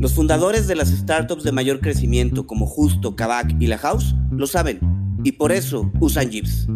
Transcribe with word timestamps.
Los 0.00 0.14
fundadores 0.14 0.66
de 0.66 0.76
las 0.76 0.88
startups 0.88 1.44
de 1.44 1.52
mayor 1.52 1.80
crecimiento 1.80 2.46
como 2.46 2.64
Justo, 2.64 3.14
Kavak 3.14 3.52
y 3.60 3.66
La 3.66 3.76
House 3.76 4.14
lo 4.32 4.46
saben 4.46 4.80
y 5.24 5.32
por 5.32 5.52
eso 5.52 5.92
usan 6.00 6.30
Jeeps. 6.30 6.66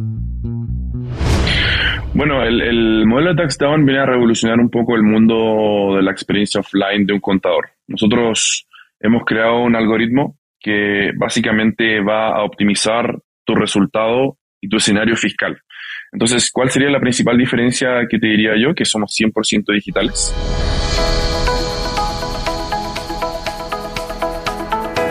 Bueno, 2.12 2.42
el, 2.45 3.06
modelo 3.06 3.30
de 3.30 3.36
TaxDown 3.36 3.86
viene 3.86 4.02
a 4.02 4.06
revolucionar 4.06 4.61
un 4.61 4.69
poco 4.69 4.95
el 4.95 5.02
mundo 5.02 5.97
de 5.97 6.02
la 6.02 6.12
experiencia 6.12 6.61
offline 6.61 7.06
de 7.06 7.14
un 7.14 7.20
contador. 7.20 7.70
Nosotros 7.89 8.67
hemos 9.00 9.25
creado 9.25 9.62
un 9.62 9.75
algoritmo 9.75 10.36
que 10.61 11.11
básicamente 11.17 12.00
va 12.02 12.28
a 12.28 12.45
optimizar 12.45 13.19
tu 13.42 13.55
resultado 13.55 14.36
y 14.61 14.69
tu 14.69 14.77
escenario 14.77 15.17
fiscal. 15.17 15.58
Entonces, 16.12 16.50
¿cuál 16.52 16.69
sería 16.69 16.91
la 16.91 17.00
principal 17.00 17.39
diferencia 17.39 18.06
que 18.08 18.19
te 18.19 18.27
diría 18.27 18.52
yo? 18.62 18.75
Que 18.75 18.84
somos 18.84 19.17
100% 19.19 19.72
digitales. 19.72 20.34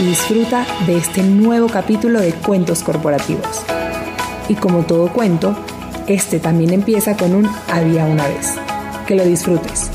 y 0.00 0.04
disfruta 0.04 0.66
de 0.86 0.98
este 0.98 1.22
nuevo 1.22 1.68
capítulo 1.68 2.20
de 2.20 2.32
Cuentos 2.32 2.82
Corporativos. 2.82 3.64
Y 4.48 4.54
como 4.54 4.84
todo 4.84 5.12
cuento, 5.12 5.56
este 6.06 6.38
también 6.38 6.72
empieza 6.72 7.16
con 7.16 7.34
un 7.34 7.48
había 7.70 8.04
una 8.04 8.26
vez. 8.26 8.54
Que 9.06 9.14
lo 9.14 9.24
disfrutes. 9.24 9.90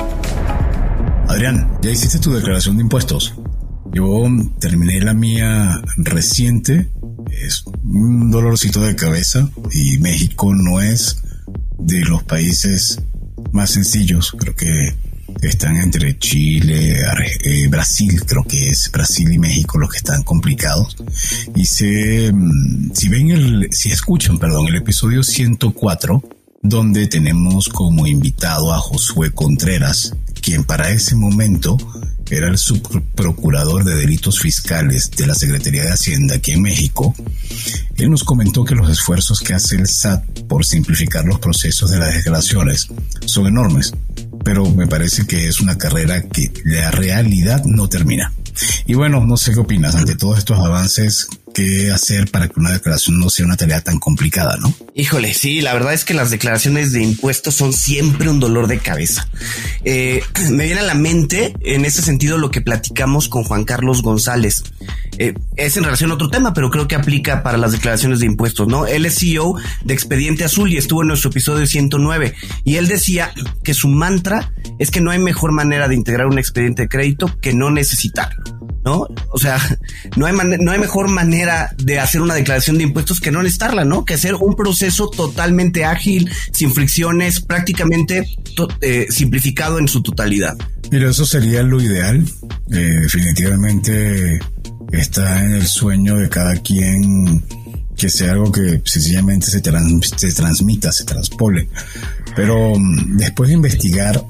Adrián, 1.28 1.78
¿ya 1.82 1.92
hiciste 1.92 2.20
tu 2.20 2.34
declaración 2.34 2.78
de 2.78 2.84
impuestos? 2.84 3.36
Yo 3.94 4.26
terminé 4.60 5.02
la 5.02 5.14
mía 5.14 5.82
reciente. 5.98 6.92
Es 7.30 7.64
un 7.84 8.32
dolorcito 8.32 8.82
de 8.82 8.96
cabeza 8.96 9.50
y 9.72 9.98
México 10.00 10.54
no 10.56 10.82
es 10.82 11.24
de 11.78 12.00
los 12.02 12.24
países 12.24 13.02
más 13.52 13.72
sencillos. 13.72 14.36
Creo 14.38 14.56
que 14.56 14.96
están 15.42 15.78
entre 15.78 16.18
Chile, 16.18 17.00
eh, 17.44 17.68
Brasil, 17.68 18.22
creo 18.26 18.44
que 18.44 18.70
es 18.70 18.90
Brasil 18.92 19.32
y 19.32 19.38
México 19.38 19.78
los 19.78 19.90
que 19.90 19.98
están 19.98 20.24
complicados. 20.24 20.96
Y 21.56 21.66
se, 21.66 22.32
mm, 22.32 22.92
si 22.94 23.10
ven 23.10 23.68
si 23.72 23.92
escuchan, 23.92 24.38
perdón, 24.38 24.68
el 24.68 24.76
episodio 24.76 25.24
104, 25.24 26.24
donde 26.62 27.08
tenemos 27.08 27.70
como 27.70 28.06
invitado 28.06 28.74
a 28.74 28.80
Josué 28.80 29.32
Contreras, 29.32 30.16
quien 30.42 30.64
para 30.64 30.90
ese 30.92 31.16
momento 31.16 31.78
era 32.30 32.48
el 32.48 32.58
subprocurador 32.58 33.84
de 33.84 33.96
delitos 33.96 34.40
fiscales 34.40 35.12
de 35.12 35.28
la 35.28 35.36
Secretaría 35.36 35.84
de 35.84 35.92
Hacienda 35.92 36.36
aquí 36.36 36.52
en 36.52 36.62
México, 36.62 37.14
él 37.98 38.10
nos 38.10 38.24
comentó 38.24 38.64
que 38.64 38.74
los 38.74 38.90
esfuerzos 38.90 39.42
que 39.42 39.54
hace 39.54 39.76
el 39.76 39.88
SAT 39.88 40.24
por 40.48 40.66
simplificar 40.66 41.26
los 41.26 41.40
procesos 41.40 41.92
de 41.92 42.00
las 42.00 42.14
declaraciones 42.14 42.88
son 43.26 43.48
enormes, 43.48 43.94
pero 44.44 44.70
me 44.70 44.88
parece 44.88 45.26
que 45.26 45.48
es 45.48 45.62
una 45.62 45.78
carrera 45.78 46.22
que 46.22 46.52
la 46.66 46.92
realidad 46.92 47.64
no 47.66 47.88
termina. 47.90 48.34
Y 48.86 48.96
bueno, 48.96 49.26
no 49.26 49.38
sé 49.38 49.54
qué 49.54 49.60
opinas 49.60 49.96
ante 49.96 50.16
todos 50.16 50.38
estos 50.40 50.60
avances 50.60 51.28
qué 51.54 51.92
hacer 51.92 52.30
para 52.30 52.48
que 52.48 52.60
una 52.60 52.72
declaración 52.72 53.20
no 53.20 53.30
sea 53.30 53.46
una 53.46 53.58
tarea 53.58 53.82
tan 53.82 54.00
complicada, 54.00 54.58
¿no? 54.58 54.74
Híjole, 54.96 55.34
sí, 55.34 55.62
la 55.62 55.74
verdad 55.74 55.94
es 55.94 56.06
que 56.06 56.14
las 56.14 56.32
declaraciones 56.32 56.92
de 56.92 57.04
impuestos 57.04 57.56
son 57.56 57.74
siempre 57.74 58.30
un 58.30 58.40
dolor 58.40 58.68
de 58.68 58.80
cabeza. 58.80 59.28
Eh, 59.84 60.24
me 60.52 60.66
viene 60.66 60.82
a 60.82 60.86
la 60.86 60.96
mente 60.96 61.54
en 61.62 61.86
ese 61.86 62.02
sentido 62.02 62.38
lo 62.38 62.52
que 62.52 62.62
platicamos 62.62 63.30
con 63.30 63.44
Juan 63.44 63.64
Carlos 63.64 64.02
González. 64.02 64.64
Eh, 65.18 65.34
es 65.56 65.78
en 65.78 65.84
relación 65.84 66.12
a 66.12 66.16
otro 66.16 66.30
tema, 66.30 66.54
pero 66.54 66.70
creo 66.70 66.88
que 66.88 66.96
aplica 66.96 67.44
para 67.44 67.58
las 67.58 67.72
declaraciones 67.74 68.20
de 68.20 68.26
impuestos, 68.26 68.68
¿no? 68.68 68.88
Él 68.88 69.06
es 69.06 69.20
CEO 69.20 69.56
de 69.84 69.94
Expediente 69.94 70.44
Azul 70.44 70.72
y 70.72 70.78
estuvo 70.78 71.02
en 71.02 71.10
nuestro 71.10 71.30
episodio 71.30 71.66
109 71.66 72.34
y 72.64 72.76
él 72.76 72.88
decía 72.88 73.32
que 73.64 73.74
su 73.74 73.88
mantra 73.88 74.52
es 74.80 74.90
que 74.92 75.02
no 75.02 75.12
hay 75.12 75.20
mejor 75.20 75.52
manera 75.52 75.88
de 75.88 75.96
integrar 75.96 76.28
un 76.28 76.40
expediente 76.40 76.84
de 76.84 76.90
crédito 76.90 77.32
que 77.42 77.54
no 77.54 77.70
necesitarlo. 77.70 78.71
¿No? 78.84 79.08
O 79.30 79.40
sea, 79.40 79.60
no 80.16 80.26
hay, 80.26 80.34
no 80.60 80.72
hay 80.72 80.80
mejor 80.80 81.10
manera 81.10 81.74
de 81.78 82.00
hacer 82.00 82.22
una 82.22 82.34
declaración 82.34 82.78
de 82.78 82.84
impuestos 82.84 83.20
que 83.20 83.32
no 83.32 83.42
necesitarla, 83.42 83.86
¿no? 83.86 84.06
Que 84.06 84.16
hacer 84.16 84.36
un 84.36 84.56
proceso 84.56 85.10
totalmente 85.10 85.86
ágil, 85.86 86.30
sin 86.52 86.74
fricciones, 86.74 87.42
prácticamente 87.42 88.28
eh, 88.82 89.08
simplificado 89.10 89.80
en 89.80 89.88
su 89.88 90.02
totalidad. 90.02 90.56
Mira, 90.92 91.10
eso 91.10 91.26
sería 91.26 91.64
lo 91.64 91.82
ideal. 91.82 92.26
Eh, 92.72 93.00
definitivamente 93.02 94.40
está 94.92 95.44
en 95.44 95.54
el 95.54 95.68
sueño 95.68 96.18
de 96.18 96.30
cada 96.30 96.56
quien 96.58 97.44
que 97.96 98.10
sea 98.10 98.32
algo 98.32 98.52
que 98.52 98.82
sencillamente 98.84 99.46
se, 99.46 99.62
se 99.62 100.34
transmita, 100.34 100.92
se 100.92 101.06
transpole. 101.06 101.70
Pero 102.36 102.74
mm, 102.76 103.18
después 103.18 103.50
de 103.50 103.56
investigar 103.56 104.24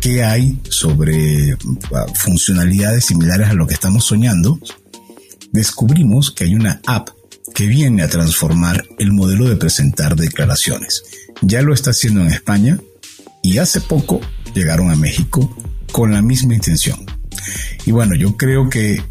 qué 0.00 0.22
hay 0.22 0.58
sobre 0.68 1.56
ah, 1.94 2.06
funcionalidades 2.14 3.06
similares 3.06 3.48
a 3.48 3.54
lo 3.54 3.66
que 3.66 3.74
estamos 3.74 4.04
soñando, 4.04 4.58
descubrimos 5.52 6.30
que 6.30 6.44
hay 6.44 6.54
una 6.54 6.80
app 6.86 7.08
que 7.54 7.66
viene 7.66 8.02
a 8.02 8.08
transformar 8.08 8.84
el 8.98 9.12
modelo 9.12 9.48
de 9.48 9.56
presentar 9.56 10.16
declaraciones. 10.16 11.02
Ya 11.40 11.62
lo 11.62 11.72
está 11.72 11.90
haciendo 11.90 12.20
en 12.20 12.28
España 12.28 12.78
y 13.42 13.58
hace 13.58 13.80
poco 13.80 14.20
llegaron 14.54 14.90
a 14.90 14.96
México 14.96 15.56
con 15.92 16.12
la 16.12 16.22
misma 16.22 16.54
intención. 16.54 17.06
Y 17.84 17.92
bueno, 17.92 18.14
yo 18.14 18.36
creo 18.36 18.68
que 18.68 19.02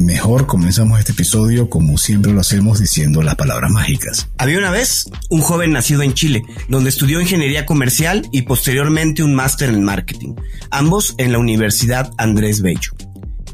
Mejor 0.00 0.46
comenzamos 0.46 0.98
este 0.98 1.12
episodio 1.12 1.68
como 1.68 1.98
siempre 1.98 2.32
lo 2.32 2.40
hacemos 2.40 2.80
diciendo 2.80 3.20
las 3.20 3.34
palabras 3.34 3.70
mágicas. 3.70 4.30
Había 4.38 4.56
una 4.56 4.70
vez 4.70 5.04
un 5.28 5.42
joven 5.42 5.72
nacido 5.72 6.00
en 6.00 6.14
Chile, 6.14 6.42
donde 6.68 6.88
estudió 6.88 7.20
ingeniería 7.20 7.66
comercial 7.66 8.26
y 8.32 8.42
posteriormente 8.42 9.22
un 9.22 9.34
máster 9.34 9.68
en 9.68 9.84
marketing, 9.84 10.36
ambos 10.70 11.14
en 11.18 11.32
la 11.32 11.38
Universidad 11.38 12.12
Andrés 12.16 12.62
Bello. 12.62 12.92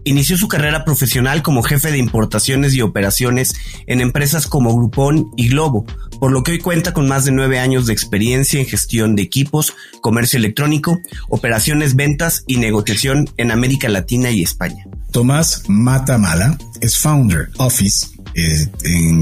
inició 0.05 0.39
su 0.39 0.47
carrera 0.47 0.85
profesional 0.85 1.43
como 1.43 1.65
jefe 1.65 1.91
de 1.91 1.99
importaciones 1.99 2.75
y 2.75 2.81
operaciones 2.81 3.55
en 3.89 4.01
empresas 4.01 4.47
como 4.47 4.73
Groupon 4.73 5.33
y 5.37 5.49
Globo, 5.49 5.85
por 6.21 6.31
lo 6.31 6.45
que 6.45 6.53
hoy 6.53 6.59
cuenta 6.61 6.93
con 6.93 7.09
más 7.09 7.25
de 7.25 7.33
nueve 7.33 7.59
años 7.59 7.87
de 7.87 7.93
experiencia 7.93 8.61
en 8.61 8.67
gestión 8.67 9.17
de 9.17 9.23
equipos, 9.23 9.75
comercio 10.01 10.39
electrónico, 10.39 10.97
operaciones, 11.29 11.97
ventas 11.97 12.45
y 12.47 12.59
negociación 12.59 13.29
en 13.37 13.51
América 13.51 13.89
Latina 13.89 14.31
y 14.31 14.43
España. 14.43 14.87
Tomás 15.17 15.63
Matamala 15.67 16.59
es 16.83 16.99
founder 16.99 17.49
Office 17.57 18.09
eh, 18.35 18.67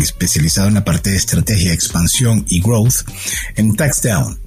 especializado 0.01 0.67
en 0.67 0.75
la 0.75 0.85
parte 0.85 1.11
de 1.11 1.17
estrategia, 1.17 1.73
expansión 1.73 2.45
y 2.49 2.61
growth 2.61 3.09
en 3.55 3.77
Taxdown, 3.77 4.41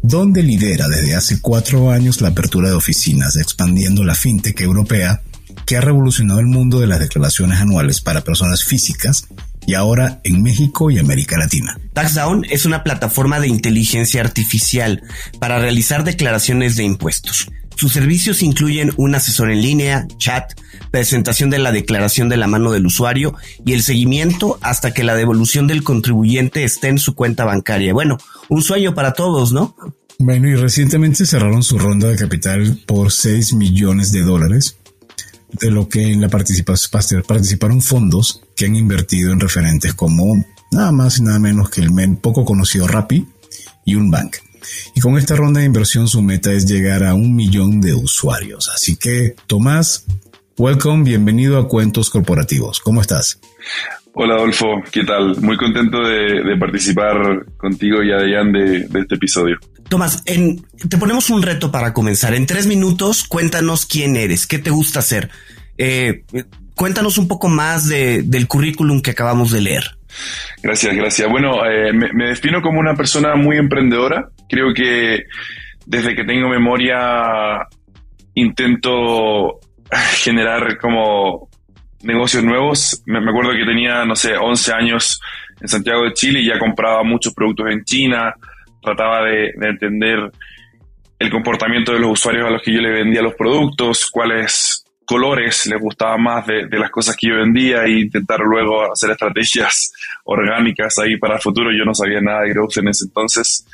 donde 0.00 0.42
lidera 0.42 0.88
desde 0.88 1.14
hace 1.14 1.42
cuatro 1.42 1.90
años 1.90 2.22
la 2.22 2.28
apertura 2.28 2.70
de 2.70 2.74
oficinas, 2.74 3.36
expandiendo 3.36 4.02
la 4.02 4.14
fintech 4.14 4.58
europea 4.62 5.20
que 5.66 5.76
ha 5.76 5.82
revolucionado 5.82 6.40
el 6.40 6.46
mundo 6.46 6.80
de 6.80 6.86
las 6.86 7.00
declaraciones 7.00 7.60
anuales 7.60 8.00
para 8.00 8.22
personas 8.22 8.64
físicas 8.64 9.26
y 9.66 9.74
ahora 9.74 10.22
en 10.24 10.42
México 10.42 10.90
y 10.90 10.98
América 10.98 11.36
Latina. 11.36 11.78
TaxDown 11.92 12.46
es 12.48 12.64
una 12.64 12.82
plataforma 12.82 13.40
de 13.40 13.48
inteligencia 13.48 14.22
artificial 14.22 15.02
para 15.38 15.58
realizar 15.58 16.02
declaraciones 16.02 16.76
de 16.76 16.84
impuestos. 16.84 17.50
Sus 17.76 17.92
servicios 17.92 18.42
incluyen 18.42 18.92
un 18.96 19.14
asesor 19.14 19.50
en 19.50 19.62
línea, 19.62 20.06
chat, 20.16 20.52
presentación 20.90 21.50
de 21.50 21.58
la 21.58 21.72
declaración 21.72 22.28
de 22.28 22.36
la 22.36 22.46
mano 22.46 22.70
del 22.70 22.86
usuario 22.86 23.34
y 23.64 23.72
el 23.72 23.82
seguimiento 23.82 24.58
hasta 24.62 24.94
que 24.94 25.04
la 25.04 25.14
devolución 25.14 25.66
del 25.66 25.82
contribuyente 25.82 26.64
esté 26.64 26.88
en 26.88 26.98
su 26.98 27.14
cuenta 27.14 27.44
bancaria. 27.44 27.92
Bueno, 27.92 28.18
un 28.48 28.62
sueño 28.62 28.94
para 28.94 29.12
todos, 29.12 29.52
¿no? 29.52 29.76
Bueno, 30.18 30.48
y 30.48 30.54
recientemente 30.54 31.26
cerraron 31.26 31.62
su 31.62 31.78
ronda 31.78 32.08
de 32.08 32.16
capital 32.16 32.78
por 32.86 33.10
6 33.10 33.54
millones 33.54 34.12
de 34.12 34.22
dólares, 34.22 34.76
de 35.60 35.70
lo 35.70 35.88
que 35.88 36.12
en 36.12 36.20
la 36.20 36.28
participaron 36.28 37.82
fondos 37.82 38.42
que 38.56 38.66
han 38.66 38.76
invertido 38.76 39.32
en 39.32 39.40
referentes 39.40 39.94
como 39.94 40.44
nada 40.70 40.92
más 40.92 41.18
y 41.18 41.22
nada 41.22 41.38
menos 41.38 41.70
que 41.70 41.80
el 41.80 42.16
poco 42.18 42.44
conocido 42.44 42.86
Rappi 42.86 43.26
y 43.84 43.94
un 43.96 44.10
bank. 44.10 44.36
Y 44.94 45.00
con 45.00 45.16
esta 45.18 45.36
ronda 45.36 45.60
de 45.60 45.66
inversión 45.66 46.08
su 46.08 46.22
meta 46.22 46.52
es 46.52 46.66
llegar 46.66 47.04
a 47.04 47.14
un 47.14 47.34
millón 47.34 47.80
de 47.80 47.94
usuarios. 47.94 48.70
Así 48.74 48.96
que, 48.96 49.34
Tomás, 49.46 50.06
welcome, 50.58 51.04
bienvenido 51.04 51.58
a 51.58 51.68
Cuentos 51.68 52.10
Corporativos. 52.10 52.80
¿Cómo 52.80 53.00
estás? 53.00 53.40
Hola 54.16 54.34
Adolfo, 54.34 54.66
¿qué 54.92 55.02
tal? 55.02 55.40
Muy 55.40 55.56
contento 55.56 55.98
de, 56.00 56.56
participar 56.58 57.46
contigo 57.56 58.02
y 58.02 58.12
Adrián 58.12 58.52
de, 58.52 58.86
de 58.86 59.00
este 59.00 59.16
episodio. 59.16 59.58
Tomás, 59.88 60.22
en, 60.26 60.64
te 60.88 60.96
ponemos 60.98 61.30
un 61.30 61.42
reto 61.42 61.70
para 61.70 61.92
comenzar. 61.92 62.34
En 62.34 62.46
tres 62.46 62.66
minutos, 62.66 63.24
cuéntanos 63.24 63.86
quién 63.86 64.16
eres, 64.16 64.46
qué 64.46 64.58
te 64.58 64.70
gusta 64.70 65.00
hacer. 65.00 65.30
Eh, 65.78 66.24
cuéntanos 66.74 67.18
un 67.18 67.28
poco 67.28 67.48
más 67.48 67.88
del 67.88 68.46
currículum 68.48 69.00
que 69.00 69.10
acabamos 69.10 69.50
de 69.50 69.60
leer. 69.60 69.98
Gracias, 70.62 70.96
gracias. 70.96 71.28
Bueno, 71.28 71.64
eh, 71.66 71.92
me, 71.92 72.26
defino 72.26 72.62
como 72.62 72.80
una 72.80 72.94
persona 72.94 73.34
muy 73.36 73.56
emprendedora. 73.56 74.28
Creo 74.48 74.72
que 74.74 75.24
desde 75.86 76.14
que 76.14 76.24
tengo 76.24 76.48
memoria 76.48 77.66
intento 78.34 79.60
generar 80.22 80.78
como 80.78 81.48
negocios 82.02 82.44
nuevos. 82.44 83.02
Me, 83.06 83.18
acuerdo 83.18 83.52
que 83.52 83.64
tenía, 83.64 84.04
no 84.04 84.16
sé, 84.16 84.36
11 84.36 84.72
años 84.72 85.20
en 85.60 85.68
Santiago 85.68 86.04
de 86.04 86.12
Chile 86.12 86.40
y 86.40 86.48
ya 86.48 86.58
compraba 86.58 87.02
muchos 87.02 87.34
productos 87.34 87.66
en 87.70 87.84
China. 87.84 88.34
Trataba 88.82 89.24
de, 89.24 89.52
de 89.56 89.68
entender 89.68 90.30
el 91.18 91.30
comportamiento 91.30 91.92
de 91.92 92.00
los 92.00 92.12
usuarios 92.12 92.46
a 92.46 92.50
los 92.50 92.62
que 92.62 92.72
yo 92.72 92.80
le 92.80 92.90
vendía 92.90 93.22
los 93.22 93.34
productos, 93.34 94.10
cuáles 94.10 94.73
colores 95.04 95.66
les 95.66 95.80
gustaba 95.80 96.16
más 96.16 96.46
de, 96.46 96.66
las 96.70 96.90
cosas 96.90 97.16
que 97.16 97.28
yo 97.28 97.36
vendía 97.36 97.84
e 97.84 98.00
intentar 98.00 98.40
luego 98.40 98.92
hacer 98.92 99.10
estrategias 99.10 99.92
orgánicas 100.24 100.98
ahí 100.98 101.16
para 101.16 101.36
el 101.36 101.40
futuro. 101.40 101.70
Yo 101.72 101.84
no 101.84 101.94
sabía 101.94 102.20
nada 102.20 102.42
de 102.42 102.50
growth 102.50 102.78
en 102.78 102.88
ese 102.88 103.04
entonces. 103.06 103.66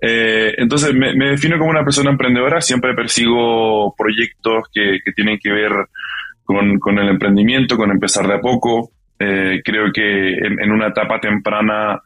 Eh, 0.00 0.54
entonces 0.58 0.94
me, 0.94 1.30
defino 1.30 1.58
como 1.58 1.70
una 1.70 1.84
persona 1.84 2.10
emprendedora, 2.10 2.60
siempre 2.60 2.94
persigo 2.94 3.94
proyectos 3.96 4.64
que, 4.72 4.98
tienen 5.14 5.38
que 5.38 5.50
ver 5.50 5.72
con, 6.44 6.98
el 6.98 7.08
emprendimiento, 7.08 7.76
con 7.76 7.90
empezar 7.90 8.26
de 8.26 8.34
a 8.34 8.40
poco. 8.40 8.90
Eh, 9.18 9.62
creo 9.64 9.90
que 9.92 10.34
en, 10.34 10.70
una 10.70 10.88
etapa 10.88 11.18
temprana 11.18 12.00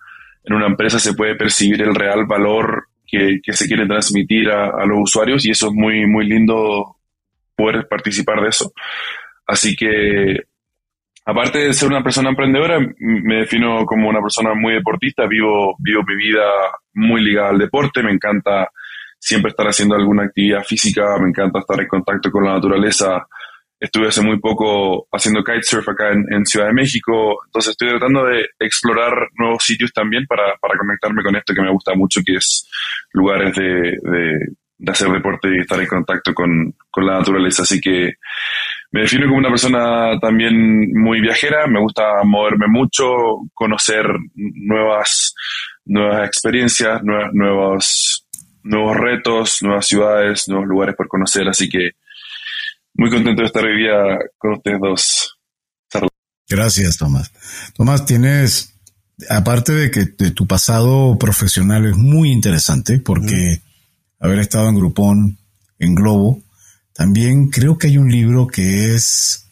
en 0.44 0.54
una 0.54 0.66
empresa 0.66 0.98
se 0.98 1.14
puede 1.14 1.34
percibir 1.34 1.82
el 1.82 1.94
real 1.94 2.24
valor 2.26 2.84
que, 3.06 3.40
se 3.48 3.66
quiere 3.66 3.86
transmitir 3.86 4.48
a, 4.48 4.66
a, 4.68 4.86
los 4.86 5.00
usuarios 5.00 5.44
y 5.44 5.50
eso 5.50 5.66
es 5.66 5.72
muy, 5.74 6.06
muy 6.06 6.26
lindo 6.26 6.99
poder 7.60 7.86
participar 7.88 8.40
de 8.40 8.48
eso. 8.48 8.72
Así 9.46 9.76
que, 9.76 10.44
aparte 11.24 11.58
de 11.58 11.74
ser 11.74 11.88
una 11.88 12.02
persona 12.02 12.30
emprendedora, 12.30 12.78
me 12.98 13.40
defino 13.40 13.84
como 13.84 14.08
una 14.08 14.20
persona 14.20 14.54
muy 14.54 14.74
deportista, 14.74 15.26
vivo, 15.26 15.74
vivo 15.78 16.02
mi 16.06 16.16
vida 16.16 16.46
muy 16.94 17.22
ligada 17.22 17.50
al 17.50 17.58
deporte, 17.58 18.02
me 18.02 18.12
encanta 18.12 18.70
siempre 19.18 19.50
estar 19.50 19.66
haciendo 19.66 19.94
alguna 19.94 20.24
actividad 20.24 20.64
física, 20.64 21.18
me 21.20 21.28
encanta 21.28 21.60
estar 21.60 21.78
en 21.80 21.88
contacto 21.88 22.30
con 22.30 22.44
la 22.44 22.54
naturaleza. 22.54 23.26
Estuve 23.78 24.08
hace 24.08 24.22
muy 24.22 24.38
poco 24.38 25.08
haciendo 25.10 25.42
kitesurf 25.42 25.88
acá 25.88 26.10
en, 26.12 26.44
Ciudad 26.44 26.66
de 26.66 26.74
México, 26.74 27.38
entonces 27.46 27.72
estoy 27.72 27.88
tratando 27.90 28.26
de 28.26 28.46
explorar 28.58 29.12
nuevos 29.38 29.64
sitios 29.64 29.92
también 29.92 30.26
para, 30.26 30.54
conectarme 30.78 31.22
con 31.22 31.36
esto 31.36 31.54
que 31.54 31.62
me 31.62 31.72
gusta 31.72 31.94
mucho, 31.94 32.20
que 32.24 32.36
es 32.36 32.68
lugares 33.12 33.54
de, 33.56 33.64
de 33.64 34.48
hacer 34.86 35.08
deporte 35.08 35.48
y 35.54 35.60
estar 35.60 35.80
en 35.80 35.86
contacto 35.86 36.32
con, 36.34 36.74
la 36.96 37.18
naturaleza. 37.18 37.62
Así 37.62 37.80
que 37.80 38.14
me 38.92 39.02
defino 39.02 39.26
como 39.26 39.38
una 39.38 39.48
persona 39.48 40.18
también 40.20 40.92
muy 40.92 41.20
viajera, 41.20 41.66
me 41.66 41.80
gusta 41.80 42.22
moverme 42.24 42.66
mucho, 42.68 43.04
conocer 43.54 44.04
nuevas, 44.34 45.34
nuevas 45.84 46.26
experiencias, 46.26 47.00
nuevos, 47.02 48.26
nuevos 48.62 48.96
retos, 48.96 49.62
nuevas 49.62 49.86
ciudades, 49.86 50.48
nuevos 50.48 50.68
lugares 50.68 50.96
por 50.96 51.08
conocer. 51.08 51.48
Así 51.48 51.68
que 51.68 51.90
muy 52.94 53.10
contento 53.10 53.42
de 53.42 53.46
estar 53.46 53.64
hoy 53.64 53.78
día 53.78 54.18
con 54.36 54.52
ustedes 54.54 54.78
dos. 54.80 55.36
Gracias, 56.48 56.98
Tomás. 56.98 57.30
Tomás, 57.74 58.04
tienes, 58.04 58.74
aparte 59.28 59.72
de 59.72 59.90
que 59.92 60.06
tu 60.06 60.48
pasado 60.48 61.16
profesional 61.16 61.86
es 61.86 61.96
muy 61.96 62.32
interesante 62.32 62.98
porque 62.98 63.62
haber 64.20 64.38
estado 64.38 64.68
en 64.68 64.76
Groupon, 64.76 65.38
en 65.78 65.94
Globo. 65.94 66.42
También 66.92 67.48
creo 67.48 67.78
que 67.78 67.88
hay 67.88 67.98
un 67.98 68.10
libro 68.10 68.46
que 68.46 68.94
es, 68.94 69.46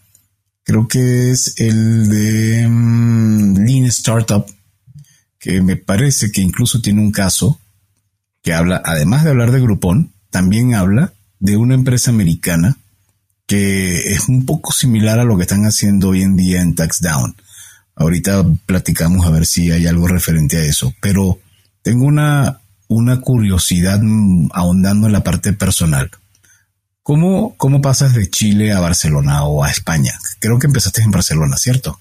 creo 0.62 0.86
que 0.86 1.30
es 1.30 1.54
el 1.58 2.08
de 2.08 2.68
mm, 2.68 3.64
Lean 3.64 3.86
Startup, 3.86 4.46
que 5.38 5.62
me 5.62 5.76
parece 5.76 6.30
que 6.30 6.42
incluso 6.42 6.80
tiene 6.80 7.00
un 7.00 7.10
caso 7.10 7.58
que 8.42 8.52
habla, 8.52 8.82
además 8.84 9.24
de 9.24 9.30
hablar 9.30 9.50
de 9.50 9.60
Groupon, 9.60 10.12
también 10.30 10.74
habla 10.74 11.12
de 11.40 11.56
una 11.56 11.74
empresa 11.74 12.10
americana 12.10 12.76
que 13.46 14.12
es 14.12 14.28
un 14.28 14.44
poco 14.44 14.72
similar 14.72 15.18
a 15.18 15.24
lo 15.24 15.36
que 15.36 15.42
están 15.42 15.64
haciendo 15.64 16.10
hoy 16.10 16.22
en 16.22 16.36
día 16.36 16.60
en 16.60 16.74
TaxDown. 16.74 17.34
Ahorita 17.94 18.44
platicamos 18.66 19.26
a 19.26 19.30
ver 19.30 19.46
si 19.46 19.70
hay 19.72 19.86
algo 19.86 20.06
referente 20.06 20.58
a 20.58 20.64
eso, 20.64 20.94
pero 21.00 21.40
tengo 21.82 22.04
una, 22.04 22.60
una 22.88 23.20
curiosidad 23.20 24.00
mm, 24.02 24.48
ahondando 24.52 25.06
en 25.06 25.12
la 25.12 25.22
parte 25.22 25.52
personal. 25.52 26.10
¿Cómo, 27.02 27.56
¿Cómo 27.56 27.80
pasas 27.80 28.14
de 28.14 28.28
Chile 28.28 28.72
a 28.72 28.80
Barcelona 28.80 29.44
o 29.44 29.64
a 29.64 29.70
España? 29.70 30.12
Creo 30.40 30.58
que 30.58 30.66
empezaste 30.66 31.02
en 31.02 31.10
Barcelona, 31.10 31.56
¿cierto? 31.56 31.98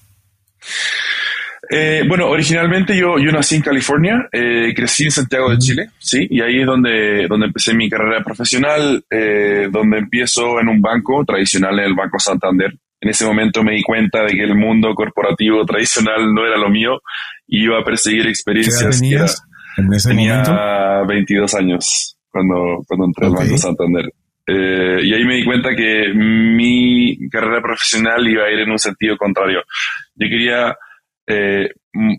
Eh, 1.70 2.04
bueno, 2.06 2.28
originalmente 2.28 2.96
yo, 2.96 3.18
yo 3.18 3.30
nací 3.30 3.56
en 3.56 3.62
California, 3.62 4.28
eh, 4.32 4.72
crecí 4.74 5.04
en 5.04 5.10
Santiago 5.10 5.50
de 5.50 5.58
Chile, 5.58 5.90
sí, 5.98 6.26
y 6.30 6.40
ahí 6.40 6.60
es 6.60 6.66
donde, 6.66 7.26
donde 7.28 7.46
empecé 7.46 7.74
mi 7.74 7.90
carrera 7.90 8.22
profesional, 8.24 9.04
eh, 9.10 9.68
donde 9.70 9.98
empiezo 9.98 10.60
en 10.60 10.68
un 10.68 10.80
banco 10.80 11.24
tradicional, 11.26 11.78
en 11.78 11.86
el 11.86 11.94
Banco 11.94 12.18
Santander. 12.18 12.74
En 13.00 13.10
ese 13.10 13.26
momento 13.26 13.62
me 13.62 13.74
di 13.74 13.82
cuenta 13.82 14.22
de 14.22 14.32
que 14.32 14.42
el 14.42 14.56
mundo 14.56 14.94
corporativo 14.94 15.64
tradicional 15.64 16.34
no 16.34 16.46
era 16.46 16.56
lo 16.56 16.68
mío 16.68 17.00
y 17.46 17.64
iba 17.64 17.78
a 17.78 17.84
perseguir 17.84 18.26
experiencias 18.26 19.42
que, 19.78 20.08
Tenía 20.08 21.02
22 21.06 21.54
años 21.54 22.16
cuando, 22.30 22.82
cuando 22.86 23.06
entré 23.06 23.26
al 23.26 23.32
Banco 23.32 23.58
Santander. 23.58 24.12
Eh, 24.46 25.00
y 25.04 25.14
ahí 25.14 25.24
me 25.24 25.36
di 25.36 25.44
cuenta 25.44 25.76
que 25.76 26.12
mi 26.14 27.28
carrera 27.28 27.60
profesional 27.60 28.26
iba 28.26 28.44
a 28.44 28.50
ir 28.50 28.60
en 28.60 28.70
un 28.70 28.78
sentido 28.78 29.16
contrario. 29.16 29.62
Yo 30.14 30.26
quería 30.28 30.74
eh, 31.26 31.68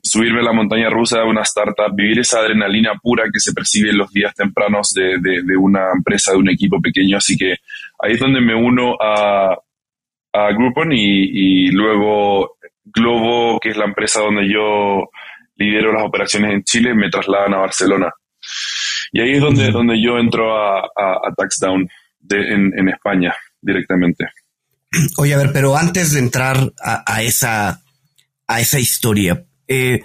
subirme 0.03 0.41
a 0.41 0.43
la 0.43 0.53
montaña 0.53 0.89
rusa 0.89 1.19
de 1.19 1.25
una 1.25 1.41
startup, 1.41 1.95
vivir 1.95 2.19
esa 2.19 2.39
adrenalina 2.39 2.93
pura 3.01 3.23
que 3.33 3.39
se 3.39 3.53
percibe 3.53 3.89
en 3.89 3.97
los 3.97 4.11
días 4.11 4.35
tempranos 4.35 4.91
de, 4.91 5.17
de, 5.19 5.57
una 5.57 5.91
empresa, 5.95 6.31
de 6.31 6.37
un 6.37 6.49
equipo 6.49 6.79
pequeño. 6.79 7.17
Así 7.17 7.35
que 7.35 7.55
ahí 7.99 8.13
es 8.13 8.19
donde 8.19 8.41
me 8.41 8.53
uno 8.53 8.95
a, 9.01 9.57
a 10.33 10.51
Groupon 10.51 10.91
y, 10.93 11.65
y 11.67 11.71
luego 11.71 12.57
Globo, 12.85 13.59
que 13.59 13.69
es 13.69 13.77
la 13.77 13.85
empresa 13.85 14.21
donde 14.21 14.47
yo 14.47 15.09
lidero 15.59 15.93
las 15.93 16.03
operaciones 16.03 16.53
en 16.53 16.63
Chile, 16.63 16.95
me 16.95 17.09
trasladan 17.09 17.53
a 17.53 17.59
Barcelona. 17.59 18.11
Y 19.11 19.21
ahí 19.21 19.33
es 19.33 19.41
donde, 19.41 19.71
donde 19.71 20.01
yo 20.01 20.17
entro 20.17 20.55
a, 20.55 20.79
a, 20.79 21.33
TaxDown 21.35 21.87
en, 22.29 22.89
España 22.89 23.35
directamente. 23.61 24.25
Oye, 25.17 25.33
a 25.33 25.37
ver, 25.37 25.51
pero 25.51 25.75
antes 25.75 26.13
de 26.13 26.19
entrar 26.19 26.73
a, 26.81 27.21
esa, 27.21 27.81
a 28.47 28.61
esa 28.61 28.79
historia, 28.79 29.43
eh, 29.67 30.01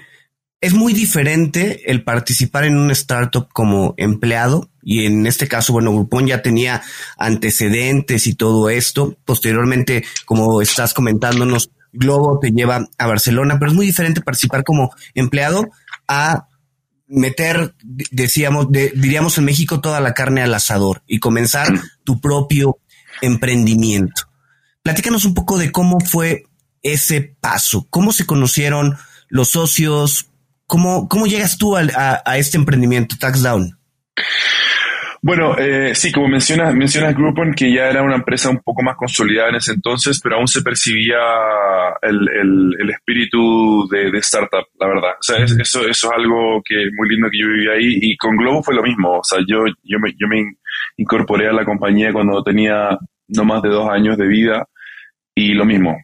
es 0.61 0.75
muy 0.75 0.93
diferente 0.93 1.91
el 1.91 2.03
participar 2.03 2.65
en 2.65 2.77
una 2.77 2.93
startup 2.93 3.49
como 3.53 3.95
empleado 3.97 4.71
y 4.83 5.07
en 5.07 5.27
este 5.27 5.49
caso, 5.49 5.73
bueno, 5.73 5.93
Groupon 5.93 6.27
ya 6.27 6.43
tenía 6.43 6.83
antecedentes 7.17 8.27
y 8.27 8.35
todo 8.35 8.69
esto. 8.69 9.17
Posteriormente, 9.25 10.05
como 10.27 10.61
estás 10.61 10.93
comentándonos, 10.93 11.71
Globo 11.95 12.39
te 12.41 12.51
lleva 12.51 12.89
a 12.99 13.07
Barcelona, 13.07 13.59
pero 13.59 13.71
es 13.71 13.77
muy 13.77 13.87
diferente 13.87 14.21
participar 14.21 14.65
como 14.65 14.91
empleado 15.15 15.69
a 16.09 16.49
meter, 17.07 17.75
decíamos, 17.83 18.67
diríamos 18.71 19.39
en 19.39 19.45
México, 19.45 19.81
toda 19.81 20.01
la 20.01 20.15
carne 20.15 20.43
al 20.43 20.55
asador 20.55 21.03
y 21.07 21.21
comenzar 21.21 21.69
tu 22.03 22.21
propio 22.21 22.79
emprendimiento. 23.21 24.23
Platícanos 24.83 25.25
un 25.25 25.35
poco 25.35 25.59
de 25.59 25.71
cómo 25.73 26.01
fue 26.01 26.45
ese 26.83 27.37
paso, 27.41 27.87
cómo 27.91 28.13
se 28.13 28.27
conocieron 28.27 28.97
los 29.29 29.51
socios, 29.51 30.27
cómo, 30.67 31.09
cómo 31.09 31.27
llegas 31.27 31.57
tú 31.57 31.77
a, 31.77 32.23
a 32.25 32.39
este 32.39 32.57
emprendimiento, 32.57 33.17
TaxDown. 33.19 33.79
Bueno, 35.27 35.57
eh, 35.57 35.95
sí, 35.95 36.13
como 36.13 36.29
mencionas, 36.29 36.75
mencionas 36.75 37.15
Groupon, 37.15 37.55
que 37.55 37.73
ya 37.73 37.89
era 37.89 38.03
una 38.03 38.17
empresa 38.17 38.51
un 38.51 38.59
poco 38.59 38.83
más 38.83 38.95
consolidada 38.95 39.49
en 39.49 39.55
ese 39.55 39.73
entonces, 39.73 40.21
pero 40.23 40.37
aún 40.37 40.47
se 40.47 40.61
percibía 40.61 41.17
el, 42.03 42.29
el, 42.79 42.91
espíritu 42.91 43.89
de, 43.89 44.11
de, 44.11 44.19
startup, 44.19 44.67
la 44.79 44.87
verdad. 44.87 45.13
O 45.19 45.23
sea, 45.23 45.43
eso, 45.43 45.57
eso 45.59 45.89
es 45.89 46.05
algo 46.15 46.61
que 46.63 46.91
muy 46.95 47.09
lindo 47.09 47.31
que 47.31 47.39
yo 47.39 47.49
viví 47.49 47.69
ahí 47.69 47.99
y 48.03 48.17
con 48.19 48.37
Globo 48.37 48.63
fue 48.63 48.75
lo 48.75 48.83
mismo. 48.83 49.21
O 49.21 49.25
sea, 49.25 49.39
yo, 49.49 49.65
yo, 49.83 49.99
me, 49.99 50.13
yo 50.13 50.29
me 50.29 50.59
incorporé 50.99 51.49
a 51.49 51.55
la 51.55 51.65
compañía 51.65 52.13
cuando 52.13 52.43
tenía 52.43 52.99
no 53.29 53.45
más 53.47 53.63
de 53.63 53.71
dos 53.71 53.89
años 53.89 54.19
de 54.19 54.27
vida 54.27 54.69
y 55.35 55.55
lo 55.55 55.65
mismo, 55.65 55.97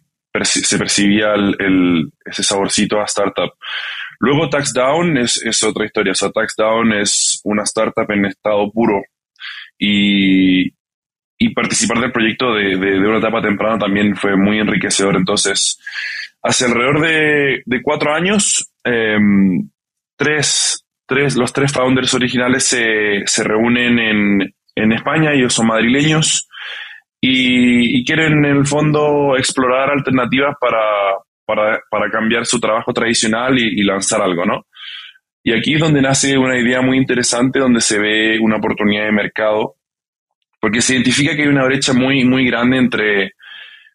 se 0.45 0.79
percibía 0.79 1.35
el, 1.35 2.11
ese 2.25 2.43
saborcito 2.43 2.99
a 2.99 3.05
startup. 3.05 3.53
Luego 4.21 4.51
TaxDown 4.51 5.17
es, 5.17 5.43
es 5.43 5.63
otra 5.63 5.87
historia. 5.87 6.13
O 6.13 6.15
sea, 6.15 6.31
TaxDown 6.31 6.93
es 6.93 7.41
una 7.45 7.63
startup 7.63 8.11
en 8.11 8.27
estado 8.27 8.71
puro 8.71 9.03
y, 9.79 10.69
y 11.39 11.55
participar 11.55 12.01
del 12.01 12.13
proyecto 12.13 12.53
de, 12.53 12.77
de, 12.77 12.99
una 12.99 13.19
etapa 13.19 13.41
temprana 13.41 13.79
también 13.79 14.15
fue 14.15 14.37
muy 14.37 14.59
enriquecedor. 14.59 15.17
Entonces, 15.17 15.81
hace 16.43 16.67
alrededor 16.67 17.01
de, 17.01 17.63
de 17.65 17.83
cuatro 17.83 18.13
años, 18.13 18.71
em, 18.85 19.71
tres, 20.17 20.85
tres, 21.07 21.37
los 21.37 21.55
tres 21.55 21.73
founders 21.73 22.13
originales 22.13 22.65
se, 22.67 23.23
se 23.25 23.43
reúnen 23.43 23.99
en, 23.99 24.55
en 24.75 24.93
España, 24.93 25.33
ellos 25.33 25.55
son 25.55 25.69
madrileños 25.69 26.47
y, 27.23 27.99
y, 28.01 28.05
quieren 28.05 28.45
en 28.45 28.59
el 28.59 28.67
fondo 28.67 29.37
explorar 29.37 29.91
alternativas 29.91 30.57
para, 30.61 30.79
para, 31.55 32.11
cambiar 32.11 32.47
su 32.47 32.61
trabajo 32.61 32.93
tradicional 32.93 33.59
y, 33.59 33.83
lanzar 33.83 34.21
algo, 34.23 34.45
¿no? 34.45 34.67
Y 35.43 35.53
aquí 35.53 35.75
es 35.75 35.81
donde 35.81 36.03
nace 36.03 36.37
una 36.37 36.59
idea 36.59 36.83
muy 36.83 36.99
interesante, 36.99 37.59
donde 37.59 37.81
se 37.81 37.99
ve 37.99 38.39
una 38.41 38.57
oportunidad 38.57 39.05
de 39.05 39.13
mercado, 39.13 39.77
porque 40.61 40.83
se 40.83 40.95
identifica 40.95 41.35
que 41.35 41.43
hay 41.43 41.49
una 41.49 41.65
brecha 41.65 41.93
muy, 41.93 42.25
muy 42.25 42.47
grande 42.47 42.77
entre 42.77 43.33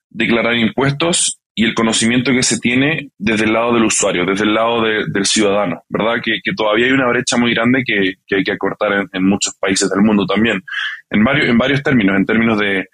declarar 0.09 0.55
impuestos 0.55 1.39
y 1.53 1.63
el 1.63 1.73
conocimiento 1.73 2.31
que 2.31 2.43
se 2.43 2.59
tiene 2.59 3.11
desde 3.17 3.45
el 3.45 3.53
lado 3.53 3.73
del 3.73 3.85
usuario, 3.85 4.25
desde 4.25 4.43
el 4.43 4.53
lado 4.53 4.81
del 4.81 5.25
ciudadano, 5.25 5.83
¿verdad? 5.87 6.15
Que, 6.21 6.39
todavía 6.55 6.87
hay 6.87 6.91
una 6.91 7.07
brecha 7.07 7.37
muy 7.37 7.53
grande 7.53 7.83
que, 7.85 8.35
hay 8.35 8.43
que 8.43 8.51
acortar 8.51 8.93
en, 8.93 9.07
en, 9.13 9.23
muchos 9.23 9.55
países 9.59 9.89
del 9.89 10.01
mundo 10.01 10.25
también, 10.25 10.61
en 11.09 11.23
varios, 11.23 11.47
en 11.47 11.57
varios 11.57 11.81
términos, 11.83 12.17
en 12.17 12.25
términos 12.25 12.59
de, 12.59 12.87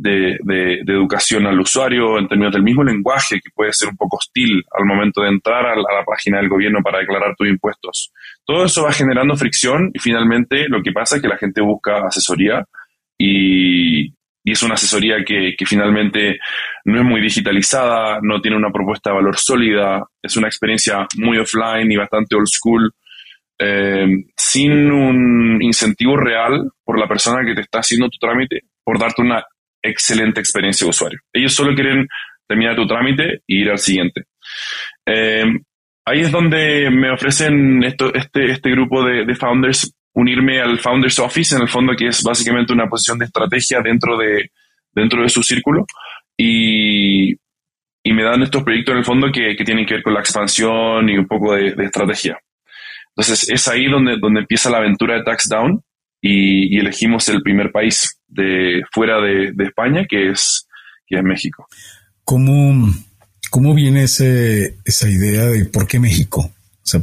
de, 0.00 0.80
educación 0.86 1.46
al 1.46 1.60
usuario, 1.60 2.18
en 2.18 2.28
términos 2.28 2.52
del 2.52 2.62
mismo 2.62 2.82
lenguaje, 2.82 3.40
que 3.42 3.50
puede 3.54 3.72
ser 3.72 3.88
un 3.88 3.96
poco 3.96 4.16
hostil 4.16 4.64
al 4.72 4.84
momento 4.84 5.22
de 5.22 5.28
entrar 5.28 5.66
a 5.66 5.76
la, 5.76 6.04
página 6.04 6.38
del 6.38 6.48
gobierno 6.48 6.80
para 6.82 6.98
declarar 6.98 7.34
tus 7.36 7.48
impuestos. 7.48 8.12
Todo 8.44 8.64
eso 8.64 8.84
va 8.84 8.92
generando 8.92 9.36
fricción 9.36 9.90
y 9.92 9.98
finalmente 9.98 10.68
lo 10.68 10.82
que 10.82 10.92
pasa 10.92 11.16
es 11.16 11.22
que 11.22 11.28
la 11.28 11.36
gente 11.36 11.60
busca 11.60 12.06
asesoría 12.06 12.64
y, 13.18 14.12
es 14.42 14.62
una 14.64 14.74
asesoría 14.74 15.22
que, 15.24 15.54
finalmente 15.64 16.38
no 16.84 16.98
es 16.98 17.04
muy 17.04 17.20
digitalizada, 17.20 18.18
no 18.22 18.40
tiene 18.40 18.56
una 18.56 18.72
propuesta 18.72 19.10
de 19.10 19.16
valor 19.16 19.36
sólida, 19.36 20.02
es 20.20 20.36
una 20.36 20.48
experiencia 20.48 21.06
muy 21.18 21.38
offline 21.38 21.92
y 21.92 21.96
bastante 21.96 22.34
old 22.34 22.48
school. 22.48 22.90
Eh, 23.62 24.24
sin 24.36 24.90
un 24.90 25.62
incentivo 25.62 26.16
real 26.16 26.72
por 26.82 26.98
la 26.98 27.06
persona 27.06 27.44
que 27.44 27.54
te 27.54 27.60
está 27.60 27.80
haciendo 27.80 28.08
tu 28.08 28.16
trámite, 28.18 28.62
por 28.82 28.98
darte 28.98 29.22
una 29.22 29.44
excelente 29.82 30.40
experiencia 30.40 30.84
de 30.84 30.90
usuario. 30.90 31.18
Ellos 31.32 31.54
solo 31.54 31.74
quieren 31.74 32.06
terminar 32.46 32.76
tu 32.76 32.86
trámite 32.86 33.42
y 33.46 33.62
ir 33.62 33.70
al 33.70 33.78
siguiente. 33.78 34.24
Eh, 35.06 35.44
ahí 36.04 36.20
es 36.20 36.32
donde 36.32 36.90
me 36.90 37.10
ofrecen 37.12 37.82
esto, 37.84 38.12
este, 38.12 38.50
este 38.50 38.70
grupo 38.70 39.04
de, 39.04 39.34
founders 39.34 39.94
unirme 40.12 40.60
al 40.60 40.78
Founders 40.78 41.18
Office, 41.20 41.54
en 41.54 41.62
el 41.62 41.68
fondo 41.68 41.94
que 41.96 42.08
es 42.08 42.22
básicamente 42.22 42.72
una 42.72 42.88
posición 42.88 43.18
de 43.18 43.26
estrategia 43.26 43.80
dentro 43.80 44.18
de, 44.18 44.50
dentro 44.92 45.22
de 45.22 45.28
su 45.28 45.42
círculo. 45.42 45.86
Y, 46.36 47.32
y 48.02 48.12
me 48.12 48.24
dan 48.24 48.42
estos 48.42 48.62
proyectos 48.62 48.92
en 48.92 48.98
el 48.98 49.04
fondo 49.04 49.30
que, 49.32 49.54
que, 49.56 49.64
tienen 49.64 49.86
que 49.86 49.94
ver 49.94 50.02
con 50.02 50.14
la 50.14 50.20
expansión 50.20 51.08
y 51.08 51.18
un 51.18 51.26
poco 51.26 51.54
de, 51.54 51.72
de, 51.72 51.84
estrategia. 51.84 52.38
Entonces 53.10 53.48
es 53.50 53.68
ahí 53.68 53.86
donde, 53.86 54.16
donde 54.18 54.40
empieza 54.40 54.70
la 54.70 54.78
aventura 54.78 55.14
de 55.14 55.22
TaxDown 55.22 55.80
y, 56.20 56.74
y 56.74 56.80
elegimos 56.80 57.28
el 57.28 57.42
primer 57.42 57.70
país 57.70 58.19
de 58.30 58.82
fuera 58.92 59.20
de, 59.20 59.52
España, 59.58 60.06
que 60.08 60.30
es, 60.30 60.66
que 61.06 61.16
es 61.16 61.22
México. 61.22 61.66
¿Cómo, 62.24 62.92
cómo 63.50 63.74
viene 63.74 64.04
ese, 64.04 64.76
esa 64.84 65.08
idea 65.08 65.46
de 65.46 65.64
por 65.66 65.86
qué 65.86 65.98
México? 65.98 66.50
O 66.82 66.86
sea, 66.86 67.00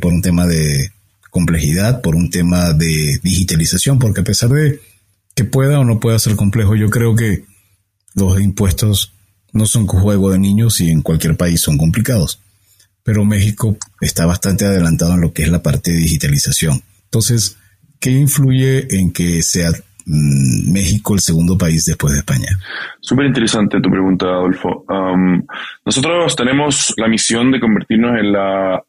por 0.00 0.12
un 0.12 0.22
tema 0.22 0.46
de 0.46 0.90
complejidad, 1.30 2.02
por 2.02 2.16
un 2.16 2.30
tema 2.30 2.72
de 2.72 3.18
digitalización, 3.22 3.98
porque 3.98 4.20
a 4.20 4.24
pesar 4.24 4.50
de 4.50 4.80
que 5.34 5.44
pueda 5.44 5.78
o 5.78 5.84
no 5.84 6.00
pueda 6.00 6.18
ser 6.18 6.36
complejo, 6.36 6.74
yo 6.74 6.90
creo 6.90 7.14
que 7.14 7.44
los 8.14 8.40
impuestos 8.40 9.12
no 9.52 9.66
son 9.66 9.86
juego 9.86 10.30
de 10.30 10.38
niños 10.38 10.80
y 10.80 10.90
en 10.90 11.02
cualquier 11.02 11.36
país 11.36 11.60
son 11.60 11.78
complicados. 11.78 12.40
Pero 13.02 13.24
México 13.24 13.76
está 14.00 14.26
bastante 14.26 14.64
adelantado 14.64 15.14
en 15.14 15.20
lo 15.20 15.32
que 15.32 15.42
es 15.42 15.48
la 15.48 15.62
parte 15.62 15.92
de 15.92 15.98
digitalización. 15.98 16.82
Entonces, 17.04 17.56
¿qué 17.98 18.10
influye 18.10 18.98
en 18.98 19.12
que 19.12 19.42
sea 19.42 19.72
Mm, 20.06 20.72
México 20.72 21.14
el 21.14 21.20
segundo 21.20 21.56
país 21.56 21.84
después 21.84 22.12
de 22.12 22.20
España? 22.20 22.48
Súper 23.00 23.26
interesante 23.26 23.80
tu 23.80 23.90
pregunta, 23.90 24.26
Adolfo. 24.26 24.84
nosotros 25.84 26.36
tenemos 26.36 26.94
la 26.96 27.08
misión 27.08 27.50
de 27.50 27.60
convertirnos 27.60 28.18
en 28.18 28.32
la 28.32 28.82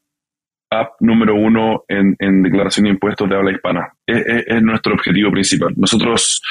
app 0.72 0.94
número 1.02 1.36
uno 1.36 1.84
en, 1.88 2.16
declaración 2.44 2.86
de 2.86 2.92
impuestos 2.92 3.30
de 3.30 3.36
habla 3.36 3.52
hispana. 3.52 3.94
Es, 4.06 4.62
nuestro 4.62 4.94
objetivo 4.94 5.32
principal. 5.32 5.74
Nosotros 5.76 6.42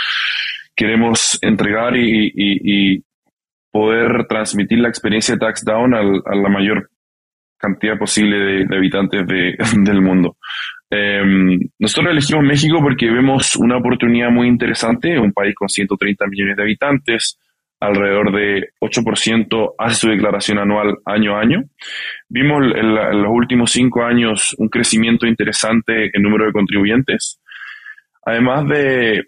queremos 0.77 1.39
entregar 1.43 1.97
y, 1.97 3.03
poder 3.73 4.27
transmitir 4.29 4.81
la 4.81 4.89
experiencia 4.89 5.35
de 5.35 5.39
TaxDown 5.39 5.95
a 5.95 6.03
la 6.35 6.49
mayor 6.49 6.91
cantidad 7.61 7.99
posible 7.99 8.65
de, 8.65 8.77
habitantes 8.77 9.27
del 9.77 10.01
mundo. 10.01 10.37
Em, 10.91 11.61
nosotros 11.79 12.11
elegimos 12.11 12.43
México 12.43 12.79
porque 12.83 13.09
vemos 13.09 13.55
una 13.55 13.77
oportunidad 13.77 14.31
muy 14.31 14.49
interesante, 14.49 15.19
un 15.19 15.33
país 15.33 15.55
con 15.55 15.69
130 15.69 16.27
millones 16.27 16.57
de 16.57 16.63
habitantes, 16.63 17.39
alrededor 17.79 18.33
de 18.33 18.71
8% 18.81 19.75
hace 19.79 19.95
su 19.95 20.09
declaración 20.09 20.59
anual 20.59 20.99
año 21.07 21.37
a 21.37 21.41
año. 21.41 21.63
Vimos 22.29 22.65
en, 22.75 22.95
los 22.95 23.31
últimos 23.31 23.71
cinco 23.71 24.03
años 24.03 24.55
un 24.59 24.69
crecimiento 24.69 25.27
interesante 25.27 26.11
en 26.13 26.23
número 26.23 26.47
de 26.47 26.53
contribuyentes, 26.53 27.41
además 28.25 28.67
de, 28.69 29.23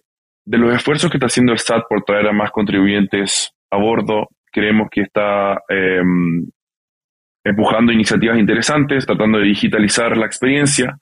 de 0.44 0.58
los 0.58 0.74
esfuerzos 0.74 1.10
que 1.10 1.16
está 1.16 1.26
haciendo 1.26 1.52
el 1.52 1.58
SAT 1.58 1.84
por 1.88 2.02
traer 2.02 2.26
a 2.26 2.32
más 2.32 2.50
contribuyentes 2.50 3.52
a 3.70 3.76
bordo. 3.76 4.28
Creemos 4.50 4.88
que 4.90 5.02
está 5.02 5.62
em, 5.68 6.44
empujando 7.44 7.92
iniciativas 7.92 8.38
interesantes, 8.38 9.06
tratando 9.06 9.38
de 9.38 9.44
digitalizar 9.44 10.16
la 10.16 10.26
experiencia 10.26 10.98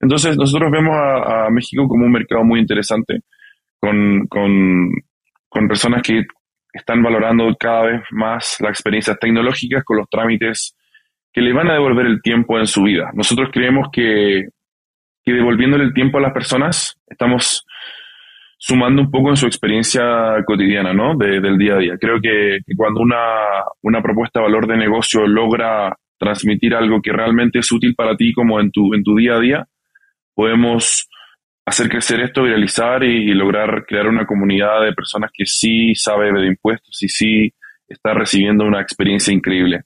entonces, 0.00 0.36
nosotros 0.36 0.70
vemos 0.70 0.94
a, 0.96 1.48
México 1.50 1.88
como 1.88 2.04
un 2.04 2.12
mercado 2.12 2.44
muy 2.44 2.60
interesante, 2.60 3.20
con, 3.80 4.28
personas 5.68 6.02
que 6.02 6.22
están 6.72 7.02
valorando 7.02 7.54
cada 7.58 7.86
vez 7.86 8.02
más 8.10 8.58
las 8.60 8.70
experiencias 8.70 9.18
tecnológicas 9.18 9.82
con 9.84 9.96
los 9.96 10.08
trámites 10.10 10.76
que 11.32 11.40
le 11.40 11.54
van 11.54 11.70
a 11.70 11.74
devolver 11.74 12.06
el 12.06 12.20
tiempo 12.20 12.58
en 12.58 12.66
su 12.66 12.82
vida. 12.82 13.10
Nosotros 13.14 13.48
creemos 13.50 13.88
que, 13.90 14.48
que 15.24 15.32
devolviéndole 15.32 15.84
el 15.84 15.94
tiempo 15.94 16.18
a 16.18 16.20
las 16.20 16.32
personas, 16.32 17.00
estamos 17.06 17.64
sumando 18.58 19.02
un 19.02 19.10
poco 19.10 19.30
en 19.30 19.36
su 19.36 19.46
experiencia 19.46 20.02
cotidiana, 20.46 20.92
¿no? 20.92 21.16
del 21.16 21.56
día 21.56 21.74
a 21.74 21.78
día. 21.78 21.94
Creo 21.98 22.20
que, 22.20 22.58
cuando 22.76 23.00
una, 23.00 23.64
una, 23.82 24.02
propuesta 24.02 24.40
de 24.40 24.44
valor 24.44 24.66
de 24.66 24.76
negocio 24.76 25.26
logra 25.26 25.94
transmitir 26.18 26.74
algo 26.74 27.00
que 27.02 27.12
realmente 27.12 27.58
es 27.58 27.70
útil 27.72 27.94
para 27.94 28.16
ti 28.16 28.32
como 28.32 28.60
en 28.60 28.70
tu, 28.70 28.94
en 28.94 29.02
tu 29.02 29.14
día 29.16 29.34
a 29.34 29.40
día, 29.40 29.66
podemos 30.36 31.08
hacer 31.64 31.88
crecer 31.88 32.20
esto, 32.20 32.44
viralizar 32.44 33.02
y, 33.02 33.34
lograr 33.34 33.84
crear 33.86 34.06
una 34.06 34.24
comunidad 34.24 34.84
de 34.84 34.92
personas 34.92 35.30
que 35.34 35.46
sí 35.46 35.94
sabe 35.96 36.30
de 36.32 36.46
impuestos 36.46 37.02
y 37.02 37.08
sí 37.08 37.52
está 37.88 38.14
recibiendo 38.14 38.64
una 38.64 38.80
experiencia 38.80 39.32
increíble. 39.32 39.82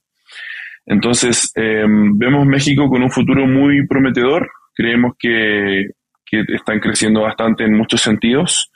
Entonces, 0.84 1.52
em, 1.54 2.18
vemos 2.18 2.46
México 2.46 2.88
con 2.88 3.02
un 3.02 3.10
futuro 3.10 3.46
muy 3.46 3.86
prometedor. 3.86 4.50
Creemos 4.74 5.14
que, 5.18 5.86
están 6.32 6.78
creciendo 6.78 7.22
bastante 7.22 7.64
en 7.64 7.74
muchos 7.76 8.00
sentidos 8.02 8.70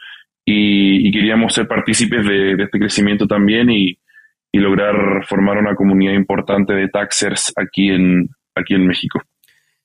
y, 0.45 1.11
queríamos 1.13 1.55
ser 1.55 1.69
partícipes 1.69 2.27
de, 2.27 2.53
este 2.53 2.79
crecimiento 2.79 3.27
también 3.27 3.71
y, 3.71 3.99
lograr 4.53 5.27
formar 5.27 5.59
una 5.59 5.75
comunidad 5.75 6.15
importante 6.15 6.75
de 6.75 6.89
taxers 6.89 7.53
aquí 7.57 7.91
en, 7.91 8.29
aquí 8.55 8.75
en 8.75 8.87
México. 8.87 9.21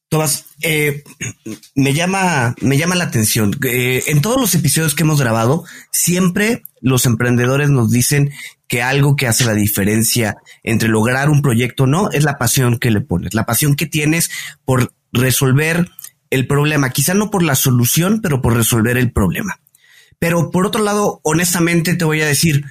Tomás, 0.10 0.46
eh, 0.62 1.04
me 1.76 1.94
llama, 1.94 2.56
me 2.62 2.78
llama 2.78 2.96
la 2.96 3.04
atención. 3.06 3.56
Eh, 3.64 4.04
en 4.08 4.22
todos 4.22 4.42
los 4.42 4.56
episodios 4.56 4.96
que 4.96 5.04
hemos 5.04 5.22
grabado, 5.22 5.66
siempre 5.92 6.64
los 6.82 7.06
emprendedores 7.06 7.70
nos 7.70 7.92
dicen 7.92 8.32
que 8.68 8.82
algo 8.82 9.16
que 9.16 9.28
hace 9.28 9.46
la 9.46 9.54
diferencia 9.54 10.38
entre 10.64 10.90
lograr 10.90 11.30
un 11.30 11.44
proyecto 11.44 11.84
o 11.84 11.88
no 11.88 12.10
es 12.12 12.24
la 12.24 12.38
pasión 12.38 12.80
que 12.80 12.92
le 12.92 13.02
pones, 13.02 13.36
la 13.36 13.46
pasión 13.46 13.76
que 13.76 13.86
tienes 13.86 14.32
por 14.66 14.94
resolver 15.12 15.90
el 16.30 16.48
problema, 16.48 16.90
quizá 16.90 17.14
no 17.14 17.30
por 17.32 17.44
la 17.44 17.56
solución, 17.56 18.22
pero 18.22 18.42
por 18.42 18.56
resolver 18.56 18.98
el 18.98 19.12
problema. 19.12 19.60
Pero 20.20 20.52
por 20.52 20.66
otro 20.66 20.84
lado, 20.84 21.22
honestamente 21.24 21.96
te 21.96 22.06
voy 22.06 22.22
a 22.22 22.28
decir, 22.28 22.66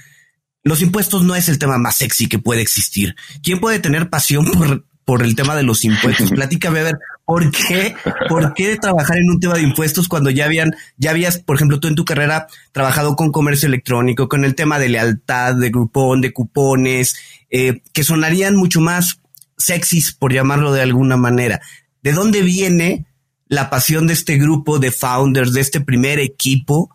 los 0.63 0.81
impuestos 0.81 1.23
no 1.23 1.35
es 1.35 1.49
el 1.49 1.59
tema 1.59 1.77
más 1.77 1.95
sexy 1.95 2.27
que 2.27 2.39
puede 2.39 2.61
existir. 2.61 3.15
¿Quién 3.43 3.59
puede 3.59 3.79
tener 3.79 4.09
pasión 4.09 4.45
por, 4.51 4.85
por 5.03 5.23
el 5.23 5.35
tema 5.35 5.55
de 5.55 5.63
los 5.63 5.83
impuestos? 5.83 6.31
Platícame 6.35 6.79
a 6.79 6.83
ver, 6.83 6.99
¿por 7.29 7.51
qué, 7.51 7.93
¿por 8.27 8.55
qué 8.55 8.77
trabajar 8.77 9.19
en 9.19 9.29
un 9.29 9.39
tema 9.39 9.53
de 9.53 9.61
impuestos 9.61 10.07
cuando 10.07 10.31
ya 10.31 10.45
habían, 10.45 10.71
ya 10.97 11.11
habías, 11.11 11.37
por 11.37 11.55
ejemplo, 11.55 11.79
tú 11.79 11.87
en 11.87 11.93
tu 11.93 12.03
carrera 12.03 12.47
trabajado 12.71 13.15
con 13.15 13.31
comercio 13.31 13.67
electrónico, 13.67 14.27
con 14.27 14.45
el 14.45 14.55
tema 14.55 14.79
de 14.79 14.89
lealtad, 14.89 15.53
de 15.55 15.69
grupón, 15.69 16.21
de 16.21 16.33
cupones, 16.33 17.45
eh, 17.51 17.81
que 17.93 18.03
sonarían 18.03 18.55
mucho 18.55 18.81
más 18.81 19.21
sexys, 19.57 20.11
por 20.11 20.33
llamarlo 20.33 20.73
de 20.73 20.81
alguna 20.81 21.17
manera? 21.17 21.61
¿De 22.01 22.13
dónde 22.13 22.41
viene 22.41 23.05
la 23.47 23.69
pasión 23.69 24.07
de 24.07 24.13
este 24.13 24.37
grupo 24.37 24.79
de 24.79 24.89
founders, 24.89 25.53
de 25.53 25.61
este 25.61 25.81
primer 25.81 26.17
equipo? 26.17 26.89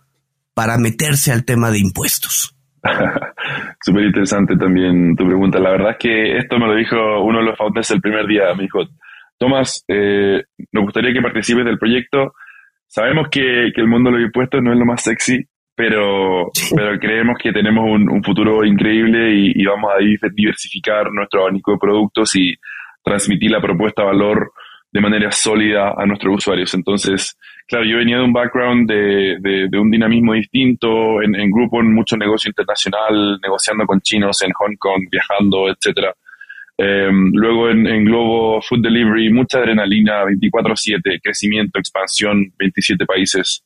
para 0.55 0.79
meterse 0.79 1.33
al 1.33 1.45
tema 1.45 1.71
de 1.71 1.81
impuestos? 1.81 2.57
Súper 3.85 4.05
interesante 4.05 4.57
también 4.57 5.17
tu 5.17 5.26
pregunta. 5.26 5.59
La 5.59 5.71
verdad 5.71 5.91
es 5.93 5.97
que 5.99 6.38
esto 6.38 6.59
me 6.59 6.67
lo 6.67 6.75
dijo 6.75 6.97
uno 7.23 7.38
de 7.38 7.45
los 7.45 7.59
founders 7.59 7.91
el 7.91 8.00
primer 8.00 8.26
día. 8.26 8.55
Me 8.57 8.62
dijo, 8.62 8.81
Tomás, 9.38 9.85
eh, 9.88 10.43
nos 10.73 10.85
gustaría 10.85 11.12
que 11.12 11.23
participes 11.23 11.64
del 11.64 11.79
proyecto. 11.79 12.35
Sabemos 12.87 13.29
que, 13.31 13.67
el 13.75 13.88
mundo 13.88 14.11
de 14.11 14.19
los 14.19 14.26
impuestos 14.26 14.62
no 14.62 14.73
es 14.73 14.79
lo 14.79 14.85
más 14.85 15.03
sexy, 15.03 15.45
pero, 15.75 16.50
pero 16.75 16.99
creemos 16.99 17.37
que 17.38 17.53
tenemos 17.53 17.85
un, 17.85 18.23
futuro 18.23 18.64
increíble 18.64 19.35
y, 19.35 19.61
y, 19.61 19.64
vamos 19.64 19.93
a 19.93 19.99
diversificar 19.99 21.11
nuestro 21.11 21.43
abanico 21.43 21.73
de 21.73 21.79
productos 21.79 22.37
y 22.37 22.55
transmitir 23.03 23.50
la 23.50 23.61
propuesta 23.61 24.03
de 24.03 24.09
valor 24.09 24.53
de 24.95 25.00
manera 25.00 25.33
sólida 25.33 25.93
a 25.97 26.07
nuestros 26.07 26.37
usuarios. 26.37 26.73
Entonces, 26.73 27.37
claro, 27.67 27.85
yo 27.85 27.97
venía 27.97 28.19
de 28.19 28.23
un 28.23 28.33
background 28.33 28.88
de, 28.88 29.69
de, 29.69 29.79
un 29.79 29.91
dinamismo 29.91 30.35
distinto, 30.35 31.21
en, 31.21 31.35
en, 31.35 31.50
grupo, 31.50 31.81
en 31.81 31.93
mucho 31.93 32.17
negocio 32.17 32.49
internacional, 32.49 33.41
negociando 33.43 33.87
con 33.87 34.00
chinos 34.00 34.41
en 34.43 34.53
Hong 34.53 34.76
Kong, 34.79 35.09
viajando, 35.11 35.69
etcétera. 35.69 36.14
Em, 36.76 37.31
luego 37.33 37.71
en, 37.71 38.04
Globo 38.04 38.61
Food 38.62 38.83
Delivery, 38.83 39.33
mucha 39.33 39.59
adrenalina, 39.59 40.25
24/7, 40.25 41.21
crecimiento, 41.23 41.78
expansión, 41.78 42.52
27 42.59 43.07
países, 43.07 43.64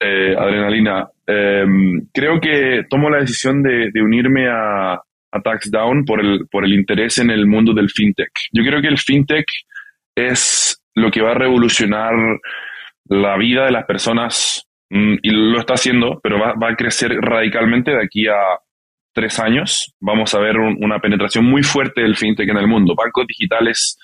eh, 0.00 0.34
adrenalina. 0.36 1.08
Em, 1.26 2.08
creo 2.12 2.40
que 2.40 2.84
tomo 2.90 3.08
la 3.10 3.18
decisión 3.18 3.62
de, 3.62 3.90
unirme 4.02 4.48
a, 4.48 4.94
a 4.94 5.40
TaxDown 5.42 6.04
por 6.04 6.20
el, 6.20 6.46
por 6.50 6.64
el 6.64 6.74
interés 6.74 7.18
en 7.18 7.30
el 7.30 7.46
mundo 7.46 7.72
del 7.72 7.90
fintech. 7.90 8.32
Yo 8.52 8.62
creo 8.64 8.82
que 8.82 8.88
el 8.88 8.98
fintech 8.98 9.46
es 10.14 10.82
lo 10.94 11.10
que 11.10 11.22
va 11.22 11.30
a 11.30 11.38
revolucionar 11.38 12.12
la 13.06 13.36
vida 13.36 13.64
de 13.64 13.72
las 13.72 13.84
personas 13.86 14.66
mm, 14.90 15.14
y 15.22 15.30
lo 15.30 15.58
está 15.58 15.74
haciendo, 15.74 16.20
pero 16.22 16.38
va, 16.38 16.68
a 16.68 16.76
crecer 16.76 17.12
radicalmente 17.20 17.92
de 17.92 18.02
aquí 18.02 18.26
a 18.28 18.34
tres 19.12 19.38
años. 19.38 19.94
Vamos 20.00 20.34
a 20.34 20.40
ver 20.40 20.58
una 20.58 20.98
penetración 20.98 21.44
muy 21.44 21.62
fuerte 21.62 22.02
del 22.02 22.16
fintech 22.16 22.48
en 22.48 22.56
el 22.56 22.66
mundo. 22.66 22.94
Bancos 22.96 23.26
digitales 23.26 23.98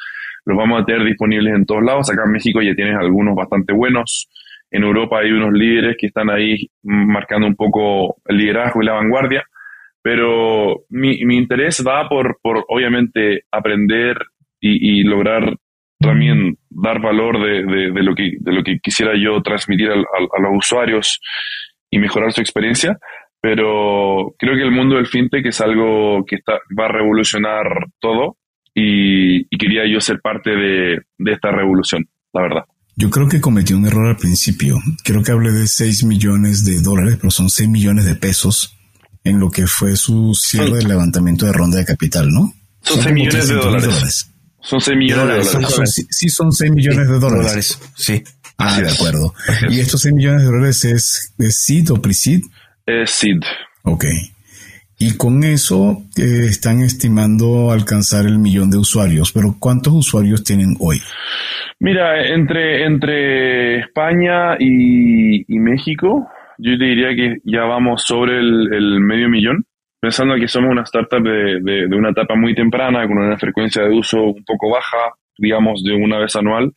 los 0.45 0.57
vamos 0.57 0.81
a 0.81 0.85
tener 0.85 1.05
disponibles 1.05 1.55
en 1.55 1.67
todos 1.67 1.83
lados. 1.83 2.11
Acá 2.11 2.23
en 2.25 2.33
México 2.33 2.63
ya 2.63 2.75
tienes 2.75 2.97
algunos 2.97 3.35
bastante 3.35 3.73
buenos. 3.73 4.29
En 4.71 4.83
Europa 4.83 5.19
hay 5.21 5.31
unos 5.31 5.53
líderes 5.53 5.97
que 5.99 6.07
están 6.07 6.31
ahí 6.31 6.69
marcando 6.83 7.47
un 7.47 7.57
poco 7.57 8.17
el 8.27 8.37
liderazgo 8.37 8.83
y 8.83 8.87
la 8.87 8.95
vanguardia. 8.95 9.45
Pero 10.03 10.85
mi, 10.91 11.17
interés 11.37 11.85
va 11.87 12.09
por, 12.09 12.39
por 12.43 12.65
obviamente 12.69 13.43
aprender 13.51 14.17
y, 14.61 15.03
lograr 15.05 15.55
también 16.01 16.57
dar 16.71 17.01
valor 17.01 17.41
de, 17.41 17.93
de, 17.93 18.03
lo, 18.03 18.15
que, 18.15 18.33
de 18.39 18.53
lo 18.53 18.63
que 18.63 18.79
quisiera 18.81 19.13
yo 19.17 19.43
transmitir 19.43 19.91
a 19.91 20.41
los 20.41 20.53
usuarios 20.57 21.21
y 21.91 21.99
mejorar 21.99 22.33
su 22.33 22.41
experiencia, 22.41 22.99
pero 23.41 24.35
creo 24.39 24.55
que 24.55 24.63
el 24.63 24.73
mundo 24.73 24.97
del 24.97 25.07
fintech 25.07 25.47
es 25.47 25.61
algo 25.61 26.25
que 26.27 26.37
está, 26.37 26.55
va 26.79 26.87
a 26.87 26.93
revolucionar 26.93 27.87
todo 28.01 28.37
y, 28.75 29.49
quería 29.57 29.83
yo 29.93 30.01
ser 30.01 30.21
parte 30.21 30.51
de, 30.51 31.01
de, 31.19 31.33
esta 31.33 31.51
revolución, 31.51 32.09
la 32.33 32.43
verdad. 32.43 32.63
Yo 32.97 33.11
creo 33.11 33.29
que 33.29 33.41
cometí 33.41 33.75
un 33.75 33.87
error 33.87 34.09
al 34.09 34.17
principio. 34.17 34.77
Creo 35.05 35.23
que 35.23 35.33
hablé 35.33 35.53
de 35.53 35.67
6 35.67 36.05
millones 36.05 36.65
de 36.65 36.81
dólares, 36.81 37.17
pero 37.21 37.31
son 37.31 37.51
6 37.51 37.69
millones 37.69 38.05
de 38.05 38.15
pesos 38.15 38.77
en 39.25 39.41
lo 39.41 39.51
que 39.51 39.67
fue 39.67 39.97
su 39.97 40.35
cierre 40.35 40.79
de 40.79 40.85
levantamiento 40.85 41.47
de 41.47 41.53
ronda 41.53 41.79
de 41.79 41.85
capital, 41.85 42.29
¿no? 42.29 42.53
Son, 42.83 43.03
6 43.03 43.15
millones 43.15 43.49
de 43.49 43.55
dólares. 43.55 44.31
Son 44.61 44.81
6 44.81 44.97
millones 44.97 45.53
de 45.53 45.61
dólares. 45.61 46.07
sí, 46.11 46.29
son 46.29 46.53
6 46.53 46.73
millones 46.73 47.09
de 47.09 47.19
dólares. 47.19 47.79
Sí. 47.97 48.23
Ah, 48.57 48.81
de 48.81 48.91
acuerdo. 48.91 49.35
¿Y 49.71 49.81
estos 49.81 50.01
6 50.03 50.15
millones 50.15 50.43
de 50.43 50.47
dólares 50.47 50.85
es, 50.85 51.35
es 51.39 51.57
SID 51.57 51.93
o 51.93 52.03
PRISID? 52.03 52.45
Es 52.89 53.11
SID. 53.11 53.43
Ok. 53.85 54.05
Y 54.99 55.17
con 55.17 55.45
eso 55.45 55.99
eh, 56.17 56.47
están 56.49 56.81
estimando 56.81 57.71
alcanzar 57.71 58.27
el 58.27 58.39
millón 58.39 58.71
de 58.71 58.79
usuarios, 58.79 59.33
pero 59.33 59.55
¿cuántos 59.61 59.93
usuarios 59.93 60.43
tienen 60.43 60.75
hoy? 60.81 60.97
Mira, 61.79 62.27
entre, 62.27 62.85
entre 62.85 63.81
España 63.81 64.57
y, 64.59 65.43
y 65.55 65.59
México, 65.59 66.27
yo 66.59 66.79
te 66.79 66.85
diría 66.85 67.15
que 67.15 67.37
ya 67.45 67.65
vamos 67.65 68.03
sobre 68.05 68.41
el, 68.41 68.73
el 68.73 69.01
medio 69.01 69.29
millón 69.29 69.65
pensando 70.01 70.37
que 70.37 70.49
somos 70.49 70.71
una 70.71 70.83
startup 70.83 71.23
de, 71.23 71.61
de, 71.61 71.97
una 71.97 72.11
etapa 72.11 72.37
muy 72.37 72.55
temprana, 72.55 73.07
con 73.07 73.19
una 73.19 73.37
frecuencia 73.37 73.83
de 73.83 73.91
uso 73.91 74.23
un 74.23 74.45
poco 74.45 74.71
baja, 74.71 75.15
digamos 75.37 75.83
de 75.83 75.95
una 75.95 76.19
vez 76.19 76.35
anual, 76.37 76.73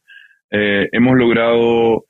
eh, 0.50 0.88
hemos 0.92 1.16
logrado 1.16 2.06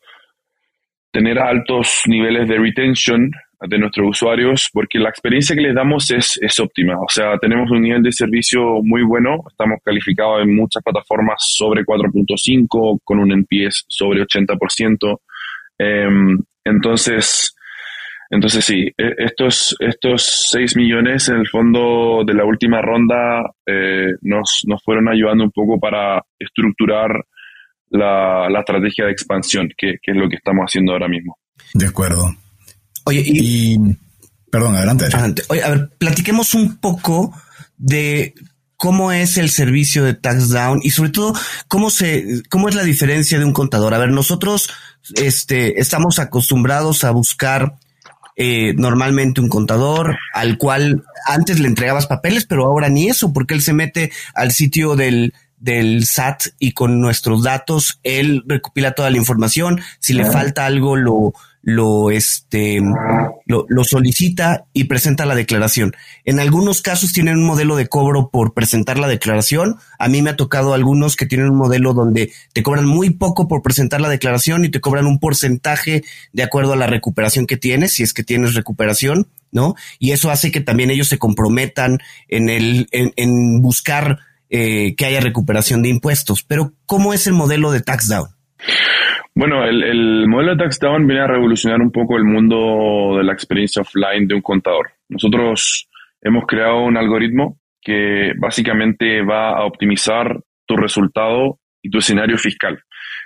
tener 1.12 1.38
altos 1.40 2.04
niveles 2.08 2.48
de 2.48 2.58
retention 2.58 3.32
de 3.67 3.78
nuestros 3.78 4.10
usuarios 4.10 4.69
porque 4.74 5.00
la 5.00 5.10
experiencia 5.10 5.56
que 5.56 5.62
les 5.62 5.76
damos 5.76 6.10
es, 6.12 6.39
es 6.41 6.60
óptima. 6.60 6.95
O 7.00 7.10
sea, 7.10 7.38
tenemos 7.39 7.69
un 7.69 7.82
nivel 7.82 8.02
de 8.02 8.12
servicio 8.12 8.82
muy 8.84 9.04
bueno, 9.04 9.43
estamos 9.50 9.80
calificados 9.84 10.41
en 10.41 10.56
muchas 10.56 10.84
plataformas 10.84 11.38
sobre 11.39 11.84
4.5, 11.84 13.00
con 13.04 13.19
un 13.19 13.32
NPS 13.32 13.86
sobre 13.88 14.24
80%. 14.24 15.19
Eh, 15.80 16.08
entonces, 16.63 17.56
entonces 18.30 18.65
sí, 18.65 18.88
e, 18.97 19.13
estos, 19.17 19.76
estos 19.80 20.47
6 20.52 20.78
millones 20.78 21.30
en 21.30 21.38
el 21.38 21.47
fondo 21.47 22.24
de 22.26 22.34
la 22.34 22.45
última 22.45 22.82
ronda 22.82 23.43
eh, 23.65 24.13
nos, 24.21 24.62
nos 24.65 24.82
fueron 24.84 25.10
ayudando 25.10 25.43
un 25.43 25.52
poco 25.52 25.80
para 25.80 26.24
estructurar 26.39 27.12
la, 27.89 28.50
la 28.50 28.60
estrategia 28.60 29.06
de 29.06 29.12
expansión, 29.12 29.69
que, 29.78 29.95
que, 30.02 30.12
es 30.12 30.17
lo 30.17 30.30
que 30.30 30.38
estamos 30.38 30.63
haciendo 30.63 30.93
ahora 30.93 31.08
mismo. 31.08 31.38
De 31.74 31.88
acuerdo. 31.88 32.30
Oye, 33.06 33.24
y... 33.26 33.78
perdón, 34.50 34.76
adelante. 34.76 35.06
adelante. 35.06 35.44
Oye, 35.50 35.64
a 35.64 35.70
ver, 35.70 35.90
platiquemos 35.98 36.54
un 36.54 36.78
poco 36.78 37.34
de 37.78 38.34
cómo 38.82 39.12
es 39.12 39.38
el 39.38 39.52
servicio 39.52 40.04
de 40.04 40.16
TaxDown 40.16 40.80
y 40.82 40.90
sobre 40.90 41.12
todo 41.12 41.34
cómo 41.68 41.92
se, 41.92 42.42
cómo 42.50 42.68
es 42.68 42.74
la 42.74 42.84
diferencia 42.84 43.38
de 43.38 43.46
un 43.46 43.54
contador. 43.54 43.94
A 43.94 44.00
ver, 44.00 44.10
nosotros 44.10 44.72
este, 45.16 45.80
estamos 45.80 46.18
acostumbrados 46.18 47.04
a 47.04 47.12
buscar 47.12 47.76
eh, 48.38 48.74
normalmente 48.76 49.40
un 49.40 49.50
contador 49.50 50.18
al 50.34 50.58
cual 50.58 51.04
antes 51.28 51.60
le 51.60 51.68
entregabas 51.68 52.08
papeles, 52.08 52.46
pero 52.46 52.66
ahora 52.66 52.90
ni 52.90 53.08
eso, 53.08 53.34
porque 53.34 53.54
él 53.54 53.62
se 53.62 53.74
mete 53.74 54.12
al 54.34 54.52
sitio 54.52 54.96
del, 54.96 55.36
del 55.60 56.08
SAT 56.08 56.46
y 56.58 56.72
con 56.72 57.00
nuestros 57.00 57.44
datos 57.44 58.00
él 58.02 58.44
recopila 58.48 58.94
toda 58.94 59.12
la 59.12 59.18
información. 59.18 59.80
Si 60.00 60.14
le 60.14 60.26
falta 60.26 60.66
algo, 60.66 60.96
lo, 60.96 61.34
lo, 61.63 62.10
este, 62.10 62.82
lo, 63.45 63.84
solicita 63.84 64.65
y 64.74 64.86
presenta 64.86 65.26
la 65.26 65.36
declaración. 65.36 65.93
En 66.26 66.39
algunos 66.39 66.82
casos 66.82 67.13
tienen 67.13 67.38
un 67.38 67.45
modelo 67.45 67.76
de 67.76 67.88
cobro 67.88 68.30
por 68.30 68.54
presentar 68.54 68.97
la 68.97 69.08
declaración. 69.08 69.76
A 70.00 70.08
mí 70.08 70.21
me 70.21 70.32
ha 70.32 70.36
tocado 70.36 70.74
algunos 70.74 71.15
que 71.15 71.26
tienen 71.26 71.50
un 71.50 71.58
modelo 71.58 71.93
donde 71.93 72.32
te 72.54 72.63
cobran 72.63 72.86
muy 72.86 73.12
poco 73.12 73.47
por 73.47 73.62
presentar 73.62 74.02
la 74.02 74.10
declaración 74.10 74.65
y 74.65 74.69
te 74.69 74.82
cobran 74.82 75.06
un 75.06 75.19
porcentaje 75.19 76.04
de 76.34 76.43
acuerdo 76.43 76.74
a 76.74 76.78
la 76.78 76.88
recuperación 76.88 77.45
que 77.45 77.58
tienes, 77.58 77.93
si 77.93 78.04
es 78.04 78.13
que 78.13 78.24
tienes 78.24 78.56
recuperación, 78.56 79.28
¿no? 79.52 79.76
Y 80.00 80.12
eso 80.12 80.32
hace 80.32 80.52
que 80.52 80.62
también 80.62 80.89
ellos 80.89 81.10
se 81.10 81.19
comprometan 81.19 82.00
en 82.28 82.50
el, 82.50 82.88
en, 82.91 83.13
en 83.17 83.62
buscar 83.62 84.19
eh, 84.50 84.95
que 84.95 85.06
haya 85.06 85.21
recuperación 85.21 85.82
de 85.82 85.89
impuestos. 85.89 86.43
Pero, 86.43 86.74
¿cómo 86.86 87.13
es 87.13 87.26
el 87.28 87.34
modelo 87.34 87.71
de 87.71 87.82
tax 87.82 88.10
down? 88.10 88.30
Bueno, 89.34 89.63
el, 89.63 90.28
modelo 90.28 90.56
de 90.56 90.63
tax 90.63 90.80
down 90.80 91.08
viene 91.08 91.24
a 91.24 91.28
revolucionar 91.28 91.82
un 91.82 91.91
poco 91.91 92.17
el 92.17 92.26
mundo 92.26 93.17
de 93.17 93.24
la 93.24 93.34
experiencia 93.34 93.82
offline 93.82 94.28
de 94.28 94.36
un 94.36 94.41
contador. 94.41 94.91
Nosotros 95.10 95.88
hemos 96.21 96.45
creado 96.45 96.84
un 96.84 96.97
algoritmo 96.97 97.58
que 97.82 98.34
básicamente 98.38 99.24
va 99.24 99.58
a 99.58 99.65
optimizar 99.65 100.39
tu 100.65 100.76
resultado 100.76 101.60
y 101.82 101.89
tu 101.89 102.00
escenario 102.00 102.38
fiscal. 102.38 102.80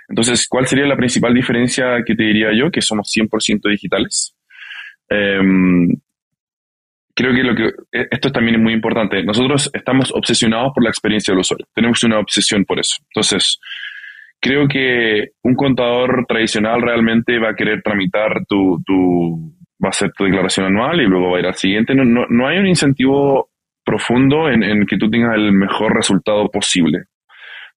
Entonces, 0.08 0.46
¿cuál 0.48 0.66
sería 0.66 0.86
la 0.86 0.96
principal 0.96 1.34
diferencia 1.34 2.02
que 2.06 2.14
te 2.14 2.22
diría 2.22 2.48
yo? 2.56 2.70
Que 2.70 2.80
somos 2.80 3.10
100% 3.14 3.68
digitales. 3.68 4.34
Em, 5.08 5.88
creo 7.14 7.34
que 7.34 7.42
lo 7.42 7.54
que 7.54 7.64
e, 7.92 8.06
esto 8.10 8.30
también 8.30 8.56
es 8.56 8.62
muy 8.62 8.72
importante. 8.72 9.22
Nosotros 9.24 9.70
estamos 9.72 10.12
obsesionados 10.14 10.72
por 10.74 10.84
la 10.84 10.90
experiencia 10.90 11.32
del 11.32 11.40
usuario. 11.40 11.66
Tenemos 11.74 12.02
una 12.04 12.18
obsesión 12.18 12.64
por 12.64 12.78
eso. 12.78 12.96
Entonces, 13.10 13.58
creo 14.40 14.68
que 14.68 15.30
un 15.42 15.54
contador 15.54 16.24
tradicional 16.26 16.82
realmente 16.82 17.38
va 17.38 17.50
a 17.50 17.56
querer 17.56 17.82
tramitar 17.82 18.44
tu, 18.48 18.82
tu 18.84 19.56
va 19.82 19.88
a 19.88 19.90
hacer 19.90 20.12
tu 20.12 20.24
declaración 20.24 20.66
anual 20.66 21.00
y 21.00 21.06
luego 21.06 21.30
va 21.30 21.38
a 21.38 21.40
ir 21.40 21.46
al 21.46 21.54
siguiente. 21.54 21.94
No, 21.94 22.04
no, 22.04 22.26
no 22.28 22.46
hay 22.46 22.58
un 22.58 22.66
incentivo 22.66 23.50
profundo 23.84 24.48
en, 24.48 24.62
en, 24.62 24.86
que 24.86 24.96
tú 24.96 25.10
tengas 25.10 25.34
el 25.34 25.52
mejor 25.52 25.94
resultado 25.94 26.48
posible. 26.48 27.04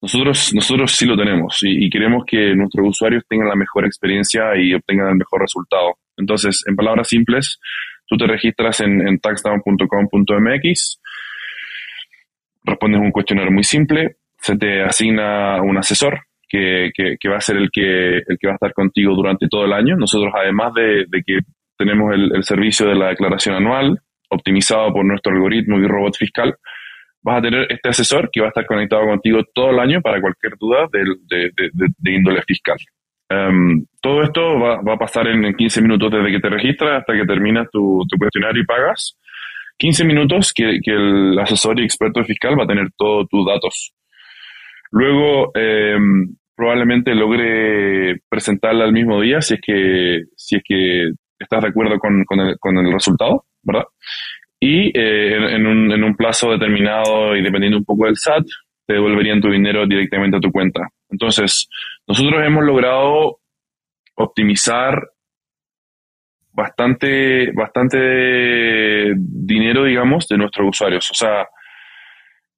Nosotros, 0.01 0.53
nosotros 0.53 0.93
sí 0.93 1.05
lo 1.05 1.17
tenemos 1.17 1.59
y, 1.61 1.89
queremos 1.89 2.23
que 2.25 2.55
nuestros 2.55 2.87
usuarios 2.87 3.23
tengan 3.27 3.49
la 3.49 3.55
mejor 3.55 3.85
experiencia 3.85 4.55
y 4.55 4.73
obtengan 4.73 5.09
el 5.09 5.17
mejor 5.17 5.41
resultado. 5.41 5.97
Entonces, 6.15 6.63
en 6.67 6.75
palabras 6.75 7.09
simples, 7.09 7.59
tú 8.07 8.15
te 8.15 8.25
registras 8.25 8.79
en, 8.79 9.05
en 9.05 9.19
taxdown.com.mx, 9.19 11.01
respondes 12.63 13.01
un 13.01 13.11
cuestionario 13.11 13.51
muy 13.51 13.63
simple, 13.63 14.15
se 14.37 14.55
te 14.55 14.83
asigna 14.83 15.61
un 15.61 15.77
asesor 15.77 16.28
que, 16.49 16.91
que, 17.19 17.29
va 17.29 17.37
a 17.37 17.41
ser 17.41 17.57
el 17.57 17.69
que, 17.71 18.17
el 18.17 18.37
que 18.39 18.47
va 18.47 18.53
a 18.53 18.55
estar 18.55 18.73
contigo 18.73 19.13
durante 19.15 19.47
todo 19.47 19.65
el 19.65 19.73
año. 19.73 19.95
Nosotros, 19.95 20.33
además 20.35 20.73
de, 20.73 21.05
que 21.25 21.39
tenemos 21.77 22.13
el, 22.13 22.43
servicio 22.43 22.87
de 22.87 22.95
la 22.95 23.09
declaración 23.09 23.55
anual, 23.55 23.99
optimizado 24.29 24.91
por 24.91 25.05
nuestro 25.05 25.33
algoritmo 25.33 25.77
y 25.77 25.87
robot 25.87 26.17
fiscal, 26.17 26.55
vas 27.21 27.39
a 27.39 27.41
tener 27.41 27.67
este 27.69 27.89
asesor 27.89 28.29
que 28.31 28.41
va 28.41 28.47
a 28.47 28.49
estar 28.49 28.65
conectado 28.65 29.05
contigo 29.05 29.43
todo 29.53 29.69
el 29.71 29.79
año 29.79 30.01
para 30.01 30.19
cualquier 30.19 30.53
duda 30.59 30.87
de, 30.91 31.03
de, 31.97 32.11
índole 32.11 32.41
fiscal. 32.41 32.77
Um, 33.31 33.85
todo 34.01 34.23
esto 34.23 34.59
va, 34.59 34.81
va, 34.81 34.95
a 34.95 34.97
pasar 34.97 35.27
en, 35.27 35.53
15 35.53 35.83
minutos 35.83 36.11
desde 36.11 36.31
que 36.31 36.39
te 36.39 36.49
registras 36.49 37.01
hasta 37.01 37.13
que 37.13 37.25
terminas 37.27 37.67
tu, 37.71 38.01
tu 38.09 38.17
cuestionario 38.17 38.63
y 38.63 38.65
pagas. 38.65 39.17
15 39.77 40.03
minutos 40.03 40.51
que, 40.51 40.79
que, 40.83 40.91
el 40.91 41.37
asesor 41.39 41.79
y 41.79 41.83
experto 41.83 42.23
fiscal 42.23 42.59
va 42.59 42.63
a 42.63 42.67
tener 42.67 42.87
todos 42.97 43.27
tus 43.29 43.45
datos. 43.45 43.93
Luego, 44.91 45.51
eh, 45.55 45.97
probablemente 46.55 47.15
logre 47.15 48.19
presentarla 48.27 48.85
al 48.85 48.93
mismo 48.93 49.21
día 49.21 49.41
si 49.41 49.53
es 49.55 49.61
que, 49.61 50.23
si 50.35 50.57
es 50.57 50.61
que 50.63 51.11
estás 51.39 51.61
de 51.61 51.69
acuerdo 51.69 51.97
con, 51.99 52.25
con 52.25 52.77
el 52.77 52.91
resultado, 52.91 53.45
¿verdad? 53.63 53.85
Y 54.59 54.87
eh, 54.97 55.55
en, 55.55 55.65
un, 55.65 55.91
en 55.91 56.03
un 56.03 56.15
plazo 56.15 56.51
determinado 56.51 57.35
y 57.35 57.41
dependiendo 57.41 57.77
un 57.77 57.85
poco 57.85 58.05
del 58.05 58.17
SAT, 58.17 58.45
te 58.85 58.93
devolverían 58.93 59.39
tu 59.39 59.49
dinero 59.49 59.87
directamente 59.87 60.37
a 60.37 60.41
tu 60.41 60.51
cuenta. 60.51 60.89
Entonces, 61.09 61.69
nosotros 62.07 62.43
hemos 62.45 62.65
logrado 62.65 63.39
optimizar 64.15 65.01
bastante, 66.51 67.51
bastante 67.53 69.13
dinero, 69.15 69.85
digamos, 69.85 70.27
de 70.27 70.37
nuestros 70.37 70.69
usuarios. 70.69 71.09
O 71.11 71.13
sea, 71.13 71.47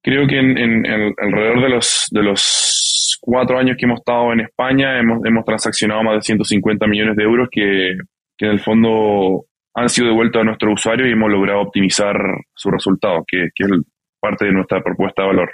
creo 0.02 0.26
que 0.26 0.38
en, 0.38 0.58
en, 0.58 1.14
alrededor 1.18 1.62
de 1.62 1.68
los, 1.68 2.06
de 2.10 2.22
los 2.22 3.18
cuatro 3.20 3.58
años 3.58 3.76
que 3.78 3.86
hemos 3.86 4.00
estado 4.00 4.32
en 4.32 4.40
España 4.40 4.98
hemos, 4.98 5.24
hemos 5.24 5.44
transaccionado 5.44 6.02
más 6.02 6.16
de 6.16 6.22
150 6.22 6.86
millones 6.86 7.16
de 7.16 7.22
euros 7.22 7.48
que, 7.50 7.96
que, 8.36 8.46
en 8.46 8.52
el 8.52 8.60
fondo 8.60 9.44
han 9.74 9.88
sido 9.88 10.08
devueltos 10.08 10.42
a 10.42 10.44
nuestros 10.44 10.74
usuarios 10.74 11.08
y 11.08 11.12
hemos 11.12 11.30
logrado 11.30 11.60
optimizar 11.60 12.16
su 12.54 12.70
resultado, 12.70 13.24
que, 13.26 13.48
que 13.54 13.64
es 13.64 13.70
parte 14.20 14.46
de 14.46 14.52
nuestra 14.52 14.82
propuesta 14.82 15.22
de 15.22 15.28
valor. 15.28 15.50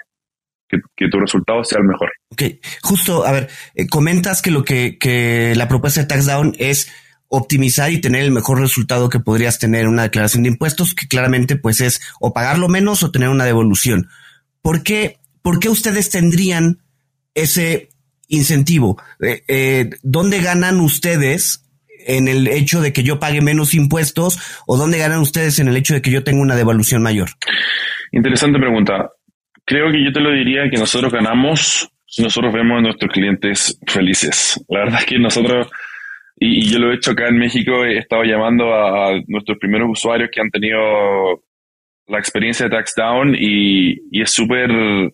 Que, 0.70 0.78
que, 0.94 1.08
tu 1.08 1.18
resultado 1.18 1.64
sea 1.64 1.78
el 1.80 1.86
mejor. 1.86 2.10
Ok, 2.30 2.42
justo, 2.82 3.24
a 3.24 3.32
ver, 3.32 3.48
eh, 3.74 3.86
comentas 3.88 4.42
que 4.42 4.50
lo 4.50 4.64
que, 4.64 4.98
que 4.98 5.54
la 5.56 5.66
propuesta 5.66 6.02
de 6.02 6.06
TaxDown 6.06 6.52
es 6.58 6.92
optimizar 7.28 7.90
y 7.90 8.02
tener 8.02 8.22
el 8.22 8.32
mejor 8.32 8.60
resultado 8.60 9.08
que 9.08 9.18
podrías 9.18 9.58
tener 9.58 9.82
en 9.82 9.88
una 9.88 10.02
declaración 10.02 10.42
de 10.42 10.50
impuestos, 10.50 10.94
que 10.94 11.06
claramente 11.06 11.56
pues 11.56 11.80
es 11.80 12.02
o 12.20 12.34
pagarlo 12.34 12.68
menos 12.68 13.02
o 13.02 13.10
tener 13.10 13.30
una 13.30 13.46
devolución. 13.46 14.08
¿Por 14.68 14.82
qué, 14.82 15.16
por 15.40 15.60
qué 15.60 15.70
ustedes 15.70 16.10
tendrían 16.10 16.76
ese 17.34 17.88
incentivo? 18.28 19.00
Eh, 19.18 19.40
eh, 19.48 19.90
¿Dónde 20.02 20.42
ganan 20.42 20.80
ustedes 20.80 21.64
en 22.06 22.28
el 22.28 22.46
hecho 22.46 22.82
de 22.82 22.92
que 22.92 23.02
yo 23.02 23.18
pague 23.18 23.40
menos 23.40 23.72
impuestos 23.72 24.38
o 24.66 24.76
dónde 24.76 24.98
ganan 24.98 25.20
ustedes 25.20 25.58
en 25.58 25.68
el 25.68 25.76
hecho 25.78 25.94
de 25.94 26.02
que 26.02 26.10
yo 26.10 26.22
tenga 26.22 26.42
una 26.42 26.54
devaluación 26.54 27.02
mayor? 27.02 27.30
Interesante 28.12 28.58
pregunta. 28.58 29.10
Creo 29.64 29.90
que 29.90 30.04
yo 30.04 30.12
te 30.12 30.20
lo 30.20 30.32
diría 30.32 30.68
que 30.70 30.76
nosotros 30.76 31.10
ganamos 31.14 31.88
si 32.04 32.22
nosotros 32.22 32.52
vemos 32.52 32.76
a 32.76 32.82
nuestros 32.82 33.10
clientes 33.10 33.80
felices. 33.86 34.62
La 34.68 34.80
verdad 34.80 35.00
es 35.00 35.06
que 35.06 35.18
nosotros, 35.18 35.70
y, 36.36 36.70
yo 36.70 36.78
lo 36.78 36.92
he 36.92 36.96
hecho 36.96 37.12
acá 37.12 37.28
en 37.28 37.38
México, 37.38 37.86
he 37.86 37.96
estado 37.96 38.22
llamando 38.24 38.74
a 38.74 39.18
nuestros 39.28 39.56
primeros 39.56 39.88
usuarios 39.92 40.28
que 40.30 40.42
han 40.42 40.50
tenido 40.50 40.78
la 42.08 42.18
experiencia 42.18 42.66
de 42.66 42.76
TaxDown 42.76 43.36
y, 43.38 44.20
es 44.20 44.30
súper 44.30 44.70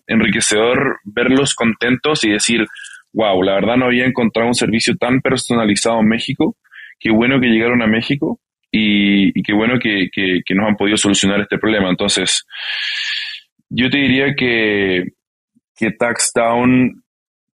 enriquecedor 0.07 0.99
verlos 1.03 1.53
contentos 1.53 2.23
y 2.23 2.31
decir, 2.31 2.65
wow, 3.13 3.41
la 3.43 3.55
verdad 3.55 3.75
no 3.77 3.85
había 3.85 4.05
encontrado 4.05 4.47
un 4.47 4.55
servicio 4.55 4.95
tan 4.95 5.21
personalizado 5.21 5.99
en 5.99 6.07
México, 6.07 6.57
qué 6.99 7.11
bueno 7.11 7.39
que 7.39 7.47
llegaron 7.47 7.81
a 7.81 7.87
México 7.87 8.39
y, 8.71 9.31
qué 9.43 9.53
bueno 9.53 9.79
que, 9.79 10.09
que, 10.11 10.41
que, 10.45 10.55
nos 10.55 10.67
han 10.67 10.75
podido 10.75 10.97
solucionar 10.97 11.41
este 11.41 11.57
problema. 11.57 11.89
Entonces, 11.89 12.45
yo 13.69 13.89
te 13.89 13.97
diría 13.97 14.33
que, 14.35 15.05
que 15.75 15.91
TaxDown 15.91 17.03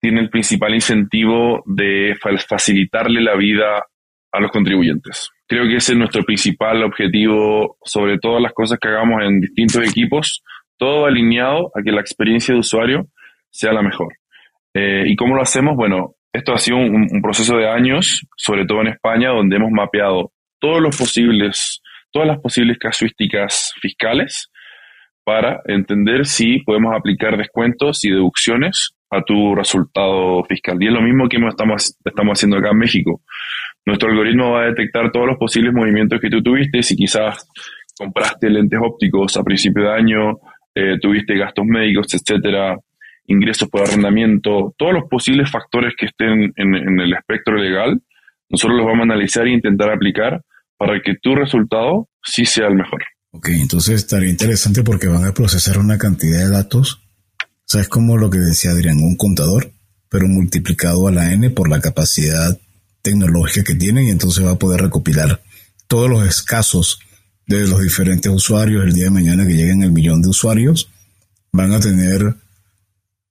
tiene 0.00 0.20
el 0.20 0.30
principal 0.30 0.74
incentivo 0.74 1.62
de 1.66 2.16
facilitarle 2.48 3.20
la 3.20 3.36
vida 3.36 3.84
a 4.32 4.40
los 4.40 4.50
contribuyentes. 4.50 5.30
Creo 5.50 5.66
que 5.66 5.78
ese 5.78 5.94
es 5.94 5.98
nuestro 5.98 6.22
principal 6.22 6.80
objetivo 6.84 7.76
sobre 7.82 8.20
todas 8.20 8.40
las 8.40 8.52
cosas 8.52 8.78
que 8.78 8.86
hagamos 8.86 9.20
en 9.24 9.40
distintos 9.40 9.84
equipos, 9.84 10.44
todo 10.78 11.06
alineado 11.06 11.72
a 11.74 11.82
que 11.82 11.90
la 11.90 12.00
experiencia 12.00 12.54
de 12.54 12.60
usuario 12.60 13.08
sea 13.50 13.72
la 13.72 13.82
mejor. 13.82 14.14
Eh, 14.74 15.02
¿Y 15.08 15.16
cómo 15.16 15.34
lo 15.34 15.42
hacemos? 15.42 15.74
Bueno, 15.74 16.14
esto 16.32 16.54
ha 16.54 16.58
sido 16.58 16.76
un, 16.76 17.08
un, 17.10 17.20
proceso 17.20 17.56
de 17.56 17.68
años, 17.68 18.24
sobre 18.36 18.64
todo 18.64 18.82
en 18.82 18.92
España, 18.92 19.30
donde 19.30 19.56
hemos 19.56 19.72
mapeado 19.72 20.30
todos 20.60 20.80
los 20.80 20.96
posibles, 20.96 21.82
todas 22.12 22.28
las 22.28 22.38
posibles 22.38 22.78
casuísticas 22.78 23.72
fiscales 23.82 24.52
para 25.24 25.62
entender 25.64 26.26
si 26.26 26.60
podemos 26.60 26.94
aplicar 26.96 27.36
descuentos 27.36 28.04
y 28.04 28.10
deducciones 28.10 28.94
a 29.10 29.22
tu 29.22 29.56
resultado 29.56 30.44
fiscal. 30.44 30.80
Y 30.80 30.86
es 30.86 30.92
lo 30.92 31.02
mismo 31.02 31.28
que 31.28 31.38
estamos, 31.44 31.98
estamos 32.04 32.38
haciendo 32.38 32.58
acá 32.58 32.70
en 32.70 32.78
México. 32.78 33.20
Nuestro 33.86 34.10
algoritmo 34.10 34.52
va 34.52 34.62
a 34.62 34.66
detectar 34.66 35.10
todos 35.10 35.26
los 35.26 35.38
posibles 35.38 35.72
movimientos 35.72 36.20
que 36.20 36.30
tú 36.30 36.42
tuviste, 36.42 36.82
si 36.82 36.96
quizás 36.96 37.48
compraste 37.96 38.48
lentes 38.48 38.78
ópticos 38.82 39.36
a 39.36 39.42
principio 39.42 39.84
de 39.84 39.92
año, 39.92 40.38
eh, 40.74 40.98
tuviste 41.00 41.36
gastos 41.36 41.64
médicos, 41.66 42.06
etcétera, 42.14 42.76
ingresos 43.26 43.68
por 43.68 43.82
arrendamiento, 43.82 44.74
todos 44.76 44.92
los 44.92 45.04
posibles 45.08 45.50
factores 45.50 45.94
que 45.98 46.06
estén 46.06 46.52
en, 46.56 47.00
el 47.00 47.12
espectro 47.12 47.56
legal, 47.56 48.00
nosotros 48.48 48.78
los 48.78 48.86
vamos 48.86 49.00
a 49.00 49.12
analizar 49.12 49.46
e 49.46 49.52
intentar 49.52 49.90
aplicar 49.90 50.42
para 50.76 51.00
que 51.00 51.14
tu 51.20 51.34
resultado 51.34 52.08
sí 52.22 52.44
sea 52.44 52.68
el 52.68 52.74
mejor. 52.74 53.02
Ok, 53.32 53.48
entonces 53.50 53.96
estaría 53.96 54.28
interesante 54.28 54.82
porque 54.82 55.06
van 55.06 55.24
a 55.24 55.32
procesar 55.32 55.78
una 55.78 55.98
cantidad 55.98 56.38
de 56.38 56.50
datos. 56.50 57.02
O 57.42 57.46
sea, 57.66 57.82
lo 58.18 58.30
que 58.30 58.38
decía 58.38 58.72
Adrián, 58.72 58.96
un 58.96 59.16
contador, 59.16 59.70
pero 60.08 60.26
multiplicado 60.26 61.06
a 61.06 61.12
la 61.12 61.32
N 61.32 61.50
por 61.50 61.68
la 61.68 61.80
capacidad 61.80 62.58
tecnológica 63.02 63.64
que 63.64 63.74
tienen 63.74 64.06
y 64.06 64.10
entonces 64.10 64.44
va 64.44 64.52
a 64.52 64.58
poder 64.58 64.82
recopilar 64.82 65.42
todos 65.86 66.08
los 66.08 66.26
escasos 66.26 67.00
de 67.46 67.66
los 67.66 67.80
diferentes 67.80 68.30
usuarios 68.32 68.84
el 68.84 68.92
día 68.92 69.04
de 69.04 69.10
mañana 69.10 69.46
que 69.46 69.54
lleguen 69.54 69.82
el 69.82 69.92
millón 69.92 70.22
de 70.22 70.28
usuarios 70.28 70.88
van 71.52 71.72
a 71.72 71.80
tener 71.80 72.34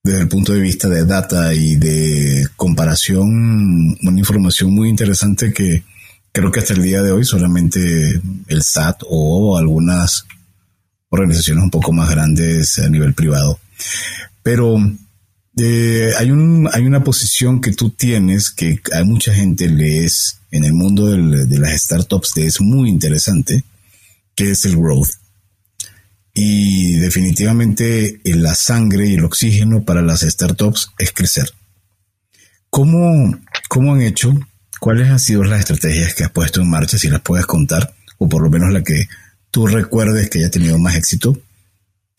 desde 0.04 0.22
el 0.22 0.28
punto 0.28 0.54
de 0.54 0.62
vista 0.62 0.88
de 0.88 1.06
data 1.06 1.54
y 1.54 1.76
de 1.76 2.48
comparación 2.56 3.98
una 4.02 4.20
información 4.20 4.74
muy 4.74 4.90
interesante 4.90 5.54
que 5.54 5.84
creo 6.32 6.52
que 6.52 6.60
hasta 6.60 6.74
el 6.74 6.84
día 6.84 7.02
de 7.02 7.12
hoy 7.12 7.26
solamente 7.26 8.22
el 8.48 8.64
SAT 8.64 9.04
o 9.08 9.58
algunas 9.58 10.26
organizaciones 11.10 11.64
un 11.64 11.72
poco 11.72 11.92
más 11.92 12.10
grandes 12.10 12.80
a 12.80 12.90
nivel 12.90 13.14
privado. 13.14 13.60
Pero 14.44 14.78
eh, 15.60 16.14
hay, 16.18 16.32
un, 16.32 16.70
hay 16.72 16.86
una 16.86 17.04
posición 17.04 17.62
que 17.62 17.74
tú 17.74 17.90
tienes 17.90 18.50
que 18.50 18.80
hay 18.94 19.04
mucha 19.04 19.34
gente 19.34 19.68
le 19.68 20.06
es 20.06 20.40
en 20.52 20.64
el 20.64 20.74
mundo 20.74 21.08
de 21.08 21.60
las 21.60 21.82
startups 21.82 22.34
que 22.34 22.46
es 22.46 22.60
muy 22.62 22.90
interesante, 22.90 23.64
que 24.36 24.52
es 24.52 24.66
el 24.66 24.78
growth. 24.78 25.10
Y 26.34 26.94
definitivamente 26.94 28.22
eh, 28.24 28.36
la 28.36 28.56
sangre 28.56 29.08
y 29.08 29.16
el 29.16 29.26
oxígeno 29.26 29.84
para 29.84 30.02
las 30.02 30.22
startups 30.22 30.92
es 30.98 31.12
crecer. 31.12 31.52
¿Cómo, 32.70 33.38
cómo 33.68 33.94
han 33.94 34.02
hecho? 34.02 34.34
¿Cuáles 34.80 35.10
han 35.10 35.20
sido 35.20 35.44
las 35.44 35.60
estrategias 35.60 36.14
que 36.14 36.24
has 36.24 36.32
puesto 36.32 36.62
en 36.62 36.70
marcha, 36.70 36.98
si 36.98 37.10
las 37.10 37.22
puedes 37.22 37.46
contar, 37.46 37.94
o 38.18 38.30
por 38.30 38.42
lo 38.42 38.50
menos 38.50 38.72
la 38.72 38.84
que 38.84 39.08
tú 39.52 39.68
recuerdes 39.68 40.30
que 40.30 40.40
haya 40.40 40.52
tenido 40.52 40.80
más 40.80 40.96
éxito 40.96 41.38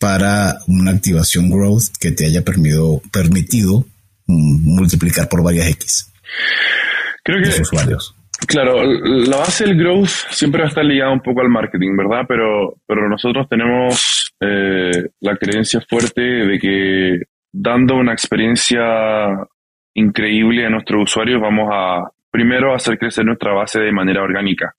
para 0.01 0.57
una 0.67 0.91
activación 0.91 1.51
growth 1.51 1.95
que 1.99 2.11
te 2.11 2.25
haya 2.25 2.41
permitido, 2.41 3.01
permitido 3.13 3.85
mm, 4.25 4.75
multiplicar 4.75 5.29
por 5.29 5.43
varias 5.43 5.69
X? 5.69 6.11
Creo 7.23 7.43
que, 7.43 7.61
usuarios. 7.61 8.15
Claro, 8.47 8.83
la 8.83 9.37
base 9.37 9.65
del 9.65 9.77
growth 9.77 10.09
siempre 10.31 10.61
va 10.61 10.65
a 10.65 10.69
estar 10.69 10.83
ligada 10.83 11.13
un 11.13 11.21
poco 11.21 11.41
al 11.41 11.49
marketing, 11.49 11.95
¿verdad? 11.95 12.25
Pero, 12.27 12.77
pero 12.87 13.07
nosotros 13.07 13.47
tenemos 13.47 14.33
eh, 14.39 15.09
la 15.19 15.37
creencia 15.37 15.79
fuerte 15.87 16.21
de 16.21 16.59
que 16.59 17.19
dando 17.51 17.95
una 17.95 18.13
experiencia 18.13 18.79
increíble 19.93 20.65
a 20.65 20.69
nuestros 20.69 21.03
usuarios 21.03 21.39
vamos 21.39 21.69
a 21.71 22.09
primero 22.31 22.73
hacer 22.73 22.97
crecer 22.97 23.25
nuestra 23.25 23.53
base 23.53 23.79
de 23.79 23.91
manera 23.91 24.23
orgánica. 24.23 24.73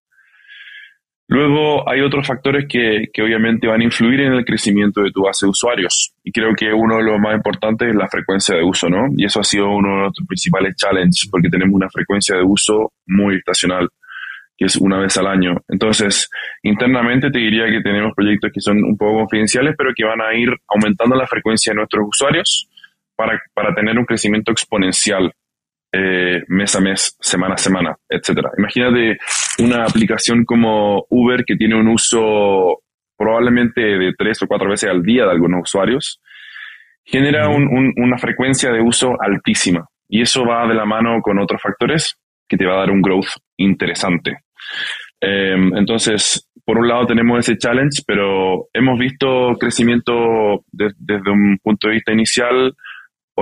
Luego 1.32 1.88
hay 1.88 2.02
otros 2.02 2.26
factores 2.26 2.66
que, 2.68 3.06
que, 3.10 3.22
obviamente 3.22 3.66
van 3.66 3.80
a 3.80 3.84
influir 3.84 4.20
en 4.20 4.34
el 4.34 4.44
crecimiento 4.44 5.00
de 5.00 5.10
tu 5.10 5.22
base 5.22 5.46
de 5.46 5.50
usuarios. 5.50 6.12
Y 6.22 6.30
creo 6.30 6.54
que 6.54 6.70
uno 6.74 6.98
de 6.98 7.04
los 7.04 7.18
más 7.18 7.34
importantes 7.34 7.88
es 7.88 7.94
la 7.94 8.06
frecuencia 8.06 8.54
de 8.54 8.62
uso, 8.62 8.90
¿no? 8.90 9.06
Y 9.16 9.24
eso 9.24 9.40
ha 9.40 9.44
sido 9.44 9.70
uno 9.70 9.88
de 9.88 10.00
nuestros 10.02 10.26
principales 10.26 10.76
challenges 10.76 11.26
porque 11.30 11.48
tenemos 11.48 11.74
una 11.74 11.88
frecuencia 11.88 12.36
de 12.36 12.42
uso 12.42 12.92
muy 13.06 13.36
estacional, 13.36 13.88
que 14.58 14.66
es 14.66 14.76
una 14.76 14.98
vez 14.98 15.16
al 15.16 15.26
año. 15.26 15.56
Entonces, 15.68 16.28
internamente 16.64 17.30
te 17.30 17.38
diría 17.38 17.64
que 17.64 17.80
tenemos 17.80 18.12
proyectos 18.14 18.50
que 18.52 18.60
son 18.60 18.84
un 18.84 18.98
poco 18.98 19.20
confidenciales, 19.20 19.74
pero 19.78 19.92
que 19.96 20.04
van 20.04 20.20
a 20.20 20.34
ir 20.34 20.50
aumentando 20.68 21.16
la 21.16 21.26
frecuencia 21.26 21.70
de 21.72 21.76
nuestros 21.76 22.08
usuarios 22.08 22.68
para, 23.16 23.40
para 23.54 23.74
tener 23.74 23.98
un 23.98 24.04
crecimiento 24.04 24.52
exponencial 24.52 25.32
eh, 25.92 26.42
mes 26.48 26.74
a 26.74 26.80
mes, 26.80 27.16
semana 27.20 27.54
a 27.54 27.58
semana, 27.58 27.96
etcétera. 28.08 28.50
Imagínate 28.56 29.18
una 29.58 29.84
aplicación 29.84 30.44
como 30.44 31.04
Uber 31.10 31.44
que 31.44 31.56
tiene 31.56 31.74
un 31.74 31.88
uso 31.88 32.82
probablemente 33.16 33.80
de 33.80 34.14
tres 34.16 34.42
o 34.42 34.46
cuatro 34.46 34.70
veces 34.70 34.90
al 34.90 35.02
día 35.02 35.24
de 35.24 35.30
algunos 35.30 35.62
usuarios, 35.62 36.20
genera 37.04 37.48
una 37.48 38.18
frecuencia 38.18 38.72
de 38.72 38.80
uso 38.80 39.16
altísima 39.20 39.86
y 40.08 40.22
eso 40.22 40.44
va 40.44 40.66
de 40.66 40.74
la 40.74 40.84
mano 40.84 41.20
con 41.20 41.38
otros 41.38 41.60
factores 41.60 42.16
que 42.48 42.56
te 42.56 42.66
va 42.66 42.74
a 42.74 42.78
dar 42.80 42.90
un 42.90 43.02
growth 43.02 43.30
interesante. 43.56 44.38
Em, 45.20 45.76
entonces, 45.76 46.48
por 46.64 46.78
un 46.78 46.88
lado 46.88 47.06
tenemos 47.06 47.38
ese 47.38 47.56
challenge, 47.56 48.02
pero 48.06 48.66
hemos 48.72 48.98
visto 48.98 49.52
crecimiento 49.58 50.64
desde 50.70 51.30
un 51.30 51.58
punto 51.62 51.88
de 51.88 51.94
vista 51.94 52.12
inicial 52.12 52.74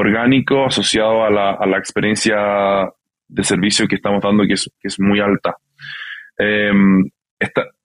orgánico 0.01 0.67
asociado 0.67 1.25
a 1.25 1.31
la, 1.31 1.51
a 1.53 1.67
la 1.67 1.79
experiencia 1.79 2.89
de 3.29 3.45
servicio 3.45 3.87
que 3.87 3.97
estamos 3.97 4.23
dando, 4.23 4.47
que 4.47 4.55
es, 4.55 4.71
que 4.81 4.89
es 4.89 4.99
muy 4.99 5.21
alta. 5.21 5.57
Em, 6.37 7.09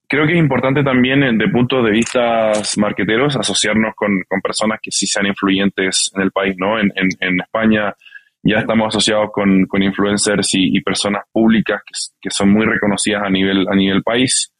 creo 0.07 0.25
que 0.25 0.33
es 0.33 0.39
importante 0.39 0.83
también, 0.83 1.37
de 1.37 1.47
punto 1.49 1.83
de 1.83 1.91
vista 1.91 2.51
marqueteros, 2.77 3.35
asociarnos 3.35 3.93
con, 3.95 4.21
con, 4.27 4.41
personas 4.41 4.79
que 4.81 4.91
sí 4.91 5.05
sean 5.05 5.27
influyentes 5.27 6.11
en 6.15 6.21
el 6.21 6.31
país, 6.31 6.55
¿no? 6.57 6.79
En, 6.79 6.91
en, 6.95 7.09
en 7.19 7.41
España 7.41 7.93
ya 8.43 8.59
estamos 8.59 8.87
asociados 8.87 9.31
con, 9.31 9.65
con 9.65 9.81
influencers 9.81 10.53
y, 10.53 10.77
y, 10.77 10.81
personas 10.81 11.23
públicas 11.31 11.81
que, 11.85 11.93
que, 12.21 12.29
son 12.29 12.51
muy 12.51 12.65
reconocidas 12.65 13.23
a 13.23 13.29
nivel, 13.29 13.67
a 13.67 13.75
nivel 13.75 14.03
país. 14.03 14.51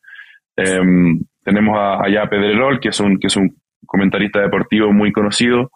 Um, 0.58 1.24
tenemos 1.44 1.78
a, 1.78 2.04
allá 2.04 2.24
a 2.24 2.30
Pedrerol, 2.30 2.80
que 2.80 2.90
es 2.90 3.00
un, 3.00 3.20
que 3.20 3.28
es 3.28 3.36
un 3.36 3.56
comentarista 3.86 4.42
deportivo 4.42 4.92
muy 4.92 5.12
conocido 5.12 5.70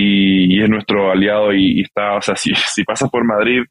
y, 0.00 0.62
es 0.62 0.68
nuestro 0.68 1.10
aliado 1.10 1.52
y, 1.52 1.80
está, 1.80 2.16
o 2.16 2.22
sea, 2.22 2.36
si, 2.36 2.54
si 2.54 2.84
pasas 2.84 3.10
por 3.10 3.24
Madrid 3.24 3.62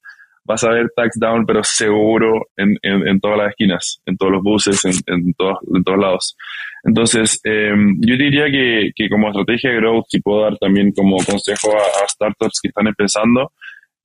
vas 0.44 0.64
a 0.64 0.70
ver 0.70 0.90
tax 0.96 1.20
down, 1.20 1.46
pero 1.46 1.62
seguro 1.62 2.48
en, 2.56 2.78
en, 2.82 3.20
todas 3.20 3.38
las 3.38 3.50
esquinas, 3.50 4.02
en 4.06 4.16
todos 4.16 4.32
los 4.32 4.42
buses, 4.42 4.86
en, 4.86 4.94
en, 5.08 5.34
todos, 5.34 5.58
en 5.76 5.84
todos 5.84 6.00
lados. 6.00 6.38
Entonces, 6.86 7.42
em, 7.44 7.98
yo 8.00 8.16
diría 8.16 8.46
que, 8.46 8.92
que, 8.96 9.10
como 9.10 9.28
estrategia 9.28 9.72
de 9.72 9.76
growth, 9.76 10.06
si 10.08 10.22
puedo 10.22 10.44
dar 10.44 10.58
también 10.58 10.94
como 10.94 11.18
consejo 11.18 11.74
a, 11.74 12.02
a, 12.02 12.08
startups 12.08 12.62
que 12.62 12.70
están 12.70 12.88
empezando, 12.88 13.52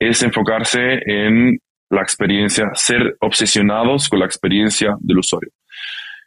es 0.00 0.20
enfocarse 0.24 0.98
en 1.06 1.60
la 1.90 2.02
experiencia, 2.02 2.70
ser 2.74 3.14
obsesionados 3.20 4.08
con 4.08 4.18
la 4.18 4.26
experiencia 4.26 4.96
del 4.98 5.18
usuario 5.18 5.52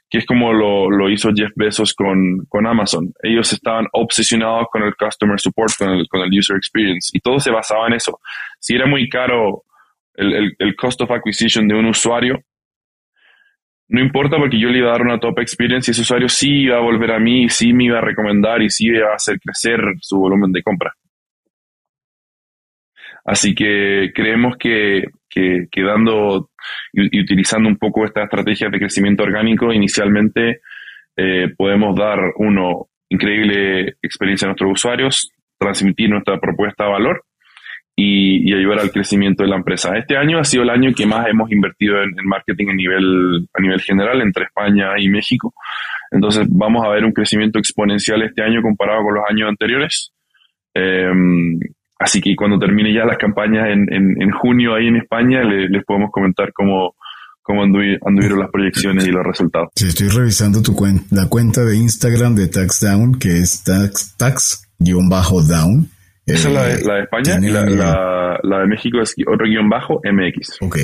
que 0.09 0.19
es 0.19 0.25
como 0.25 0.53
lo, 0.53 0.89
lo 0.89 1.09
hizo 1.09 1.31
Jeff 1.35 1.51
Bezos 1.55 1.93
con, 1.93 2.45
con, 2.47 2.67
Amazon. 2.67 3.11
Ellos 3.23 3.51
estaban 3.51 3.87
obsesionados 3.93 4.67
con 4.71 4.83
el 4.83 4.95
customer 4.95 5.39
support, 5.39 5.73
con 5.77 5.89
el, 5.89 6.07
con 6.07 6.21
el 6.21 6.37
user 6.37 6.57
experience, 6.57 7.09
y 7.13 7.19
todo 7.19 7.39
se 7.39 7.51
basaba 7.51 7.87
en 7.87 7.93
eso. 7.93 8.19
Si 8.59 8.75
era 8.75 8.85
muy 8.85 9.09
caro 9.09 9.63
el, 10.13 10.33
el, 10.33 10.55
el, 10.59 10.75
cost 10.75 11.01
of 11.01 11.11
acquisition 11.11 11.67
de 11.67 11.75
un 11.75 11.85
usuario, 11.85 12.39
no 13.87 14.01
importa 14.01 14.37
porque 14.37 14.59
yo 14.59 14.69
le 14.69 14.79
iba 14.79 14.89
a 14.89 14.93
dar 14.93 15.01
una 15.01 15.19
top 15.19 15.39
experience 15.39 15.89
y 15.89 15.91
ese 15.91 16.01
usuario 16.01 16.27
sí 16.27 16.63
iba 16.63 16.77
a 16.77 16.81
volver 16.81 17.11
a 17.11 17.19
mí, 17.19 17.49
sí 17.49 17.73
me 17.73 17.85
iba 17.85 17.99
a 17.99 18.01
recomendar 18.01 18.61
y 18.61 18.69
sí 18.69 18.87
iba 18.87 19.11
a 19.11 19.15
hacer 19.15 19.39
crecer 19.39 19.79
su 20.01 20.17
volumen 20.17 20.51
de 20.51 20.63
compra. 20.63 20.93
Así 23.23 23.55
que 23.55 24.11
creemos 24.13 24.55
que, 24.57 25.05
que, 25.35 25.67
que 25.69 25.83
dando 25.83 26.49
y, 26.93 27.21
utilizando 27.21 27.67
un 27.67 27.77
poco 27.77 28.05
esta 28.05 28.23
estrategia 28.23 28.69
de 28.69 28.79
crecimiento 28.79 29.23
orgánico, 29.23 29.73
inicialmente 29.73 30.61
eh, 31.17 31.53
podemos 31.57 31.95
dar, 31.95 32.19
uno, 32.37 32.87
increíble 33.09 33.95
experiencia 34.01 34.45
a 34.45 34.49
nuestros 34.49 34.71
usuarios, 34.71 35.31
transmitir 35.59 36.09
nuestra 36.09 36.39
propuesta 36.39 36.85
de 36.85 36.91
valor 36.91 37.23
y, 37.95 38.49
y, 38.49 38.53
ayudar 38.53 38.79
al 38.79 38.91
crecimiento 38.91 39.43
de 39.43 39.49
la 39.49 39.57
empresa. 39.57 39.97
Este 39.97 40.17
año 40.17 40.39
ha 40.39 40.43
sido 40.45 40.63
el 40.63 40.69
año 40.69 40.93
que 40.95 41.05
más 41.05 41.27
hemos 41.27 41.51
invertido 41.51 42.01
en, 42.01 42.13
marketing 42.23 42.69
a 42.69 42.73
nivel, 42.73 43.47
a 43.53 43.61
nivel 43.61 43.81
general 43.81 44.21
entre 44.21 44.45
España 44.45 44.91
y 44.97 45.09
México. 45.09 45.53
Entonces 46.11 46.47
vamos 46.49 46.85
a 46.85 46.89
ver 46.89 47.03
un 47.03 47.11
crecimiento 47.11 47.59
exponencial 47.59 48.21
este 48.21 48.41
año 48.41 48.61
comparado 48.61 49.03
con 49.03 49.15
los 49.15 49.23
años 49.29 49.49
anteriores. 49.49 50.11
Eh, 50.73 51.11
Así 51.97 52.21
que 52.21 52.35
cuando 52.35 52.59
termine 52.59 52.93
ya 52.93 53.05
las 53.05 53.17
campañas 53.17 53.69
en, 53.69 53.91
en, 53.93 54.21
en 54.21 54.31
junio 54.31 54.75
ahí 54.75 54.87
en 54.87 54.97
España, 54.97 55.43
les 55.43 55.83
podemos 55.85 56.11
comentar 56.11 56.51
cómo, 56.53 56.95
cómo 57.41 57.63
anduvieron 57.63 58.39
las 58.39 58.49
proyecciones 58.51 59.07
y 59.07 59.11
los 59.11 59.23
resultados. 59.23 59.69
Sí, 59.75 59.87
estoy 59.87 60.09
revisando 60.09 60.61
tu 60.61 60.75
cuenta, 60.75 61.05
la 61.11 61.29
cuenta 61.29 61.63
de 61.63 61.77
Instagram 61.77 62.35
de 62.35 62.47
TaxDown, 62.47 63.19
que 63.19 63.37
es 63.37 63.63
tax-down. 64.17 65.89
Esa 66.25 66.47
es 66.47 66.53
la 66.53 66.63
de, 66.65 66.83
la 66.83 66.93
de 66.95 67.01
España 67.03 67.37
y 67.39 67.51
la, 67.51 67.61
la, 67.65 68.39
la, 68.41 68.59
de 68.59 68.67
México 68.67 68.99
es 68.99 69.13
otro 69.31 69.45
guion 69.45 69.69
bajo 69.69 70.01
MX. 70.03 70.61
Ok. 70.61 70.77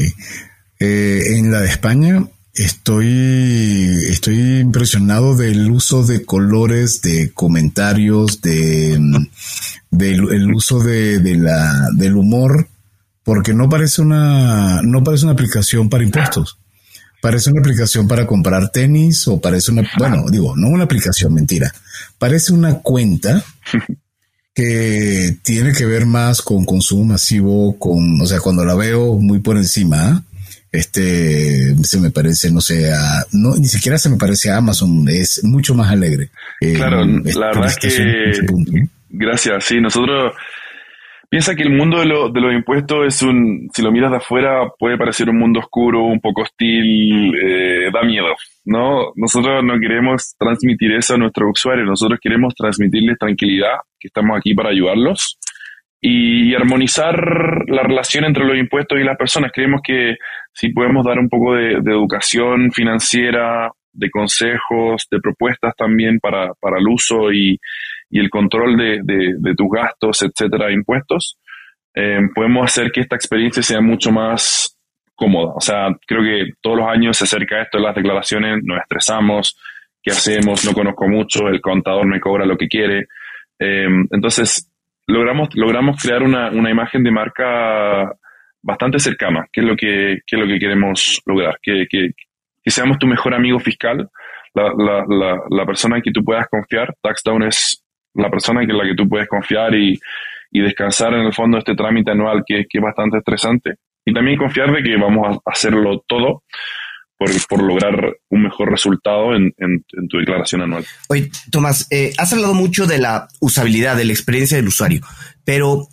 Eh, 0.80 1.38
en 1.38 1.52
la 1.52 1.62
de 1.62 1.68
España 1.68 2.20
Estoy, 2.54 3.08
estoy 4.10 4.60
impresionado 4.60 5.38
del 5.38 5.72
uso 5.72 6.06
de 6.06 6.26
colores, 6.26 7.02
de 7.02 7.32
comentarios, 7.32 8.42
de, 8.42 9.00
del 9.90 10.34
el 10.34 10.54
uso 10.54 10.80
de, 10.80 11.20
de, 11.20 11.38
la, 11.38 11.88
del 11.96 12.18
humor, 12.18 12.68
porque 13.24 13.54
no 13.54 13.70
parece 13.70 14.02
una, 14.02 14.82
no 14.82 15.04
parece 15.04 15.26
una 15.26 15.34
aplicación 15.34 15.90
para 15.90 16.04
impuestos. 16.04 16.58
Parece 17.22 17.52
una 17.52 17.62
aplicación 17.62 18.08
para 18.08 18.26
comprar 18.26 18.70
tenis 18.70 19.28
o 19.28 19.40
parece 19.40 19.72
una, 19.72 19.88
bueno, 19.98 20.26
digo, 20.30 20.56
no 20.58 20.68
una 20.68 20.86
aplicación, 20.86 21.34
mentira. 21.34 21.72
Parece 22.18 22.52
una 22.52 22.80
cuenta 22.80 23.46
que 24.54 25.38
tiene 25.44 25.72
que 25.72 25.86
ver 25.86 26.06
más 26.06 26.42
con 26.42 26.66
consumo 26.66 27.06
masivo, 27.06 27.78
con, 27.78 28.20
o 28.20 28.26
sea, 28.26 28.40
cuando 28.40 28.66
la 28.66 28.76
veo 28.76 29.18
muy 29.20 29.40
por 29.40 29.56
encima, 29.56 30.26
este 30.72 31.76
se 31.84 32.00
me 32.00 32.12
parece, 32.12 32.52
no 32.52 32.62
sé, 32.62 32.92
a, 32.94 33.26
no, 33.34 33.56
ni 33.56 33.68
siquiera 33.68 33.98
se 33.98 34.10
me 34.10 34.18
parece 34.18 34.50
a 34.50 34.58
Amazon, 34.58 35.06
es 35.10 35.44
mucho 35.44 35.76
más 35.76 35.92
alegre. 35.92 36.30
Eh, 36.62 36.74
claro, 36.74 37.06
la 37.06 37.48
verdad 37.48 37.66
es 37.66 37.78
que, 37.78 38.88
gracias, 39.10 39.66
sí, 39.66 39.82
nosotros, 39.82 40.34
piensa 41.30 41.56
que 41.56 41.64
el 41.64 41.72
mundo 41.72 42.00
de, 42.00 42.06
lo, 42.06 42.30
de, 42.30 42.40
los 42.40 42.54
impuestos 42.54 43.06
es 43.06 43.22
un, 43.22 43.70
si 43.74 43.82
lo 43.82 43.92
miras 43.92 44.12
de 44.12 44.18
afuera, 44.18 44.72
puede 44.80 44.98
parecer 44.98 45.30
un 45.30 45.40
mundo 45.40 45.60
oscuro, 45.60 46.06
un 46.06 46.22
poco 46.22 46.44
hostil, 46.44 47.34
eh, 47.36 47.90
da 47.92 48.04
miedo, 48.04 48.34
¿no? 48.64 49.12
Nosotros 49.16 49.62
no 49.64 49.78
queremos 49.78 50.36
transmitir 50.38 50.94
eso 50.94 51.16
a 51.16 51.18
nuestros 51.18 51.52
usuarios, 51.52 51.86
nosotros 51.86 52.18
queremos 52.22 52.56
transmitirles 52.56 53.18
tranquilidad, 53.20 53.76
que 54.00 54.08
estamos 54.08 54.38
aquí 54.38 54.54
para 54.54 54.70
ayudarlos 54.70 55.38
y, 56.02 56.56
armonizar 56.56 57.16
la 57.68 57.84
relación 57.84 58.26
entre 58.26 58.44
los 58.44 58.58
impuestos 58.58 59.00
y 59.00 59.04
las 59.04 59.18
personas. 59.18 59.52
Creemos 59.54 59.82
que 59.84 60.16
si 60.52 60.70
podemos 60.70 61.06
dar 61.06 61.20
un 61.20 61.30
poco 61.30 61.54
de, 61.54 61.74
educación 61.74 62.72
financiera, 62.72 63.72
de 63.94 64.10
consejos, 64.10 65.08
de 65.12 65.20
propuestas 65.20 65.76
también 65.76 66.20
para, 66.20 66.54
para 66.60 66.80
el 66.80 66.88
uso 66.88 67.32
y, 67.32 67.60
y 68.10 68.20
el 68.20 68.30
control 68.30 68.78
de, 68.78 69.00
de, 69.04 69.56
tus 69.56 69.70
gastos, 69.70 70.22
etcétera, 70.24 70.72
impuestos, 70.72 71.38
eh, 71.94 72.20
podemos 72.34 72.66
hacer 72.66 72.92
que 72.92 73.02
esta 73.02 73.16
experiencia 73.16 73.62
sea 73.62 73.82
mucho 73.82 74.12
más 74.12 74.78
cómoda. 75.16 75.54
O 75.56 75.62
sea, 75.62 75.88
creo 76.08 76.22
que 76.24 76.54
todos 76.62 76.78
los 76.78 76.88
años 76.88 77.18
se 77.18 77.26
acerca 77.26 77.62
esto 77.62 77.78
de 77.78 77.84
las 77.84 77.96
declaraciones, 77.96 78.64
nos 78.64 78.80
estresamos, 78.80 79.58
¿qué 80.02 80.12
hacemos? 80.12 80.66
No 80.66 80.74
conozco 80.74 81.08
mucho, 81.08 81.48
el 81.48 81.62
contador 81.62 82.08
me 82.08 82.20
cobra 82.20 82.46
lo 82.46 82.58
que 82.58 82.68
quiere. 82.68 83.08
Eh, 83.60 83.88
entonces, 84.10 84.71
logramos, 85.12 85.50
logramos 85.56 86.02
crear 86.02 86.24
una, 86.24 86.50
una, 86.50 86.70
imagen 86.70 87.04
de 87.04 87.12
marca 87.12 88.12
bastante 88.62 89.00
cercana, 89.00 89.48
que 89.52 89.62
es 89.62 89.68
lo 89.68 89.76
que, 89.76 90.20
que 90.26 90.36
es 90.36 90.40
lo 90.40 90.48
que 90.48 90.60
queremos 90.60 91.22
lograr, 91.26 91.58
que, 91.62 91.86
que, 91.90 92.12
seamos 92.66 93.00
tu 93.00 93.08
mejor 93.08 93.34
amigo 93.34 93.60
fiscal, 93.60 94.10
la, 94.54 94.74
la, 94.78 95.06
la, 95.08 95.42
la, 95.50 95.66
persona 95.66 95.98
en 95.98 96.02
que 96.02 96.12
tú 96.12 96.24
puedas 96.24 96.48
confiar. 96.48 96.94
TaxDown 97.02 97.44
es 97.44 97.84
la 98.14 98.30
persona 98.30 98.62
en 98.62 98.78
la 98.78 98.84
que 98.84 98.96
tú 98.96 99.08
puedes 99.08 99.28
confiar 99.28 99.74
y, 99.74 99.98
y 100.52 100.62
descansar 100.62 101.14
en 101.14 101.22
el 101.22 101.34
fondo 101.34 101.56
de 101.56 101.60
este 101.60 101.76
trámite 101.76 102.12
anual 102.12 102.44
que, 102.46 102.66
que, 102.70 102.78
es 102.78 102.84
bastante 102.84 103.18
estresante. 103.18 103.76
Y 104.06 104.14
también 104.14 104.38
confiar 104.38 104.72
de 104.72 104.84
que 104.84 104.98
vamos 104.98 105.38
a 105.38 105.52
hacerlo 105.52 106.04
todo 106.08 106.44
por, 107.48 107.62
lograr 107.62 108.18
un 108.30 108.44
mejor 108.44 108.72
resultado 108.72 109.36
en, 109.36 109.54
en, 109.58 110.08
tu 110.10 110.18
declaración 110.18 110.62
anual. 110.62 110.86
Oye, 111.10 111.30
Tomás, 111.52 111.88
eh, 111.92 112.14
has 112.18 112.34
hablado 112.34 112.54
mucho 112.54 112.88
de 112.88 112.98
la 112.98 113.28
usabilidad, 113.40 113.96
de 113.96 114.06
la 114.06 114.14
experiencia 114.14 114.58
del 114.58 114.68
usuario, 114.68 115.02
pero 115.44 115.88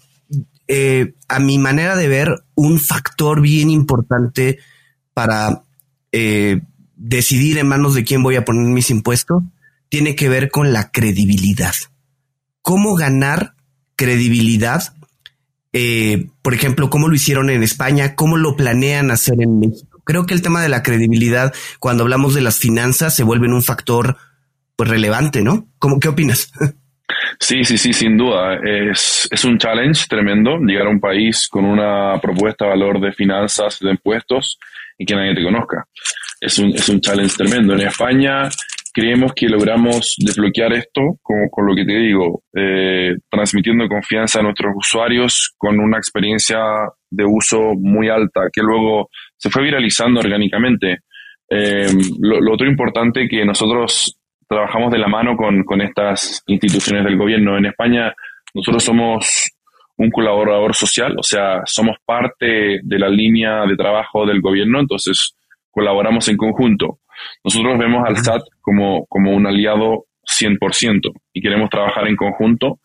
eh, 0.66 1.14
a 1.28 1.38
mi 1.38 1.58
manera 1.58 1.96
de 1.96 2.08
ver, 2.08 2.44
un 2.54 2.78
factor 2.80 3.40
bien 3.40 3.70
importante 3.70 4.58
para 5.12 5.62
eh, 6.12 6.60
decidir 6.96 7.58
en 7.58 7.68
manos 7.68 7.94
de 7.94 8.04
quién 8.04 8.22
voy 8.22 8.36
a 8.36 8.44
poner 8.44 8.66
mis 8.66 8.90
impuestos 8.90 9.42
tiene 9.88 10.14
que 10.14 10.28
ver 10.28 10.50
con 10.50 10.72
la 10.72 10.90
credibilidad. 10.90 11.74
¿Cómo 12.62 12.94
ganar 12.94 13.54
credibilidad? 13.96 14.94
por 16.42 16.54
ejemplo, 16.54 16.90
¿cómo 16.90 17.06
lo 17.06 17.14
hicieron 17.14 17.50
en 17.50 17.62
España? 17.62 18.16
¿Cómo 18.16 18.36
lo 18.36 18.56
planean 18.56 19.12
hacer 19.12 19.40
en 19.40 19.60
México? 19.60 19.87
Creo 20.08 20.24
que 20.24 20.32
el 20.32 20.40
tema 20.40 20.62
de 20.62 20.70
la 20.70 20.82
credibilidad, 20.82 21.52
cuando 21.78 22.02
hablamos 22.02 22.34
de 22.34 22.40
las 22.40 22.58
finanzas, 22.58 23.14
se 23.14 23.24
vuelve 23.24 23.46
un 23.46 23.62
factor 23.62 24.16
pues 24.74 24.88
relevante, 24.88 25.42
¿no? 25.42 25.68
¿Cómo, 25.78 26.00
¿Qué 26.00 26.08
opinas? 26.08 26.50
Sí, 27.40 27.64
sí, 27.64 27.78
sí, 27.78 27.92
sin 27.92 28.18
duda. 28.18 28.58
Es, 28.62 29.28
es 29.30 29.44
un 29.44 29.58
challenge 29.58 30.06
tremendo 30.08 30.58
llegar 30.58 30.88
a 30.88 30.90
un 30.90 31.00
país 31.00 31.48
con 31.48 31.64
una 31.64 32.20
propuesta 32.20 32.64
de 32.64 32.70
valor 32.72 33.00
de 33.00 33.12
finanzas, 33.12 33.78
de 33.80 33.90
impuestos 33.90 34.58
y 34.98 35.06
que 35.06 35.14
nadie 35.14 35.34
te 35.34 35.44
conozca. 35.44 35.84
Es 36.40 36.58
un, 36.58 36.74
es 36.74 36.88
un 36.88 37.00
challenge 37.00 37.36
tremendo. 37.36 37.74
En 37.74 37.82
España 37.82 38.48
creemos 38.92 39.32
que 39.34 39.48
logramos 39.48 40.16
desbloquear 40.18 40.72
esto 40.74 41.00
con, 41.22 41.48
con 41.50 41.66
lo 41.66 41.74
que 41.74 41.84
te 41.84 41.96
digo, 41.96 42.42
eh, 42.54 43.14
transmitiendo 43.30 43.88
confianza 43.88 44.40
a 44.40 44.42
nuestros 44.42 44.74
usuarios 44.76 45.54
con 45.56 45.78
una 45.78 45.96
experiencia 45.98 46.58
de 47.08 47.24
uso 47.24 47.74
muy 47.78 48.08
alta 48.08 48.42
que 48.52 48.60
luego 48.62 49.08
se 49.38 49.48
fue 49.50 49.62
viralizando 49.62 50.20
orgánicamente. 50.20 50.98
Eh, 51.48 51.86
lo, 52.20 52.52
otro 52.52 52.66
importante 52.66 53.26
que 53.26 53.44
nosotros 53.44 54.18
trabajamos 54.46 54.92
de 54.92 54.98
la 54.98 55.08
mano 55.08 55.36
con, 55.36 55.64
con 55.64 55.80
estas 55.80 56.42
instituciones 56.46 57.04
del 57.04 57.16
gobierno. 57.16 57.56
En 57.56 57.66
España 57.66 58.12
nosotros 58.54 58.84
somos 58.84 59.50
un 59.96 60.10
colaborador 60.10 60.74
social, 60.74 61.14
o 61.18 61.22
sea, 61.22 61.62
somos 61.64 61.96
parte 62.04 62.80
de 62.82 62.98
la 62.98 63.08
línea 63.08 63.66
de 63.66 63.76
trabajo 63.76 64.26
del 64.26 64.40
gobierno, 64.40 64.80
entonces 64.80 65.34
colaboramos 65.70 66.28
en 66.28 66.36
conjunto. 66.36 66.98
Nosotros 67.42 67.78
vemos 67.78 68.04
al 68.06 68.16
SAT 68.16 68.42
como, 68.60 69.06
como 69.06 69.32
un 69.32 69.46
aliado 69.46 70.04
100% 70.24 71.12
y 71.32 71.40
queremos 71.40 71.68
trabajar 71.68 72.06
en 72.06 72.16
conjunto 72.16 72.78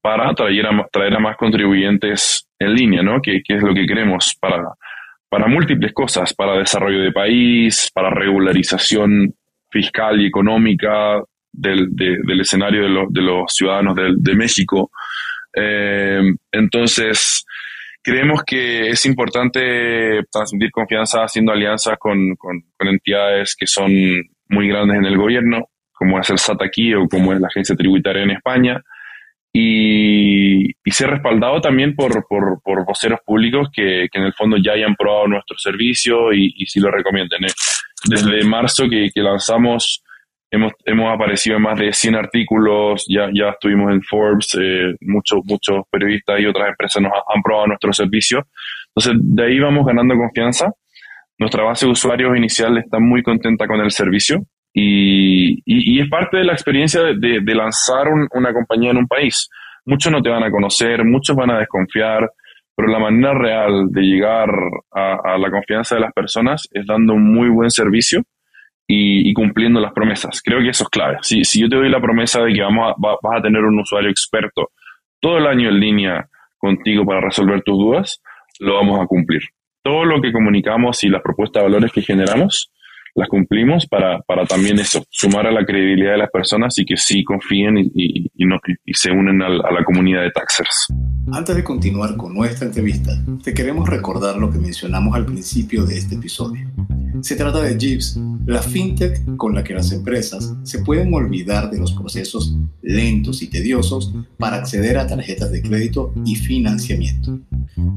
para 0.00 0.32
traer 0.34 0.66
a, 0.66 0.86
traer 0.92 1.14
a 1.14 1.20
más 1.20 1.36
contribuyentes 1.36 2.48
en 2.58 2.74
línea, 2.74 3.02
¿no? 3.02 3.20
Que, 3.20 3.42
es 3.46 3.62
lo 3.62 3.74
que 3.74 3.86
queremos 3.86 4.36
para, 4.40 4.62
para 5.30 5.46
múltiples 5.46 5.92
cosas, 5.92 6.34
para 6.34 6.58
desarrollo 6.58 7.00
de 7.00 7.12
país, 7.12 7.90
para 7.94 8.10
regularización 8.10 9.32
fiscal 9.70 10.20
y 10.20 10.26
económica 10.26 11.22
del, 11.52 11.88
del 11.94 12.40
escenario 12.40 12.82
de, 12.82 13.06
de, 13.10 13.22
los 13.22 13.44
ciudadanos 13.52 13.94
de, 13.94 14.12
de 14.16 14.34
México. 14.34 14.90
Eh, 15.54 16.20
entonces, 16.50 17.44
creemos 18.02 18.42
que 18.44 18.90
es 18.90 19.06
importante 19.06 20.24
transmitir 20.32 20.72
confianza 20.72 21.22
haciendo 21.22 21.52
alianzas 21.52 21.96
con, 21.98 22.34
con, 22.34 22.62
entidades 22.80 23.54
que 23.56 23.68
son 23.68 23.92
muy 24.48 24.68
grandes 24.68 24.98
en 24.98 25.04
el 25.04 25.16
gobierno, 25.16 25.68
como 25.92 26.18
es 26.18 26.28
el 26.30 26.38
SAT 26.38 26.62
aquí 26.62 26.92
o 26.92 27.06
como 27.06 27.32
es 27.32 27.40
la 27.40 27.46
agencia 27.46 27.76
tributaria 27.76 28.24
en 28.24 28.32
España, 28.32 28.82
y, 29.52 30.70
y 30.70 30.90
ser 30.90 31.10
respaldado 31.10 31.60
también 31.60 31.94
por, 31.94 32.26
por, 32.28 32.60
por 32.62 32.84
voceros 32.84 33.20
públicos 33.24 33.68
que, 33.72 34.08
que, 34.10 34.18
en 34.18 34.26
el 34.26 34.34
fondo 34.34 34.56
ya 34.56 34.72
hayan 34.72 34.94
probado 34.94 35.26
nuestro 35.26 35.58
servicio 35.58 36.32
y, 36.32 36.54
y 36.56 36.66
si 36.66 36.80
lo 36.80 36.90
recomienden. 36.90 37.44
¿eh? 37.44 37.52
Desde 38.08 38.44
marzo 38.44 38.88
que, 38.88 39.10
que 39.12 39.22
lanzamos 39.22 40.02
Hemos, 40.52 40.72
hemos 40.84 41.14
aparecido 41.14 41.58
en 41.58 41.62
más 41.62 41.78
de 41.78 41.92
100 41.92 42.16
artículos, 42.16 43.06
ya, 43.08 43.30
ya 43.32 43.50
estuvimos 43.50 43.92
en 43.92 44.02
Forbes, 44.02 44.58
eh, 44.60 44.96
muchos, 45.00 45.42
muchos 45.44 45.84
periodistas 45.88 46.40
y 46.40 46.46
otras 46.46 46.70
empresas 46.70 47.00
nos 47.00 47.12
han 47.12 47.40
probado 47.40 47.68
nuestro 47.68 47.92
servicio. 47.92 48.48
Entonces, 48.88 49.14
de 49.22 49.44
ahí 49.44 49.60
vamos 49.60 49.86
ganando 49.86 50.16
confianza. 50.16 50.72
Nuestra 51.38 51.62
base 51.62 51.86
de 51.86 51.92
usuarios 51.92 52.36
inicial 52.36 52.78
está 52.78 52.98
muy 52.98 53.22
contenta 53.22 53.68
con 53.68 53.80
el 53.80 53.92
servicio 53.92 54.44
y, 54.72 55.60
y, 55.64 56.00
es 56.00 56.08
parte 56.08 56.36
de 56.36 56.44
la 56.44 56.52
experiencia 56.52 57.02
de, 57.02 57.40
de, 57.42 57.54
lanzar 57.54 58.08
una 58.08 58.52
compañía 58.52 58.90
en 58.90 58.98
un 58.98 59.08
país. 59.08 59.48
Muchos 59.84 60.12
no 60.12 60.22
te 60.22 60.30
van 60.30 60.44
a 60.44 60.50
conocer, 60.50 61.04
muchos 61.04 61.34
van 61.34 61.50
a 61.50 61.58
desconfiar, 61.58 62.30
pero 62.76 62.88
la 62.88 62.98
manera 62.98 63.34
real 63.34 63.88
de 63.90 64.02
llegar 64.02 64.48
a, 64.92 65.36
la 65.38 65.50
confianza 65.50 65.96
de 65.96 66.02
las 66.02 66.12
personas 66.12 66.68
es 66.72 66.86
dando 66.86 67.14
un 67.14 67.34
muy 67.34 67.48
buen 67.48 67.70
servicio 67.70 68.22
y, 68.86 69.32
cumpliendo 69.34 69.80
las 69.80 69.92
promesas. 69.92 70.40
Creo 70.42 70.60
que 70.60 70.70
eso 70.70 70.84
es 70.84 70.90
clave. 70.90 71.18
Si, 71.22 71.44
si 71.44 71.60
yo 71.60 71.68
te 71.68 71.76
doy 71.76 71.90
la 71.90 72.00
promesa 72.00 72.42
de 72.42 72.52
que 72.52 72.62
vamos 72.62 72.94
vas 72.98 73.38
a 73.38 73.42
tener 73.42 73.62
un 73.62 73.78
usuario 73.78 74.10
experto 74.10 74.70
todo 75.20 75.38
el 75.38 75.46
año 75.46 75.68
en 75.68 75.78
línea 75.78 76.28
contigo 76.58 77.04
para 77.04 77.20
resolver 77.20 77.62
tus 77.62 77.76
dudas, 77.76 78.22
lo 78.58 78.74
vamos 78.74 79.00
a 79.00 79.06
cumplir. 79.06 79.42
Todo 79.82 80.04
lo 80.04 80.20
que 80.20 80.32
comunicamos 80.32 81.04
y 81.04 81.08
las 81.08 81.22
propuestas 81.22 81.62
de 81.62 81.68
valores 81.68 81.92
que 81.92 82.02
generamos, 82.02 82.70
las 83.20 83.28
cumplimos 83.28 83.86
para, 83.86 84.20
para 84.22 84.44
también 84.46 84.78
eso, 84.78 85.04
sumar 85.10 85.46
a 85.46 85.52
la 85.52 85.64
credibilidad 85.64 86.12
de 86.12 86.18
las 86.18 86.30
personas 86.30 86.76
y 86.78 86.84
que 86.84 86.96
sí 86.96 87.22
confíen 87.22 87.78
y, 87.78 87.90
y, 87.94 88.46
y 88.84 88.94
se 88.94 89.12
unen 89.12 89.40
a, 89.42 89.46
a 89.46 89.72
la 89.72 89.84
comunidad 89.84 90.22
de 90.22 90.30
taxers. 90.30 90.88
Antes 91.32 91.54
de 91.54 91.62
continuar 91.62 92.16
con 92.16 92.34
nuestra 92.34 92.66
entrevista, 92.66 93.12
te 93.44 93.54
queremos 93.54 93.88
recordar 93.88 94.36
lo 94.36 94.50
que 94.50 94.58
mencionamos 94.58 95.14
al 95.14 95.26
principio 95.26 95.84
de 95.84 95.98
este 95.98 96.16
episodio. 96.16 96.68
Se 97.20 97.36
trata 97.36 97.60
de 97.60 97.76
Jeeves, 97.78 98.18
la 98.46 98.62
fintech 98.62 99.36
con 99.36 99.54
la 99.54 99.62
que 99.62 99.74
las 99.74 99.92
empresas 99.92 100.54
se 100.62 100.78
pueden 100.80 101.12
olvidar 101.12 101.70
de 101.70 101.78
los 101.78 101.92
procesos 101.92 102.56
lentos 102.82 103.42
y 103.42 103.48
tediosos 103.48 104.14
para 104.38 104.56
acceder 104.56 104.96
a 104.96 105.06
tarjetas 105.06 105.52
de 105.52 105.60
crédito 105.60 106.12
y 106.24 106.36
financiamiento. 106.36 107.38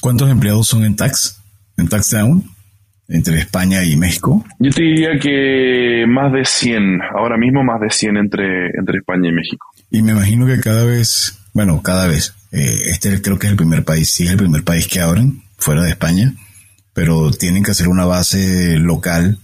¿Cuántos 0.00 0.30
empleados 0.30 0.68
son 0.68 0.84
en 0.84 0.96
Tax? 0.96 1.40
En 1.76 1.88
Taxdown, 1.88 2.44
entre 3.10 3.38
España 3.38 3.84
y 3.84 3.96
México. 3.96 4.44
Yo 4.58 4.70
te 4.70 4.82
diría 4.82 5.18
que 5.20 6.04
más 6.08 6.32
de 6.32 6.44
100, 6.44 7.00
ahora 7.16 7.36
mismo 7.36 7.62
más 7.64 7.80
de 7.80 7.90
100 7.90 8.16
entre, 8.16 8.66
entre 8.78 8.98
España 8.98 9.28
y 9.28 9.32
México. 9.32 9.66
Y 9.90 10.02
me 10.02 10.12
imagino 10.12 10.46
que 10.46 10.60
cada 10.60 10.84
vez, 10.84 11.38
bueno, 11.52 11.82
cada 11.82 12.06
vez, 12.06 12.34
eh, 12.52 12.82
este 12.86 13.20
creo 13.20 13.38
que 13.38 13.48
es 13.48 13.50
el 13.50 13.56
primer 13.56 13.84
país, 13.84 14.12
sí 14.12 14.24
es 14.24 14.30
el 14.30 14.36
primer 14.36 14.62
país 14.62 14.86
que 14.86 15.00
abren 15.00 15.42
fuera 15.58 15.82
de 15.82 15.90
España, 15.90 16.32
pero 16.94 17.32
tienen 17.32 17.64
que 17.64 17.72
hacer 17.72 17.88
una 17.88 18.06
base 18.06 18.76
local 18.78 19.38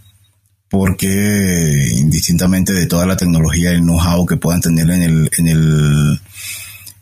porque 0.69 1.89
indistintamente 1.93 2.73
de 2.73 2.87
toda 2.87 3.07
la 3.07 3.17
tecnología 3.17 3.73
y 3.73 3.77
el 3.77 3.83
know-how 3.83 4.27
que 4.27 4.37
puedan 4.37 4.61
tener 4.61 4.89
en 4.91 5.03
el, 5.03 5.31
en 5.39 5.49
el, 5.49 6.21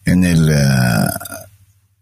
en 0.06 0.24
el, 0.24 0.48
uh, 0.48 1.08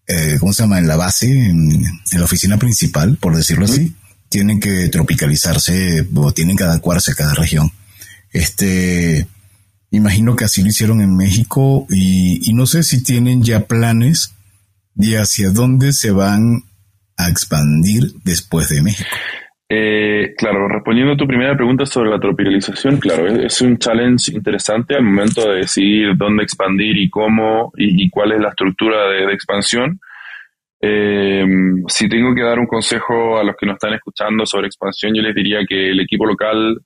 eh, 0.06 0.36
¿cómo 0.38 0.52
se 0.52 0.62
llama? 0.62 0.78
En 0.78 0.88
la 0.88 0.96
base, 0.96 1.26
en, 1.26 1.82
la 2.12 2.24
oficina 2.24 2.58
principal, 2.58 3.16
por 3.16 3.36
decirlo 3.36 3.64
así, 3.64 3.94
tienen 4.32 4.58
que 4.58 4.88
tropicalizarse 4.88 6.08
o 6.14 6.32
tienen 6.32 6.56
que 6.56 6.64
adecuarse 6.64 7.12
a 7.12 7.14
cada 7.14 7.34
región. 7.34 7.70
Este, 8.32 9.26
imagino 9.90 10.34
que 10.34 10.44
así 10.44 10.62
lo 10.62 10.68
hicieron 10.68 11.02
en 11.02 11.16
México 11.16 11.86
y, 11.90 12.40
y 12.48 12.54
no 12.54 12.66
sé 12.66 12.82
si 12.82 13.02
tienen 13.02 13.42
ya 13.42 13.66
planes 13.66 14.34
de 14.94 15.18
hacia 15.18 15.50
dónde 15.50 15.92
se 15.92 16.10
van 16.10 16.62
a 17.16 17.28
expandir 17.28 18.12
después 18.24 18.68
de 18.70 18.82
México. 18.82 19.10
Eh, 19.74 20.34
claro, 20.36 20.68
respondiendo 20.68 21.14
a 21.14 21.16
tu 21.16 21.26
primera 21.26 21.56
pregunta 21.56 21.86
sobre 21.86 22.10
la 22.10 22.20
tropicalización, 22.20 22.98
claro, 22.98 23.26
es, 23.26 23.58
un 23.62 23.78
challenge 23.78 24.30
interesante 24.30 24.94
al 24.94 25.02
momento 25.02 25.48
de 25.48 25.60
decidir 25.60 26.14
dónde 26.14 26.42
expandir 26.42 26.98
y 26.98 27.08
cómo 27.08 27.72
y, 27.78 28.10
cuál 28.10 28.32
es 28.32 28.40
la 28.40 28.50
estructura 28.50 29.08
de, 29.08 29.32
expansión. 29.32 29.98
Eh, 30.84 31.44
si 31.86 32.08
tengo 32.08 32.34
que 32.34 32.42
dar 32.42 32.58
un 32.58 32.66
consejo 32.66 33.38
a 33.38 33.44
los 33.44 33.54
que 33.56 33.66
nos 33.66 33.74
están 33.74 33.94
escuchando 33.94 34.44
sobre 34.44 34.66
expansión, 34.66 35.14
yo 35.14 35.22
les 35.22 35.34
diría 35.34 35.60
que 35.66 35.90
el 35.90 36.00
equipo 36.00 36.26
local 36.26 36.76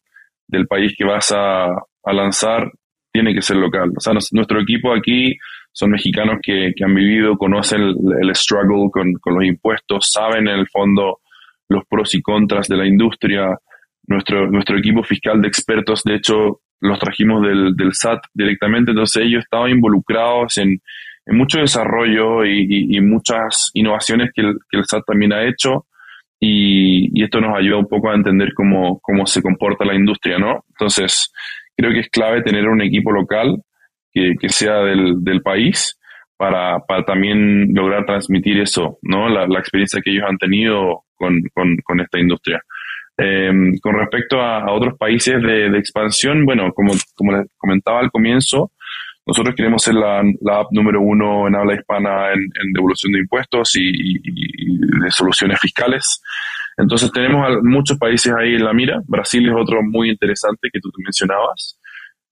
del 0.47 0.67
país 0.67 0.95
que 0.97 1.05
vas 1.05 1.33
a, 1.35 1.69
lanzar 2.13 2.71
tiene 3.11 3.35
que 3.35 3.43
ser 3.43 3.57
local. 3.57 3.91
O 3.97 4.01
sea, 4.01 4.13
nuestro 4.13 4.61
equipo 4.61 4.95
aquí 4.95 5.37
son 5.73 5.91
mexicanos 5.91 6.39
que, 6.43 6.73
han 6.85 6.95
vivido, 6.95 7.37
conocen 7.37 7.95
el, 8.21 8.35
struggle 8.35 8.91
con, 8.93 9.15
con 9.15 9.35
los 9.35 9.45
impuestos, 9.45 10.11
saben 10.13 10.47
en 10.47 10.59
el 10.59 10.69
fondo 10.69 11.21
los 11.69 11.85
pros 11.89 12.15
y 12.15 12.23
contras 12.23 12.69
de 12.69 12.77
la 12.77 12.87
industria. 12.87 13.59
Nuestro, 14.07 14.49
nuestro 14.49 14.79
equipo 14.79 15.03
fiscal 15.03 15.41
de 15.41 15.49
expertos, 15.49 16.05
de 16.05 16.17
hecho, 16.17 16.61
los 16.81 16.99
trajimos 16.99 17.43
del, 17.43 17.75
del 17.75 17.93
SAT 17.93 18.21
directamente, 18.35 18.93
entonces 18.93 19.25
ellos 19.25 19.43
estaban 19.43 19.71
involucrados 19.71 20.59
en 20.59 20.81
mucho 21.35 21.59
desarrollo 21.59 22.45
y, 22.45 23.01
muchas 23.01 23.71
innovaciones 23.75 24.31
que 24.35 24.43
el, 24.43 24.85
SAT 24.85 25.05
también 25.07 25.33
ha 25.33 25.45
hecho 25.45 25.87
y, 26.39 27.23
esto 27.23 27.41
nos 27.41 27.57
ayuda 27.57 27.79
un 27.79 27.89
poco 27.89 28.11
a 28.11 28.15
entender 28.15 28.53
cómo, 28.55 29.01
cómo 29.01 29.27
se 29.27 29.43
comporta 29.43 29.85
la 29.85 29.95
industria, 29.95 30.39
¿no? 30.39 30.65
Entonces, 30.71 31.33
creo 31.77 31.93
que 31.93 32.01
es 32.01 32.11
clave 32.11 32.43
tener 32.43 32.69
un 32.69 32.81
equipo 32.83 33.11
local 33.11 33.63
que, 34.13 34.35
que 34.41 34.49
sea 34.49 34.77
del, 34.79 35.25
del 35.25 35.43
país 35.43 35.99
para, 36.37 36.79
para, 36.81 37.05
también 37.05 37.75
lograr 37.75 38.05
transmitir 38.05 38.61
eso, 38.61 38.99
¿no? 39.03 39.29
La, 39.29 39.59
experiencia 39.59 40.01
que 40.03 40.13
ellos 40.13 40.25
han 40.29 40.39
tenido 40.39 41.05
con, 41.17 41.43
con, 41.53 42.01
esta 42.01 42.19
industria. 42.19 42.61
Eh, 43.19 43.51
con 43.81 43.95
respecto 43.95 44.41
a, 44.41 44.71
otros 44.71 44.97
países 44.99 45.43
de, 45.43 45.71
de, 45.71 45.79
expansión, 45.79 46.45
bueno, 46.45 46.73
como, 46.73 46.93
como 47.15 47.33
les 47.33 47.47
comentaba 47.57 48.01
al 48.01 48.11
comienzo, 48.11 48.71
nosotros 49.27 49.55
queremos 49.57 49.83
ser 49.83 49.95
la, 49.95 50.23
la 50.41 50.61
app 50.61 50.69
número 50.71 51.01
uno 51.01 51.49
en 51.49 51.57
habla 51.57 51.75
hispana 51.75 52.33
en, 52.33 52.41
en 52.41 52.73
devolución 52.73 53.13
de 53.13 53.19
impuestos 53.19 53.75
y, 53.75 53.91
y, 53.91 54.79
de 55.03 55.11
soluciones 55.11 55.59
fiscales. 55.61 56.23
Entonces 56.79 57.11
tenemos 57.11 57.45
muchos 57.63 57.99
países 57.99 58.33
ahí 58.33 58.55
en 58.55 58.65
la 58.65 58.73
mira. 58.73 59.01
Brasil 59.07 59.49
es 59.49 59.55
otro 59.57 59.83
muy 59.83 60.11
interesante 60.11 60.69
que 60.73 60.81
tú 60.81 60.91
mencionabas. 61.05 61.79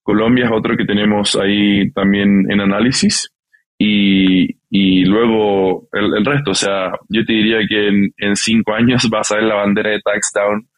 Colombia 0.02 0.44
es 0.44 0.52
otro 0.52 0.76
que 0.76 0.84
tenemos 0.84 1.34
ahí 1.34 1.90
también 1.90 2.50
en 2.50 2.60
análisis 2.60 3.28
y, 3.78 4.56
y 4.70 5.04
luego 5.04 5.88
el, 5.92 6.14
el, 6.18 6.24
resto. 6.24 6.52
O 6.52 6.54
sea, 6.54 6.92
yo 7.08 7.24
te 7.24 7.32
diría 7.32 7.58
que 7.68 7.88
en, 7.88 8.14
en, 8.18 8.36
cinco 8.36 8.72
años 8.72 9.08
vas 9.10 9.32
a 9.32 9.36
ver 9.36 9.44
la 9.44 9.56
bandera 9.56 9.90
de 9.90 10.00
Taxdown 10.00 10.68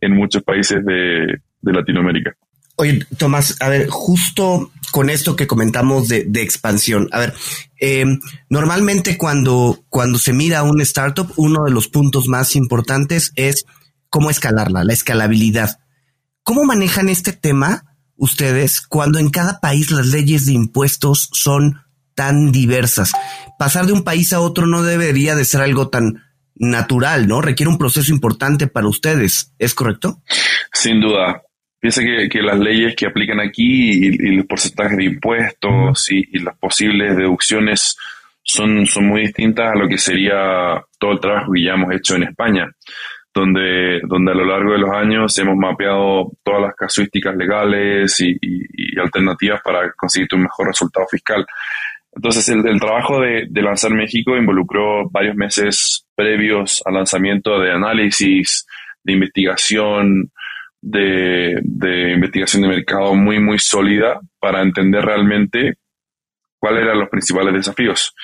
en 0.00 0.16
muchos 0.16 0.42
países 0.42 0.84
de, 0.84 1.38
de 1.60 1.72
Latinoamérica. 1.72 2.34
Oye, 2.76 3.00
Tomás, 3.18 3.60
a 3.60 3.68
ver, 3.68 3.88
justo 3.88 4.70
con 4.90 5.10
esto 5.10 5.36
que 5.36 5.46
comentamos 5.46 6.08
de, 6.08 6.24
de 6.24 6.42
expansión, 6.42 7.08
a 7.12 7.20
ver, 7.20 7.34
eh, 7.80 8.04
normalmente 8.48 9.16
cuando, 9.16 9.84
cuando 9.88 10.18
se 10.18 10.32
mira 10.32 10.62
un 10.62 10.80
startup, 10.80 11.32
uno 11.36 11.64
de 11.64 11.70
los 11.70 11.88
puntos 11.88 12.28
más 12.28 12.56
importantes 12.56 13.32
es 13.36 13.64
cómo 14.08 14.30
escalarla, 14.30 14.84
la 14.84 14.92
escalabilidad. 14.92 15.78
¿Cómo 16.42 16.64
manejan 16.64 17.08
este 17.08 17.32
tema 17.32 17.84
ustedes 18.20 18.82
cuando 18.82 19.18
en 19.18 19.30
cada 19.30 19.60
país 19.60 19.90
las 19.90 20.08
leyes 20.08 20.46
de 20.46 20.52
impuestos 20.52 21.30
son 21.32 21.80
tan 22.14 22.52
diversas. 22.52 23.12
Pasar 23.58 23.86
de 23.86 23.94
un 23.94 24.04
país 24.04 24.34
a 24.34 24.40
otro 24.40 24.66
no 24.66 24.82
debería 24.82 25.34
de 25.34 25.46
ser 25.46 25.62
algo 25.62 25.88
tan 25.88 26.22
natural, 26.54 27.26
¿no? 27.26 27.40
Requiere 27.40 27.70
un 27.70 27.78
proceso 27.78 28.12
importante 28.12 28.66
para 28.66 28.88
ustedes, 28.88 29.54
¿es 29.58 29.74
correcto? 29.74 30.20
Sin 30.72 31.00
duda. 31.00 31.42
Piensa 31.80 32.02
que, 32.02 32.28
que 32.28 32.42
las 32.42 32.58
leyes 32.58 32.94
que 32.94 33.06
aplican 33.06 33.40
aquí 33.40 34.06
y, 34.06 34.36
los 34.36 34.46
porcentajes 34.46 34.98
de 34.98 35.04
impuestos 35.04 36.12
y, 36.12 36.18
y, 36.30 36.38
las 36.40 36.56
posibles 36.58 37.16
deducciones 37.16 37.96
son, 38.42 38.84
son 38.86 39.06
muy 39.06 39.22
distintas 39.22 39.72
a 39.72 39.78
lo 39.78 39.88
que 39.88 39.96
sería 39.96 40.82
todo 40.98 41.12
el 41.12 41.20
trabajo 41.20 41.52
que 41.52 41.64
ya 41.64 41.72
hemos 41.72 41.94
hecho 41.94 42.16
en 42.16 42.24
España, 42.24 42.70
donde, 43.32 44.00
donde 44.06 44.32
a 44.32 44.34
lo 44.34 44.44
largo 44.44 44.72
de 44.72 44.78
los 44.78 44.90
años 44.90 45.38
hemos 45.38 45.56
mapeado 45.56 46.30
todas 46.42 46.60
las 46.60 46.74
casuísticas 46.74 47.34
legales 47.34 48.20
y, 48.20 48.36
y 48.42 48.98
alternativas 49.00 49.62
para 49.62 49.90
conseguir 49.92 50.28
un 50.32 50.42
mejor 50.42 50.66
resultado 50.66 51.06
fiscal. 51.10 51.46
Entonces, 52.12 52.48
el, 52.48 52.66
el 52.66 52.80
trabajo 52.80 53.20
de, 53.20 53.46
de, 53.48 53.62
lanzar 53.62 53.92
México 53.92 54.36
involucró 54.36 55.08
varios 55.10 55.36
meses 55.36 56.06
previos 56.14 56.82
al 56.84 56.94
lanzamiento 56.94 57.58
de 57.60 57.72
análisis, 57.72 58.66
de 59.02 59.12
investigación, 59.12 60.30
de, 60.82 61.60
investigación 62.14 62.62
de 62.62 62.68
mercado 62.68 63.14
muy, 63.14 63.40
muy 63.40 63.58
sólida 63.58 64.20
para 64.38 64.62
entender 64.62 65.04
realmente 65.04 65.74
cuáles 66.58 66.82
eran 66.82 66.98
los 66.98 67.08
principales 67.08 67.54
desafíos. 67.54 68.14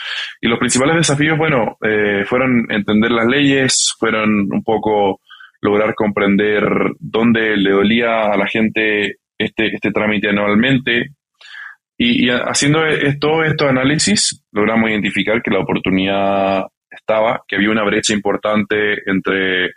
Y 0.41 0.49
los 0.49 0.59
principales 0.59 0.97
desafíos, 0.97 1.39
bueno, 1.39 1.77
eh, 1.83 2.25
fueron 2.27 2.67
entender 2.71 3.11
las 3.11 3.27
leyes, 3.27 3.95
fueron 3.99 4.49
un 4.53 4.63
poco 4.63 5.21
lograr 5.61 5.95
comprender 5.95 6.63
dónde 6.99 7.57
le 7.57 7.71
dolía 7.71 8.27
a 8.27 8.37
la 8.37 8.47
gente 8.47 9.17
este, 9.39 9.75
este 9.75 9.91
trámite 9.91 10.29
anualmente, 10.29 11.17
y, 11.99 12.29
haciendo 12.29 12.81
todo 13.21 13.43
estos 13.43 13.71
análisis, 13.71 14.45
logramos 14.53 14.91
identificar 14.91 15.41
que 15.43 15.51
la 15.51 15.61
oportunidad 15.61 16.67
estaba, 16.91 17.43
que 17.49 17.57
había 17.57 17.71
una 17.71 17.85
brecha 17.85 18.13
importante 18.13 19.09
entre 19.11 19.73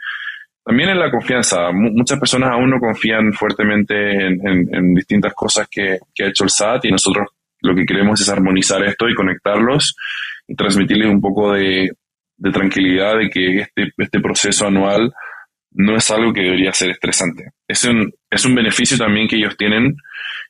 también 0.69 0.91
en 0.91 0.99
la 0.99 1.09
confianza. 1.09 1.71
muchas 1.71 2.19
personas 2.19 2.51
aún 2.51 2.69
no 2.69 2.79
confían 2.79 3.33
fuertemente 3.33 4.27
en, 4.27 4.93
distintas 4.93 5.33
cosas 5.33 5.67
que, 5.67 5.93
ha 5.93 6.27
hecho 6.27 6.43
el 6.43 6.51
SAT 6.51 6.85
y 6.85 6.91
nosotros 6.91 7.27
lo 7.61 7.73
que 7.73 7.87
queremos 7.87 8.21
es 8.21 8.29
armonizar 8.29 8.83
esto 8.83 9.09
y 9.09 9.15
conectarlos 9.15 9.95
y 10.47 10.53
transmitirles 10.53 11.09
un 11.09 11.21
poco 11.21 11.53
de, 11.53 11.89
tranquilidad 12.53 13.17
de 13.17 13.31
que 13.31 13.61
este, 13.61 13.91
este 13.97 14.19
proceso 14.19 14.67
anual 14.67 15.11
no 15.71 15.95
es 15.95 16.11
algo 16.11 16.31
que 16.33 16.43
debería 16.43 16.71
ser 16.71 16.91
estresante. 16.91 17.49
Es 17.67 17.83
un, 17.85 18.13
es 18.29 18.45
un 18.45 18.53
beneficio 18.53 18.95
también 18.95 19.27
que 19.27 19.37
ellos 19.37 19.57
tienen 19.57 19.95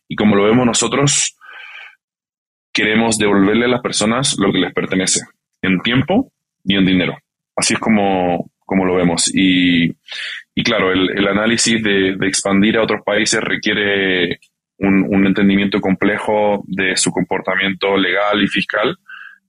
y 0.09 0.17
como 0.17 0.35
lo 0.35 0.43
vemos 0.43 0.65
nosotros, 0.65 1.37
queremos 2.73 3.17
devolverle 3.17 3.67
a 3.67 3.69
las 3.69 3.81
personas 3.81 4.35
lo 4.37 4.51
que 4.51 4.59
les 4.59 4.73
pertenece, 4.73 5.21
en 5.61 5.79
tiempo 5.79 6.29
y 6.65 6.75
en 6.75 6.85
dinero. 6.85 7.17
Así 7.55 7.75
es 7.75 7.79
como, 7.79 8.51
como 8.69 8.85
lo 8.85 8.95
vemos. 8.95 9.29
Y, 9.33 9.93
claro, 10.63 10.91
el, 10.91 11.27
análisis 11.27 11.81
de, 11.81 12.11
expandir 12.21 12.77
a 12.77 12.83
otros 12.83 13.01
países 13.03 13.41
requiere 13.41 14.39
un, 14.77 15.25
entendimiento 15.25 15.81
complejo 15.81 16.63
de 16.67 16.95
su 16.95 17.11
comportamiento 17.11 17.97
legal 17.97 18.41
y 18.43 18.47
fiscal, 18.47 18.95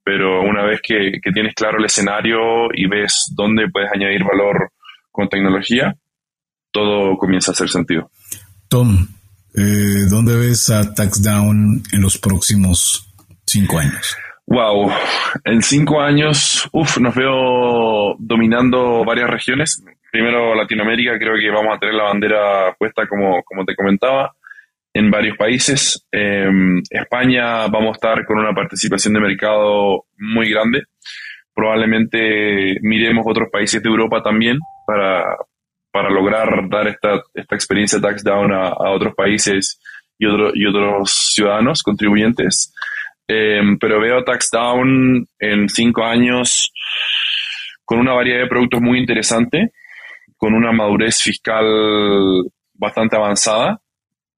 pero 0.02 0.40
una 0.40 0.64
vez 0.64 0.80
que, 0.82 1.20
que 1.22 1.32
tienes 1.32 1.54
claro 1.54 1.78
el 1.78 1.84
escenario 1.84 2.72
y 2.74 2.88
ves 2.88 3.32
dónde 3.36 3.68
puedes 3.70 3.92
añadir 3.92 4.24
valor 4.24 4.72
con 5.10 5.28
tecnología, 5.28 5.94
todo 6.72 7.16
comienza 7.16 7.52
a 7.52 7.54
hacer 7.54 7.68
sentido. 7.68 8.10
Tom, 8.68 9.06
eh, 9.54 10.06
¿dónde 10.08 10.36
ves 10.36 10.70
a 10.70 10.94
TaxDown 10.94 11.82
en 11.92 12.00
los 12.00 12.18
próximos 12.18 13.10
Cinco 13.50 13.80
años. 13.80 14.16
Wow, 14.52 14.90
en 15.44 15.62
cinco 15.62 16.00
años, 16.00 16.68
uff, 16.72 16.98
nos 16.98 17.14
veo 17.14 18.16
dominando 18.18 19.04
varias 19.04 19.30
regiones. 19.30 19.80
Primero 20.10 20.56
Latinoamérica, 20.56 21.16
creo 21.20 21.36
que 21.38 21.52
vamos 21.52 21.76
a 21.76 21.78
tener 21.78 21.94
la 21.94 22.02
bandera 22.02 22.74
puesta 22.76 23.06
como, 23.06 23.44
como 23.44 23.64
te 23.64 23.76
comentaba, 23.76 24.34
en 24.92 25.08
varios 25.08 25.36
países. 25.36 26.04
Eh, 26.10 26.50
España 26.90 27.68
vamos 27.68 27.90
a 27.90 27.92
estar 27.92 28.26
con 28.26 28.40
una 28.40 28.52
participación 28.52 29.14
de 29.14 29.20
mercado 29.20 30.06
muy 30.18 30.50
grande. 30.50 30.82
probablemente 31.54 32.76
miremos 32.82 33.24
otros 33.28 33.50
países 33.52 33.80
de 33.80 33.88
Europa 33.88 34.20
también 34.20 34.58
para, 34.84 35.36
para 35.92 36.10
lograr 36.10 36.68
dar 36.68 36.88
esta, 36.88 37.22
esta 37.34 37.54
experiencia 37.54 38.00
tax 38.00 38.24
down 38.24 38.50
a, 38.52 38.72
otros 38.90 39.14
países 39.14 39.80
y, 40.18 40.26
otro, 40.26 40.50
y 40.54 40.66
otros 40.66 41.30
ciudadanos 41.34 41.84
contribuyentes. 41.84 42.74
Em, 43.32 43.78
pero 43.78 44.00
veo 44.00 44.24
tax 44.24 44.50
down 44.50 45.24
en 45.38 45.68
cinco 45.68 46.02
años 46.04 46.72
con 47.84 48.00
una 48.00 48.12
variedad 48.12 48.40
de 48.40 48.48
productos 48.48 48.80
muy 48.80 48.98
interesante, 48.98 49.70
con 50.36 50.52
una 50.52 50.72
madurez 50.72 51.22
fiscal 51.22 51.64
bastante 52.74 53.14
avanzada, 53.14 53.80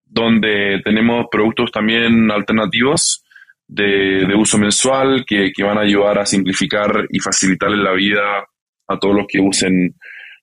donde 0.04 0.82
tenemos 0.84 1.24
productos 1.30 1.72
también 1.72 2.30
alternativos 2.30 3.24
de, 3.66 4.26
de 4.26 4.34
uso 4.34 4.58
mensual 4.58 5.24
que, 5.26 5.52
que, 5.54 5.64
van 5.64 5.78
a 5.78 5.82
ayudar 5.82 6.18
a 6.18 6.26
simplificar 6.26 7.06
y 7.08 7.18
facilitarle 7.18 7.82
la 7.82 7.92
vida 7.92 8.44
a 8.88 8.98
todos 8.98 9.14
los 9.14 9.26
que 9.26 9.40
usen 9.40 9.94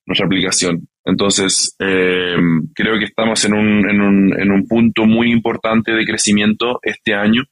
nuestra 0.06 0.26
aplicación. 0.26 0.88
Entonces, 1.04 1.76
eh, 1.78 2.36
creo 2.74 2.98
que 2.98 3.04
estamos 3.04 3.44
en 3.44 3.54
un, 3.54 3.88
en, 3.88 4.00
un, 4.00 4.40
en 4.40 4.50
un 4.50 4.66
punto 4.66 5.04
muy 5.04 5.30
importante 5.30 5.92
de 5.92 6.04
crecimiento 6.04 6.80
este 6.82 7.14
año, 7.14 7.44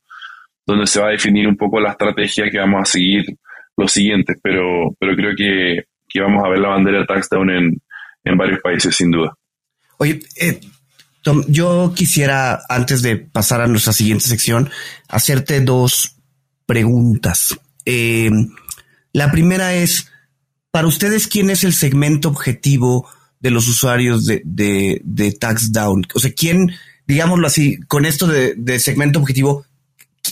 donde 0.69 0.87
se 0.87 1.01
va 1.01 1.09
a 1.09 1.13
definir 1.13 1.49
un 1.49 1.57
poco 1.57 1.81
la 1.81 1.93
estrategia 1.93 2.51
que 2.51 2.59
vamos 2.59 2.83
a 2.83 2.85
seguir 2.85 3.25
los 3.75 3.91
siguientes, 3.91 4.37
pero, 4.43 4.95
pero 5.01 5.17
creo 5.17 5.35
que, 5.35 5.85
que 6.07 6.21
vamos 6.21 6.45
a 6.45 6.51
ver 6.51 6.59
la 6.59 6.69
bandera 6.69 6.99
de 6.99 7.07
TaxDown 7.07 7.51
en, 7.51 7.83
en 8.23 8.37
varios 8.37 8.61
países, 8.61 8.95
sin 8.95 9.11
duda. 9.11 9.35
Oye, 9.97 10.21
eh, 10.39 10.61
Tom, 11.23 11.43
yo 11.49 11.95
quisiera, 11.97 12.61
antes 12.69 13.01
de 13.01 13.17
pasar 13.17 13.63
a 13.63 13.67
nuestra 13.67 13.95
siguiente 13.95 14.27
sección, 14.27 14.69
hacerte 15.09 15.61
dos 15.63 16.17
preguntas. 16.67 17.59
Eh, 17.87 18.31
la 19.15 19.33
primera 19.33 19.75
es, 19.75 20.13
para 20.71 20.87
ustedes, 20.87 21.29
¿quién 21.29 21.49
es 21.49 21.65
el 21.65 21.73
segmento 21.73 22.29
objetivo 22.29 23.09
de 23.41 23.51
los 23.51 23.69
usuarios 23.69 24.27
de, 24.27 24.43
de, 24.45 25.01
de 25.03 25.33
TaxDown? 25.33 26.05
O 26.15 26.19
sea, 26.19 26.31
¿quién, 26.37 26.73
digámoslo 27.07 27.47
así, 27.47 27.81
con 27.89 28.05
esto 28.05 28.27
de, 28.27 28.55
de 28.55 28.79
segmento 28.79 29.19
objetivo, 29.19 29.65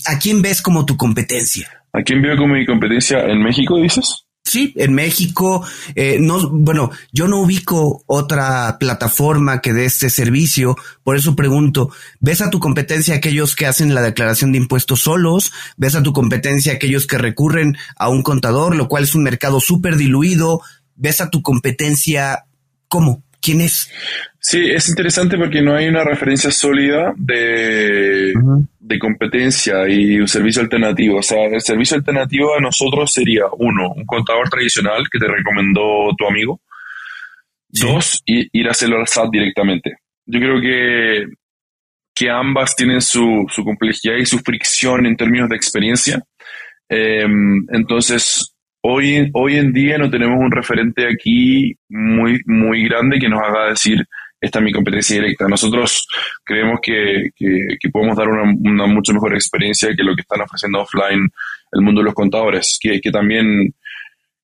¿a 0.06 0.18
quién 0.18 0.42
ves 0.42 0.62
como 0.62 0.84
tu 0.84 0.96
competencia? 0.96 1.68
¿A 1.92 2.02
quién 2.02 2.22
veo 2.22 2.36
como 2.36 2.54
mi 2.54 2.66
competencia 2.66 3.24
en 3.24 3.42
México, 3.42 3.76
dices? 3.80 4.26
Sí, 4.46 4.72
en 4.76 4.94
México, 4.94 5.66
eh, 5.96 6.18
no, 6.20 6.48
bueno, 6.50 6.92
yo 7.10 7.26
no 7.26 7.40
ubico 7.40 8.04
otra 8.06 8.76
plataforma 8.78 9.60
que 9.60 9.72
dé 9.72 9.86
este 9.86 10.08
servicio, 10.08 10.76
por 11.02 11.16
eso 11.16 11.34
pregunto, 11.34 11.90
¿ves 12.20 12.40
a 12.42 12.48
tu 12.48 12.60
competencia 12.60 13.16
aquellos 13.16 13.56
que 13.56 13.66
hacen 13.66 13.92
la 13.92 14.02
declaración 14.02 14.52
de 14.52 14.58
impuestos 14.58 15.00
solos? 15.00 15.52
¿Ves 15.76 15.96
a 15.96 16.04
tu 16.04 16.12
competencia 16.12 16.74
aquellos 16.74 17.08
que 17.08 17.18
recurren 17.18 17.76
a 17.96 18.08
un 18.08 18.22
contador, 18.22 18.76
lo 18.76 18.86
cual 18.86 19.02
es 19.02 19.16
un 19.16 19.24
mercado 19.24 19.58
súper 19.58 19.96
diluido? 19.96 20.60
¿Ves 20.94 21.20
a 21.20 21.28
tu 21.28 21.42
competencia 21.42 22.44
cómo? 22.86 23.24
¿Quién 23.40 23.60
es? 23.60 23.90
Sí, 24.38 24.70
es 24.70 24.88
interesante 24.88 25.36
porque 25.36 25.60
no 25.60 25.74
hay 25.74 25.88
una 25.88 26.04
referencia 26.04 26.52
sólida 26.52 27.12
de, 27.16 28.32
de, 28.86 28.98
competencia 28.98 29.88
y 29.88 30.18
un 30.18 30.28
servicio 30.28 30.62
alternativo. 30.62 31.18
O 31.18 31.22
sea, 31.22 31.44
el 31.44 31.60
servicio 31.60 31.96
alternativo 31.96 32.54
a 32.54 32.60
nosotros 32.60 33.12
sería, 33.12 33.44
uno, 33.58 33.92
un 33.94 34.04
contador 34.04 34.48
tradicional 34.48 35.04
que 35.10 35.18
te 35.18 35.28
recomendó 35.28 36.14
tu 36.16 36.26
amigo. 36.26 36.60
Dos, 37.68 38.22
ir 38.26 38.68
a 38.68 38.70
hacerlo 38.70 38.98
al 38.98 39.06
SAT 39.06 39.30
directamente. 39.30 39.96
Yo 40.24 40.40
creo 40.40 40.60
que, 40.60 41.26
que 42.14 42.30
ambas 42.30 42.74
tienen 42.74 43.00
su, 43.00 43.46
su 43.48 43.64
complejidad 43.64 44.16
y 44.16 44.26
su 44.26 44.38
fricción 44.38 45.06
en 45.06 45.16
términos 45.16 45.48
de 45.48 45.56
experiencia. 45.56 46.22
Em, 46.88 47.66
entonces, 47.72 48.56
Hoy, 48.88 49.28
hoy 49.32 49.56
en 49.56 49.72
día 49.72 49.98
no 49.98 50.08
tenemos 50.08 50.38
un 50.38 50.52
referente 50.52 51.08
aquí 51.08 51.74
muy, 51.88 52.40
muy 52.46 52.84
grande 52.84 53.18
que 53.18 53.28
nos 53.28 53.42
haga 53.42 53.70
decir 53.70 54.06
esta 54.40 54.58
es 54.58 54.64
mi 54.64 54.72
competencia 54.72 55.16
directa. 55.16 55.48
Nosotros 55.48 56.06
creemos 56.44 56.80
que, 56.82 57.30
que, 57.34 57.88
podemos 57.90 58.16
dar 58.16 58.28
una, 58.28 58.42
una, 58.42 58.86
mucho 58.86 59.12
mejor 59.12 59.34
experiencia 59.34 59.94
que 59.96 60.02
lo 60.02 60.14
que 60.14 60.22
están 60.22 60.40
ofreciendo 60.40 60.80
offline 60.80 61.28
el 61.72 61.82
mundo 61.82 62.00
de 62.00 62.06
los 62.06 62.14
contadores, 62.14 62.78
que, 62.80 63.00
que 63.00 63.10
también 63.10 63.74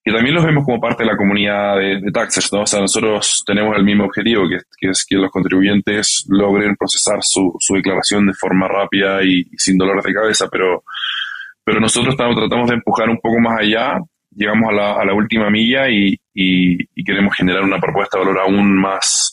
que 0.05 0.11
también 0.11 0.35
los 0.35 0.45
vemos 0.45 0.65
como 0.65 0.81
parte 0.81 1.05
de 1.05 1.11
la 1.11 1.17
comunidad 1.17 1.77
de, 1.77 2.01
de 2.01 2.11
taxes, 2.11 2.53
¿no? 2.53 2.63
O 2.63 2.67
sea, 2.67 2.81
nosotros 2.81 3.45
tenemos 3.47 3.77
el 3.77 3.85
mismo 3.85 4.05
objetivo, 4.05 4.49
que, 4.49 4.59
que 4.77 4.91
es 4.91 5.07
que 5.09 5.15
los 5.15 5.31
contribuyentes 5.31 6.25
logren 6.29 6.75
procesar 6.75 7.19
su, 7.21 7.55
su 7.61 7.75
declaración 7.75 8.27
de 8.27 8.35
forma 8.35 8.67
rápida 8.67 9.23
y, 9.23 9.45
sin 9.57 9.79
dolor 9.79 10.03
de 10.03 10.13
cabeza, 10.13 10.49
pero, 10.51 10.83
pero 11.63 11.79
nosotros 11.79 12.15
estamos, 12.15 12.35
tratamos 12.35 12.69
de 12.69 12.75
empujar 12.75 13.09
un 13.09 13.21
poco 13.21 13.39
más 13.39 13.61
allá 13.61 14.01
llegamos 14.35 14.71
a 14.71 14.73
la, 14.73 14.93
a 14.95 15.05
la 15.05 15.15
última 15.15 15.51
milla 15.51 15.89
y, 15.89 16.19
y, 16.35 17.05
queremos 17.05 17.35
generar 17.37 17.63
una 17.63 17.81
propuesta 17.81 18.19
de 18.19 18.25
valor 18.25 18.41
aún 18.41 18.77
más, 18.77 19.32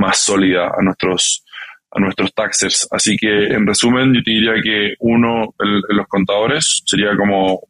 más 0.00 0.18
sólida 0.18 0.66
a 0.66 0.82
nuestros, 0.82 1.44
a 1.90 2.00
nuestros 2.00 2.34
taxers. 2.34 2.88
Así 2.90 3.16
que, 3.16 3.46
en 3.46 3.66
resumen, 3.66 4.14
yo 4.14 4.22
te 4.22 4.30
diría 4.30 4.54
que 4.62 4.94
uno, 5.00 5.54
los 5.58 6.06
contadores, 6.08 6.82
sería 6.84 7.16
como 7.16 7.60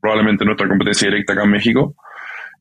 probablemente 0.00 0.44
nuestra 0.44 0.68
competencia 0.68 1.08
directa 1.08 1.32
acá 1.32 1.44
en 1.44 1.50
México. 1.50 1.94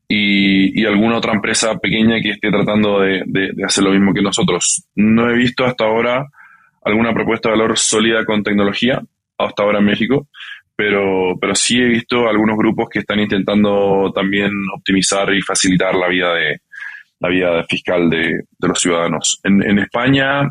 Y, 0.10 0.82
y 0.82 0.86
alguna 0.86 1.18
otra 1.18 1.34
empresa 1.34 1.76
pequeña 1.76 2.22
que 2.22 2.32
esté 2.32 2.50
tratando 2.50 3.02
de, 3.02 3.24
de, 3.26 3.52
de, 3.54 3.66
hacer 3.66 3.84
lo 3.84 3.92
mismo 3.92 4.14
que 4.14 4.22
nosotros. 4.22 4.88
No 4.96 5.30
he 5.30 5.36
visto 5.36 5.66
hasta 5.66 5.84
ahora 5.84 6.26
alguna 6.82 7.14
propuesta 7.14 7.50
de 7.50 7.58
valor 7.58 7.78
sólida 7.78 8.24
con 8.24 8.42
tecnología, 8.42 9.02
hasta 9.38 9.64
ahora 9.64 9.80
en 9.80 9.86
México 9.86 10.28
pero, 10.78 11.36
pero 11.42 11.56
sí 11.56 11.82
he 11.82 11.88
visto 11.88 12.30
algunos 12.30 12.56
grupos 12.56 12.88
que 12.88 13.00
están 13.00 13.20
intentando 13.20 14.12
también 14.14 14.52
optimizar 14.76 15.34
y 15.34 15.42
facilitar 15.42 15.96
la 15.96 16.08
vida 16.08 16.36
de 16.36 16.62
la 17.20 17.30
vida 17.30 17.64
fiscal 17.64 18.10
de, 18.10 18.44
de 18.58 18.68
los 18.68 18.80
ciudadanos. 18.80 19.40
En, 19.44 19.64
en, 19.64 19.80
España, 19.80 20.48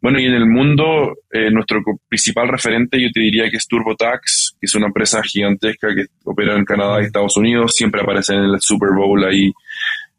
bueno, 0.00 0.18
y 0.18 0.26
en 0.26 0.34
el 0.34 0.46
mundo, 0.46 1.16
eh, 1.30 1.50
nuestro 1.50 1.82
principal 2.08 2.48
referente 2.48 3.00
yo 3.00 3.08
te 3.12 3.20
diría 3.20 3.50
que 3.50 3.56
es 3.56 3.66
TurboTax, 3.66 4.56
que 4.60 4.66
es 4.66 4.74
una 4.74 4.86
empresa 4.86 5.22
gigantesca 5.22 5.94
que 5.94 6.06
opera 6.24 6.56
en 6.56 6.64
Canadá 6.64 7.00
y 7.00 7.06
Estados 7.06 7.36
Unidos, 7.36 7.74
siempre 7.74 8.02
aparece 8.02 8.34
en 8.34 8.44
el 8.44 8.60
Super 8.60 8.90
Bowl 8.90 9.24
ahí 9.24 9.52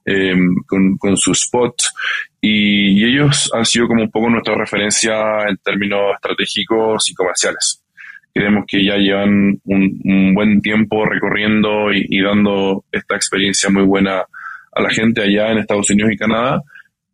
eh, 0.05 0.35
con, 0.65 0.97
con, 0.97 1.17
su 1.17 1.31
spot, 1.31 1.75
y, 2.41 2.99
y 2.99 3.03
ellos 3.05 3.49
han 3.53 3.65
sido 3.65 3.87
como 3.87 4.03
un 4.03 4.11
poco 4.11 4.29
nuestra 4.29 4.55
referencia 4.55 5.43
en 5.47 5.57
términos 5.57 6.13
estratégicos 6.15 7.09
y 7.09 7.13
comerciales. 7.13 7.81
Creemos 8.37 8.65
que 8.67 8.85
ya 8.85 8.97
llevan 8.97 9.59
un, 9.65 10.33
buen 10.35 10.61
tiempo 10.61 11.05
recorriendo 11.05 11.91
y, 11.91 12.21
dando 12.21 12.85
esta 12.91 13.15
experiencia 13.15 13.67
muy 13.71 13.81
buena 13.81 14.23
a 14.77 14.81
la 14.81 14.89
gente 14.89 15.21
allá 15.21 15.51
en 15.51 15.59
Estados 15.59 15.89
Unidos 15.89 16.11
y 16.13 16.17
Canadá. 16.17 16.61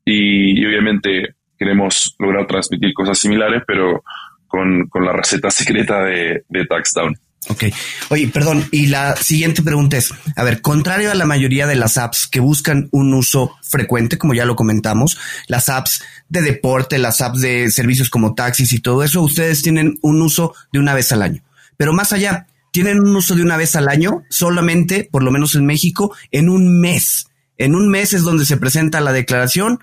Y, 0.05 0.66
obviamente 0.66 1.36
queremos 1.57 2.16
lograr 2.20 2.45
transmitir 2.45 2.93
cosas 2.93 3.18
similares, 3.18 3.64
pero 3.66 4.03
con, 4.47 4.89
la 5.01 5.14
receta 5.14 5.49
secreta 5.49 6.03
de, 6.03 6.43
de 6.49 6.66
TaxDown. 6.66 7.16
Ok. 7.49 7.66
Oye, 8.09 8.28
perdón. 8.28 8.66
Y 8.72 8.88
la 8.88 9.16
siguiente 9.16 9.61
pregunta 9.61 9.97
es, 9.97 10.14
a 10.36 10.43
ver, 10.43 10.61
contrario 10.61 11.11
a 11.11 11.16
la 11.16 11.26
mayoría 11.26 11.68
de 11.68 11.76
las 11.76 11.97
apps 11.97 12.28
que 12.28 12.39
buscan 12.39 12.88
un 12.91 13.14
uso 13.14 13.55
frecuente, 13.61 14.18
como 14.18 14.34
ya 14.34 14.45
lo 14.45 14.55
comentamos, 14.55 15.18
las 15.47 15.70
apps 15.70 16.03
de 16.30 16.41
deporte, 16.41 16.99
las 16.99 17.22
apps 17.22 17.41
de 17.41 17.70
servicios 17.72 18.09
como 18.09 18.34
taxis 18.34 18.72
y 18.74 18.80
todo 18.80 19.03
eso, 19.03 19.22
ustedes 19.22 19.61
tienen 19.61 19.97
un 20.01 20.22
uso 20.22 20.53
de 20.72 20.80
una 20.80 20.93
vez 20.93 21.11
al 21.11 21.22
año. 21.22 21.43
Pero 21.78 21.93
más 21.93 22.14
allá, 22.14 22.47
tienen 22.72 22.99
un 22.99 23.16
uso 23.16 23.36
de 23.36 23.43
una 23.43 23.57
vez 23.57 23.76
al 23.76 23.89
año 23.89 24.24
solamente, 24.30 25.07
por 25.11 25.24
lo 25.24 25.32
menos 25.32 25.55
en 25.55 25.66
México, 25.66 26.16
en 26.32 26.49
un 26.49 26.80
mes. 26.80 27.28
En 27.58 27.76
un 27.76 27.89
mes 27.89 28.14
es 28.14 28.24
donde 28.24 28.45
se 28.45 28.58
presenta 28.58 29.01
la 29.01 29.14
declaración 29.14 29.80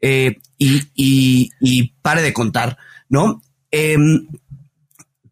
eh, 0.00 0.38
y, 0.58 0.82
y, 0.94 1.50
y, 1.60 1.94
pare 2.02 2.22
de 2.22 2.32
contar, 2.32 2.76
¿no? 3.08 3.42
Em, 3.70 4.26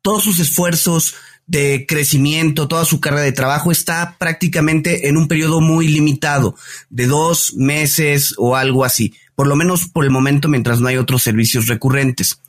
todos 0.03 0.23
sus 0.23 0.39
esfuerzos, 0.39 1.15
de 1.51 1.85
crecimiento, 1.89 2.69
toda 2.69 2.85
su 2.85 3.01
carga 3.01 3.23
de 3.23 3.33
trabajo 3.33 3.73
está 3.73 4.15
prácticamente 4.19 5.09
en 5.09 5.17
un 5.17 5.27
periodo 5.27 5.61
muy 5.61 5.89
limitado, 5.89 6.55
de 6.91 7.09
dos 7.09 7.55
meses 7.57 8.35
o 8.39 8.55
algo 8.55 8.85
así, 8.85 9.15
por 9.35 9.49
lo 9.49 9.57
menos 9.57 9.89
por 9.89 10.05
el 10.05 10.11
momento 10.11 10.47
mientras 10.47 10.81
no 10.81 10.87
hay 10.87 10.97
otros 10.97 11.25
servicios 11.25 11.67
recurrentes. 11.67 12.41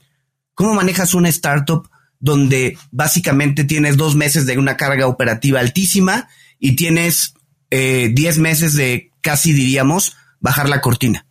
¿Cómo 0.53 0.75
manejas 0.75 1.15
una 1.15 1.29
startup 1.29 1.89
donde 2.19 2.77
básicamente 2.91 3.63
tienes 3.63 3.97
dos 3.97 4.15
meses 4.15 4.45
de 4.45 4.59
una 4.59 4.77
carga 4.77 5.07
operativa 5.07 5.59
altísima 5.59 6.29
y 6.59 6.75
tienes 6.75 7.33
eh, 7.71 8.11
diez 8.13 8.37
meses 8.37 8.75
de 8.75 9.10
casi 9.21 9.53
diríamos 9.53 10.17
bajar 10.39 10.69
la 10.69 10.81
cortina? 10.81 11.25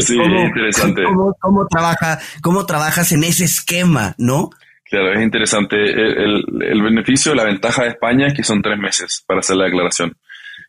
sí, 0.00 0.16
interesante. 0.16 1.02
Cómo, 1.40 1.66
trabaja, 1.68 2.18
¿Cómo 2.42 2.66
trabajas 2.66 3.12
en 3.12 3.24
ese 3.24 3.44
esquema, 3.44 4.14
no? 4.18 4.50
Claro, 4.84 5.12
es 5.12 5.22
interesante. 5.22 5.76
El, 5.76 6.44
el, 6.62 6.82
beneficio, 6.82 7.34
la 7.34 7.44
ventaja 7.44 7.82
de 7.82 7.90
España 7.90 8.28
es 8.28 8.34
que 8.34 8.42
son 8.42 8.62
tres 8.62 8.78
meses 8.78 9.24
para 9.26 9.40
hacer 9.40 9.56
la 9.56 9.64
declaración. 9.64 10.16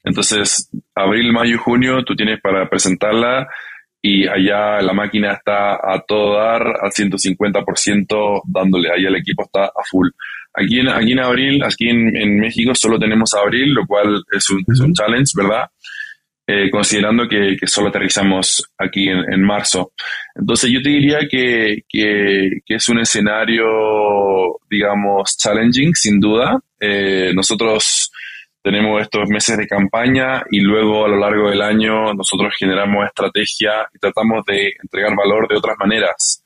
Entonces, 0.03 0.69
abril, 0.93 1.31
mayo 1.31 1.55
y 1.55 1.57
junio 1.57 2.03
tú 2.03 2.15
tienes 2.15 2.39
para 2.41 2.69
presentarla 2.69 3.47
y 4.01 4.27
allá 4.27 4.81
la 4.81 4.93
máquina 4.93 5.33
está 5.33 5.73
a 5.75 6.03
todo 6.07 6.37
dar, 6.37 6.61
al 6.61 6.91
150%, 6.91 8.41
dándole, 8.45 8.91
ahí 8.91 9.05
el 9.05 9.15
equipo 9.15 9.43
está 9.43 9.65
a 9.65 9.83
full. 9.89 10.09
Aquí 10.53 10.79
en, 10.79 10.89
aquí 10.89 11.13
en 11.13 11.19
abril, 11.19 11.63
aquí 11.63 11.89
en, 11.89 12.39
México 12.39 12.75
solo 12.75 12.99
tenemos 12.99 13.33
abril, 13.33 13.73
lo 13.73 13.85
cual 13.87 14.23
es 14.31 14.47
un, 14.51 14.63
es 14.71 14.79
un 14.79 14.93
challenge, 14.93 15.31
¿verdad? 15.35 15.65
Eh, 16.47 16.69
considerando 16.69 17.27
que, 17.27 17.57
solo 17.65 17.89
aterrizamos 17.89 18.69
aquí 18.77 19.09
en, 19.09 19.33
en, 19.33 19.41
marzo. 19.41 19.93
Entonces 20.35 20.69
yo 20.69 20.79
te 20.79 20.89
diría 20.89 21.21
que, 21.27 21.85
que, 21.89 22.59
que, 22.63 22.75
es 22.75 22.87
un 22.87 22.99
escenario, 22.99 24.59
digamos, 24.69 25.37
challenging, 25.37 25.95
sin 25.95 26.19
duda. 26.19 26.59
Eh, 26.79 27.31
nosotros 27.33 28.11
tenemos 28.61 29.01
estos 29.01 29.27
meses 29.27 29.57
de 29.57 29.65
campaña 29.65 30.43
y 30.51 30.59
luego 30.59 31.05
a 31.05 31.07
lo 31.07 31.17
largo 31.17 31.49
del 31.49 31.63
año 31.63 32.13
nosotros 32.13 32.53
generamos 32.59 33.07
estrategia 33.07 33.87
y 33.91 33.97
tratamos 33.97 34.45
de 34.45 34.73
entregar 34.83 35.15
valor 35.15 35.47
de 35.47 35.57
otras 35.57 35.75
maneras. 35.79 36.45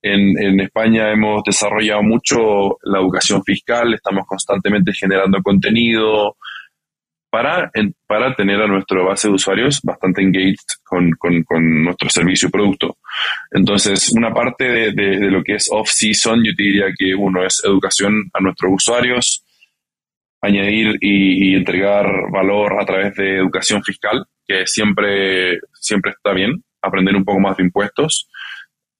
En, 0.00 0.38
en, 0.40 0.60
España 0.60 1.10
hemos 1.10 1.42
desarrollado 1.42 2.04
mucho 2.04 2.78
la 2.84 3.00
educación 3.00 3.42
fiscal, 3.42 3.94
estamos 3.94 4.26
constantemente 4.28 4.92
generando 4.92 5.42
contenido 5.42 6.36
para, 7.30 7.70
para 8.06 8.34
tener 8.34 8.60
a 8.60 8.66
nuestra 8.66 9.02
base 9.02 9.28
de 9.28 9.34
usuarios 9.34 9.80
bastante 9.82 10.20
engaged 10.20 10.56
con, 10.84 11.12
con, 11.12 11.42
con 11.44 11.84
nuestro 11.84 12.08
servicio 12.10 12.48
y 12.48 12.50
producto. 12.50 12.98
Entonces, 13.52 14.12
una 14.12 14.34
parte 14.34 14.64
de, 14.64 14.92
de 14.92 15.30
lo 15.30 15.42
que 15.42 15.54
es 15.54 15.68
off-season, 15.70 16.42
yo 16.44 16.52
te 16.56 16.62
diría 16.62 16.86
que 16.96 17.14
uno 17.14 17.44
es 17.44 17.62
educación 17.64 18.30
a 18.32 18.40
nuestros 18.40 18.72
usuarios, 18.74 19.44
añadir 20.40 20.96
y, 21.00 21.54
entregar 21.54 22.06
valor 22.32 22.80
a 22.80 22.86
través 22.86 23.14
de 23.14 23.36
educación 23.36 23.82
fiscal, 23.82 24.24
que 24.46 24.66
siempre, 24.66 25.58
siempre 25.74 26.12
está 26.12 26.32
bien, 26.32 26.62
aprender 26.82 27.14
un 27.14 27.24
poco 27.24 27.40
más 27.40 27.56
de 27.56 27.64
impuestos. 27.64 28.28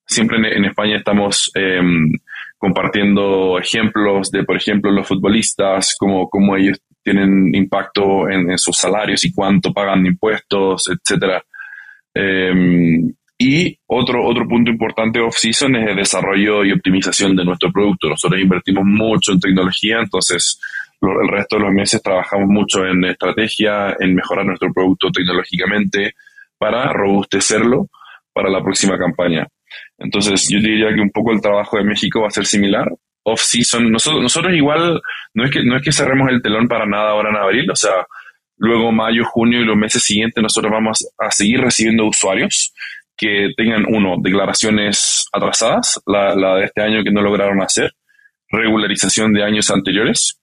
Siempre 0.07 0.39
en, 0.39 0.64
España 0.64 0.97
estamos 0.97 1.51
em, 1.55 2.12
compartiendo 2.59 3.59
ejemplos 3.59 4.31
de, 4.31 4.45
por 4.45 4.57
ejemplo, 4.57 4.91
los 4.91 5.07
futbolistas, 5.07 5.97
cómo, 5.99 6.28
cómo 6.28 6.57
ellos 6.57 6.81
tienen 7.03 7.55
impacto 7.55 8.28
en, 8.28 8.57
sus 8.59 8.76
salarios 8.76 9.24
y 9.24 9.32
cuánto 9.32 9.72
pagan 9.72 10.07
impuestos, 10.07 10.88
etcétera. 10.88 11.42
Em, 12.14 13.12
y 13.38 13.78
otro, 13.86 14.26
otro 14.26 14.46
punto 14.46 14.70
importante 14.70 15.20
off-season 15.20 15.76
es 15.76 15.88
el 15.90 15.96
desarrollo 15.96 16.64
y 16.64 16.72
optimización 16.72 17.34
de 17.34 17.44
nuestro 17.44 17.72
producto. 17.72 18.09
Nosotros 18.09 18.40
invertimos 18.40 18.84
mucho 18.84 19.32
en 19.32 19.40
tecnología, 19.40 20.01
entonces 20.01 20.61
el 21.01 21.28
resto 21.28 21.57
de 21.57 21.62
los 21.62 21.72
meses 21.72 22.03
trabajamos 22.03 22.48
mucho 22.48 22.84
en 22.84 23.05
estrategia, 23.07 23.96
en 23.98 24.14
mejorar 24.14 24.44
nuestro 24.44 24.70
producto 24.72 25.11
tecnológicamente 25.11 26.14
para 26.59 26.92
robustecerlo 26.92 27.88
para 28.32 28.51
la 28.51 28.62
próxima 28.62 28.98
campaña. 28.98 29.46
Entonces, 29.98 30.48
yo 30.51 30.59
diría 30.59 30.94
que 30.94 31.01
un 31.01 31.11
poco 31.11 31.32
el 31.32 31.40
trabajo 31.40 31.78
de 31.78 31.84
México 31.84 32.20
va 32.20 32.28
a 32.28 32.30
ser 32.30 32.46
similar. 32.46 32.90
Off-season, 33.23 33.91
nosotros, 33.91 34.23
nosotros 34.23 34.55
igual, 34.55 35.01
no 35.35 35.45
es, 35.45 35.51
que, 35.51 35.62
no 35.64 35.77
es 35.77 35.83
que 35.83 35.93
cerremos 35.93 36.31
el 36.31 36.43
telón 36.43 36.68
para 36.68 36.87
nada 36.87 37.11
ahora 37.11 37.31
en 37.31 37.37
abril, 37.37 37.71
o 37.71 37.77
sea, 37.77 38.07
luego 38.57 38.93
mayo, 38.93 39.25
junio 39.25 39.61
y 39.61 39.64
los 39.64 39.77
meses 39.77 40.03
siguientes 40.03 40.43
nosotros 40.43 40.73
vamos 40.73 41.07
a 41.18 41.31
seguir 41.31 41.61
recibiendo 41.61 42.07
usuarios 42.07 42.73
que 43.16 43.51
tengan, 43.57 43.85
uno, 43.87 44.16
declaraciones 44.23 45.27
atrasadas, 45.33 46.01
la, 46.07 46.35
la 46.35 46.57
de 46.57 46.64
este 46.64 46.83
año 46.83 47.05
que 47.05 47.11
no 47.11 47.21
lograron 47.21 47.62
hacer, 47.62 47.93
regularización 48.49 49.33
de 49.35 49.45
años 49.45 49.71
anteriores, 49.71 50.41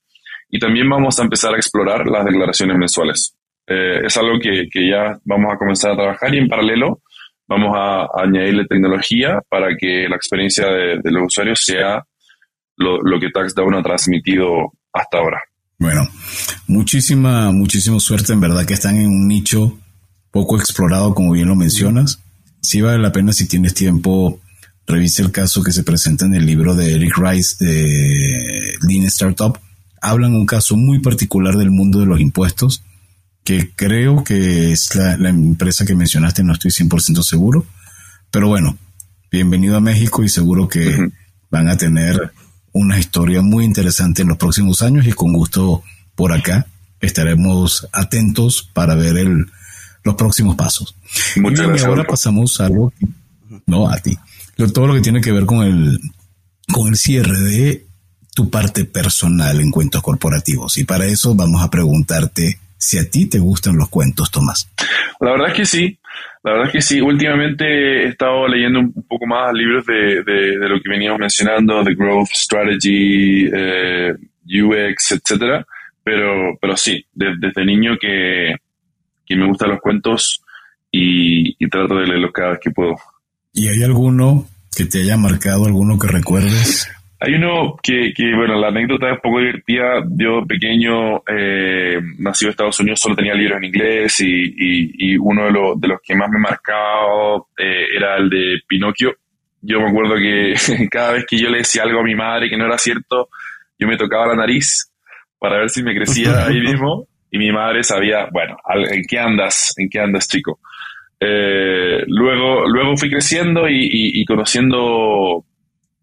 y 0.50 0.60
también 0.60 0.90
vamos 0.90 1.20
a 1.20 1.24
empezar 1.24 1.54
a 1.54 1.58
explorar 1.58 2.08
las 2.08 2.26
declaraciones 2.26 2.78
mensuales. 2.78 3.36
Eh, 3.68 4.06
es 4.06 4.16
algo 4.18 4.40
que, 4.40 4.68
que, 4.72 4.90
ya 4.90 5.18
vamos 5.26 5.54
a 5.54 5.58
comenzar 5.58 5.92
a 5.92 5.98
trabajar 5.98 6.34
y 6.34 6.38
en 6.38 6.48
paralelo 6.48 7.02
vamos 7.48 7.76
a, 7.76 8.08
añadirle 8.16 8.66
tecnología 8.66 9.40
para 9.50 9.76
que 9.78 10.08
la 10.08 10.16
experiencia 10.16 10.68
de, 10.68 11.12
los 11.12 11.24
usuarios 11.26 11.62
sea 11.64 12.04
lo, 12.78 13.02
lo 13.02 13.20
que 13.20 13.30
TaxDown 13.30 13.76
ha 13.76 13.84
transmitido 13.84 14.74
hasta 14.94 15.18
ahora. 15.18 15.40
Bueno, 15.80 16.08
muchísima, 16.68 17.52
muchísima 17.52 18.00
suerte. 18.00 18.34
En 18.34 18.40
verdad 18.40 18.66
que 18.66 18.74
están 18.74 18.98
en 18.98 19.08
un 19.08 19.28
nicho 19.28 19.78
poco 20.32 20.58
explorado, 20.58 21.14
como 21.14 21.34
bien 21.34 21.48
lo 21.48 21.56
mencionas. 21.56 22.20
Sí 22.62 22.82
vale 22.82 23.00
la 23.00 23.12
pena 23.12 23.34
si 23.34 23.48
tienes 23.48 23.74
tiempo, 23.74 24.40
revise 24.88 25.22
el 25.22 25.32
caso 25.32 25.64
que 25.64 25.72
se 25.72 25.84
presenta 25.84 26.26
en 26.26 26.36
el 26.36 26.46
libro 26.46 26.76
de 26.76 26.96
Eric 26.96 27.18
Rice 27.18 27.64
de 27.64 28.78
Lean 28.88 29.06
Startup 29.06 29.58
hablan 30.02 30.36
un 30.36 30.46
caso 30.46 30.76
muy 30.76 31.00
particular 31.00 31.56
del 31.56 31.72
mundo 31.72 32.00
de 32.00 32.06
los 32.06 32.20
impuestos, 32.20 32.84
que 33.44 33.72
creo 33.76 34.24
que 34.24 34.72
es 34.72 34.96
la, 34.96 35.30
empresa 35.30 35.86
que 35.86 35.96
mencionaste, 35.96 36.44
no 36.44 36.54
estoy 36.54 36.72
100% 36.72 37.24
seguro, 37.24 37.66
pero 38.32 38.48
bueno, 38.48 38.78
bienvenido 39.32 39.78
a 39.78 39.82
México 39.82 40.24
y 40.24 40.30
seguro 40.30 40.68
que 40.68 41.10
van 41.50 41.70
a 41.70 41.78
tener 41.78 42.32
una 42.78 43.00
historia 43.00 43.42
muy 43.42 43.66
interesante 43.66 44.22
en 44.22 44.30
los 44.30 44.38
próximos 44.38 44.82
años 44.82 45.08
y 45.08 45.14
con 45.14 45.34
gusto 45.34 45.84
por 46.16 46.32
acá 46.32 46.68
estaremos 47.02 47.88
atentos 47.92 48.70
para 48.74 48.96
ver 48.96 49.18
el, 49.18 49.46
los 50.04 50.16
próximos 50.16 50.56
pasos. 50.56 50.96
Muchas 51.38 51.68
gracias. 51.68 51.88
Ahora 51.88 52.04
pasamos 52.04 52.60
a 52.62 52.68
algo, 52.68 52.94
no 53.66 53.90
a 53.90 53.98
ti, 53.98 54.18
todo 54.74 54.88
lo 54.88 54.94
que 54.94 55.02
tiene 55.02 55.22
que 55.22 55.32
ver 55.32 55.46
con 55.46 55.64
el, 55.64 56.00
con 56.72 56.88
el 56.88 56.98
cierre 56.98 57.40
de 57.40 57.86
tu 58.34 58.50
parte 58.50 58.86
personal 58.86 59.60
en 59.60 59.72
cuentos 59.72 60.04
corporativos. 60.04 60.78
Y 60.78 60.84
para 60.84 61.06
eso 61.06 61.34
vamos 61.34 61.62
a 61.64 61.72
preguntarte 61.72 62.60
si 62.78 63.00
a 63.00 63.10
ti 63.10 63.26
te 63.26 63.40
gustan 63.40 63.76
los 63.76 63.90
cuentos, 63.90 64.30
Tomás. 64.30 64.70
La 65.20 65.32
verdad 65.32 65.50
es 65.50 65.56
que 65.56 65.66
sí. 65.66 66.00
La 66.48 66.54
verdad 66.54 66.68
es 66.68 66.72
que 66.72 66.82
sí. 66.82 67.02
Últimamente 67.02 67.66
he 67.66 68.08
estado 68.08 68.48
leyendo 68.48 68.80
un 68.80 69.06
poco 69.06 69.28
más 69.28 69.52
libros 69.52 69.86
de, 69.86 70.24
de, 70.24 70.70
lo 70.70 70.80
que 70.80 70.90
veníamos 70.90 71.20
mencionando, 71.20 71.84
de 71.84 71.94
growth 71.94 72.30
strategy, 72.34 73.50
eh, 73.54 74.14
UX, 74.46 75.12
etcétera. 75.12 75.68
Pero, 76.06 76.58
pero 76.62 76.78
sí, 76.78 77.06
desde 77.14 77.66
niño 77.66 77.98
que, 78.00 78.56
que, 79.26 79.36
me 79.36 79.46
gustan 79.46 79.72
los 79.72 79.82
cuentos 79.82 80.42
y, 80.90 81.50
y 81.62 81.70
trato 81.70 81.96
de 81.96 82.08
leerlos 82.08 82.32
cada 82.32 82.52
vez 82.52 82.60
que 82.62 82.72
puedo. 82.72 82.96
¿Y 83.52 83.68
hay 83.68 83.84
alguno 83.84 84.48
que 84.74 84.86
te 84.86 85.02
haya 85.02 85.18
marcado, 85.18 85.66
alguno 85.66 86.00
que 86.00 86.08
recuerdes? 86.08 86.90
Hay 87.20 87.34
uno 87.34 87.76
que, 87.82 88.14
que, 88.16 88.36
bueno, 88.36 88.60
la 88.60 88.68
anécdota 88.68 89.08
es 89.08 89.14
un 89.14 89.22
poco 89.22 89.40
divertida. 89.40 90.04
Yo 90.08 90.46
pequeño, 90.46 91.24
eh, 91.28 92.00
nacido 92.20 92.50
en 92.50 92.52
Estados 92.52 92.80
Unidos, 92.80 93.00
solo 93.00 93.16
tenía 93.16 93.34
libros 93.34 93.58
en 93.58 93.64
inglés 93.64 94.20
y, 94.22 95.14
y, 95.14 95.18
uno 95.18 95.46
de, 95.46 95.52
los 95.52 95.82
de 95.82 95.88
los 95.88 96.00
que 96.04 96.16
más 96.16 96.30
me 96.30 96.40
marcaba 96.40 97.38
eh, 97.58 97.88
era 97.96 98.18
el 98.18 98.30
de 98.30 98.60
Pinocchio. 98.68 99.16
Yo 99.62 99.80
me 99.80 99.90
acuerdo 99.90 100.16
que 100.16 100.54
cada 100.92 101.14
vez 101.14 101.26
que 101.26 101.40
yo 101.40 101.50
le 101.50 101.60
decía 101.60 101.84
algo 101.84 102.02
a 102.02 102.04
mi 102.04 102.14
madre 102.14 102.50
que 102.50 102.58
no 102.58 102.66
era 102.66 102.78
cierto, 102.78 103.30
yo 103.80 103.88
me 103.88 103.98
tocaba 103.98 104.28
la 104.28 104.36
nariz 104.36 104.92
para 105.40 105.58
ver 105.58 105.70
si 105.70 105.82
me 105.82 105.96
crecía 105.96 106.46
ahí 106.46 106.60
mismo 106.60 107.08
y 107.32 107.40
mi 107.40 107.52
madre 107.52 107.84
sabía, 107.84 108.28
bueno, 108.32 108.58
¿en 108.92 109.02
qué 109.10 109.18
andas? 109.18 109.74
¿En 109.78 109.90
qué 109.90 110.00
andas, 110.00 110.28
chico? 110.28 110.60
Eh, 111.20 112.04
luego, 112.06 112.68
luego 112.68 112.96
fui 112.96 113.10
creciendo 113.10 113.68
y, 113.68 113.90
y 113.92 114.24
conociendo 114.24 115.44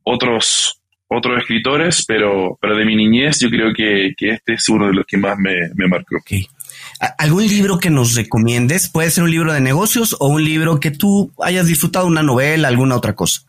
otros 0.03 0.81
otros 1.09 1.41
escritores, 1.41 2.05
pero, 2.07 2.59
pero 2.61 2.77
de 2.77 2.85
mi 2.85 2.97
niñez 2.97 3.41
yo 3.41 3.51
creo 3.51 3.73
que, 3.75 4.15
este 4.19 4.55
es 4.55 4.69
uno 4.69 4.87
de 4.87 4.95
los 4.95 5.07
que 5.07 5.17
más 5.17 5.37
me, 5.39 5.55
me 5.75 5.87
marcó. 5.87 6.17
¿Algún 7.19 7.47
libro 7.47 7.79
que 7.79 7.91
nos 7.91 8.15
recomiendes? 8.15 8.89
Puede 8.89 9.11
ser 9.11 9.25
un 9.25 9.31
libro 9.31 9.53
de 9.53 9.61
negocios 9.61 10.17
o 10.19 10.29
un 10.29 10.45
libro 10.45 10.81
que 10.81 10.91
tú 10.91 11.33
hayas 11.43 11.67
disfrutado, 11.67 12.07
una 12.07 12.23
novela, 12.23 12.69
alguna 12.69 12.97
otra 12.97 13.15
cosa. 13.15 13.43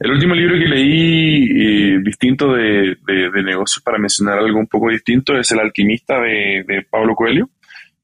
El 0.00 0.10
último 0.10 0.34
libro 0.34 0.58
que 0.58 0.66
leí 0.66 1.44
eh, 1.44 1.98
distinto 2.02 2.52
de, 2.52 2.96
de, 3.06 3.42
negocios, 3.42 3.82
para 3.82 3.98
mencionar 3.98 4.38
algo 4.38 4.58
un 4.58 4.66
poco 4.66 4.88
distinto, 4.88 5.36
es 5.36 5.50
El 5.52 5.60
alquimista 5.60 6.18
de, 6.20 6.64
de 6.66 6.86
Pablo 6.88 7.14
Coelho. 7.14 7.50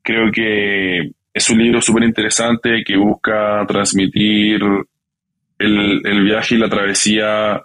Creo 0.03 0.31
que 0.31 1.11
es 1.33 1.51
un 1.51 1.59
libro 1.59 1.81
súper 1.81 2.05
interesante 2.05 2.83
que 2.85 2.97
busca 2.97 3.65
transmitir 3.67 4.61
el, 5.59 6.01
el 6.05 6.25
viaje 6.25 6.55
y 6.55 6.59
la 6.59 6.69
travesía 6.69 7.63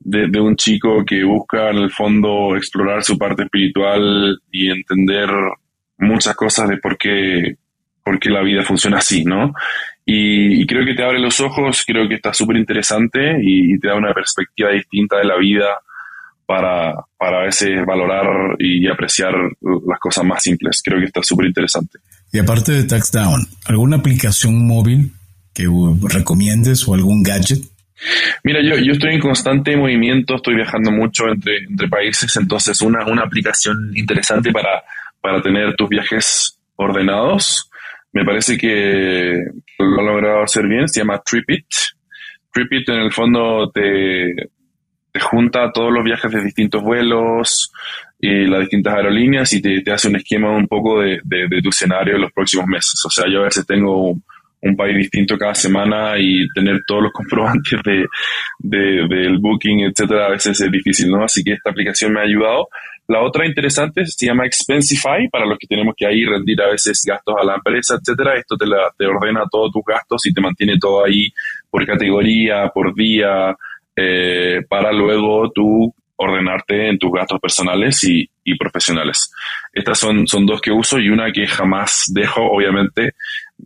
de, 0.00 0.40
un 0.40 0.56
chico 0.56 1.04
que 1.04 1.24
busca 1.24 1.70
en 1.70 1.78
el 1.78 1.90
fondo 1.90 2.56
explorar 2.56 3.02
su 3.02 3.18
parte 3.18 3.44
espiritual 3.44 4.38
y 4.50 4.70
entender 4.70 5.28
muchas 5.98 6.34
cosas 6.36 6.68
de 6.68 6.76
por 6.78 6.96
qué, 6.96 7.56
por 8.04 8.18
qué 8.18 8.30
la 8.30 8.42
vida 8.42 8.62
funciona 8.62 8.98
así, 8.98 9.24
¿no? 9.24 9.52
Y, 10.04 10.64
creo 10.66 10.84
que 10.84 10.94
te 10.94 11.02
abre 11.02 11.18
los 11.18 11.40
ojos, 11.40 11.82
creo 11.84 12.08
que 12.08 12.14
está 12.14 12.32
súper 12.32 12.56
interesante 12.56 13.38
y, 13.42 13.78
te 13.80 13.88
da 13.88 13.96
una 13.96 14.14
perspectiva 14.14 14.70
distinta 14.70 15.18
de 15.18 15.24
la 15.24 15.36
vida 15.36 15.66
para, 16.46 16.94
para 17.18 17.40
a 17.40 17.44
veces 17.46 17.84
valorar 17.84 18.54
y 18.60 18.86
apreciar 18.86 19.34
las 19.60 19.98
cosas 19.98 20.24
más 20.24 20.42
simples. 20.42 20.80
Creo 20.84 21.00
que 21.00 21.06
está 21.06 21.20
súper 21.24 21.46
interesante. 21.46 21.98
Y 22.32 22.38
aparte 22.38 22.70
de 22.70 22.84
TaxDown, 22.84 23.48
¿alguna 23.64 23.96
aplicación 23.96 24.64
móvil 24.64 25.12
que 25.52 25.66
recomiendes 26.08 26.86
o 26.86 26.94
algún 26.94 27.24
gadget 27.24 27.64
Mira, 28.44 28.60
yo, 28.62 28.76
yo 28.76 28.92
estoy 28.92 29.14
en 29.14 29.20
constante 29.20 29.76
movimiento, 29.76 30.36
estoy 30.36 30.56
viajando 30.56 30.90
mucho 30.90 31.28
entre, 31.28 31.58
entre 31.58 31.88
países, 31.88 32.36
entonces 32.36 32.80
una, 32.82 33.06
una 33.06 33.22
aplicación 33.22 33.92
interesante 33.94 34.52
para, 34.52 34.82
para 35.20 35.40
tener 35.42 35.74
tus 35.74 35.88
viajes 35.88 36.58
ordenados, 36.76 37.70
me 38.12 38.24
parece 38.24 38.56
que 38.56 39.44
lo 39.78 40.00
ha 40.00 40.04
logrado 40.04 40.42
hacer 40.42 40.66
bien, 40.66 40.88
se 40.88 41.00
llama 41.00 41.22
Tripit. 41.22 41.66
Tripit 42.52 42.88
en 42.88 43.00
el 43.00 43.12
fondo 43.12 43.70
te, 43.70 44.34
te 45.12 45.20
junta 45.20 45.72
todos 45.72 45.92
los 45.92 46.04
viajes 46.04 46.30
de 46.30 46.42
distintos 46.42 46.82
vuelos 46.82 47.72
y 48.18 48.46
las 48.46 48.60
distintas 48.60 48.94
aerolíneas 48.94 49.52
y 49.52 49.60
te, 49.60 49.92
hace 49.92 50.08
un 50.08 50.16
esquema 50.16 50.56
un 50.56 50.66
poco 50.66 51.00
de, 51.00 51.20
tu 51.62 51.68
escenario 51.68 52.16
en 52.16 52.22
los 52.22 52.32
próximos 52.32 52.66
meses. 52.66 53.02
O 53.04 53.10
sea, 53.10 53.24
yo 53.30 53.40
a 53.40 53.44
veces 53.44 53.66
tengo 53.66 54.10
un, 54.10 54.22
país 54.76 54.96
distinto 54.96 55.36
cada 55.36 55.54
semana 55.54 56.14
y 56.18 56.46
tener 56.54 56.80
todos 56.86 57.04
los 57.04 57.12
comprobantes 57.12 57.78
de, 57.84 59.06
del 59.08 59.38
booking, 59.38 59.80
etcétera, 59.80 60.26
a 60.26 60.30
veces 60.30 60.60
es 60.60 60.70
difícil, 60.70 61.10
¿no? 61.10 61.24
Así 61.24 61.44
que 61.44 61.52
esta 61.52 61.70
aplicación 61.70 62.12
me 62.12 62.20
ha 62.20 62.24
ayudado. 62.24 62.68
La 63.08 63.22
otra 63.22 63.46
interesante 63.46 64.04
se 64.04 64.26
llama 64.26 64.46
Expensify, 64.46 65.28
para 65.30 65.46
los 65.46 65.58
que 65.58 65.68
tenemos 65.68 65.94
que 65.96 66.06
ahí 66.06 66.24
rendir 66.24 66.60
a 66.60 66.70
veces 66.70 67.02
gastos 67.06 67.36
a 67.40 67.44
la 67.44 67.54
empresa, 67.54 67.96
etcétera. 68.00 68.36
Esto 68.36 68.56
te, 68.56 68.66
la, 68.66 68.90
te 68.98 69.06
ordena 69.06 69.44
todos 69.50 69.70
tus 69.70 69.84
gastos 69.84 70.26
y 70.26 70.32
te 70.32 70.40
mantiene 70.40 70.76
todo 70.80 71.04
ahí 71.04 71.32
por 71.70 71.86
categoría, 71.86 72.68
por 72.74 72.94
día, 72.94 73.54
eh, 73.94 74.62
para 74.68 74.92
luego 74.92 75.50
tú 75.52 75.94
ordenarte 76.16 76.88
en 76.88 76.98
tus 76.98 77.12
gastos 77.12 77.40
personales 77.40 78.02
y, 78.04 78.28
profesionales. 78.58 79.30
Estas 79.72 79.98
son, 79.98 80.26
son 80.26 80.46
dos 80.46 80.60
que 80.60 80.70
uso 80.70 80.98
y 80.98 81.10
una 81.10 81.32
que 81.32 81.46
jamás 81.46 82.04
dejo, 82.14 82.40
obviamente. 82.42 83.14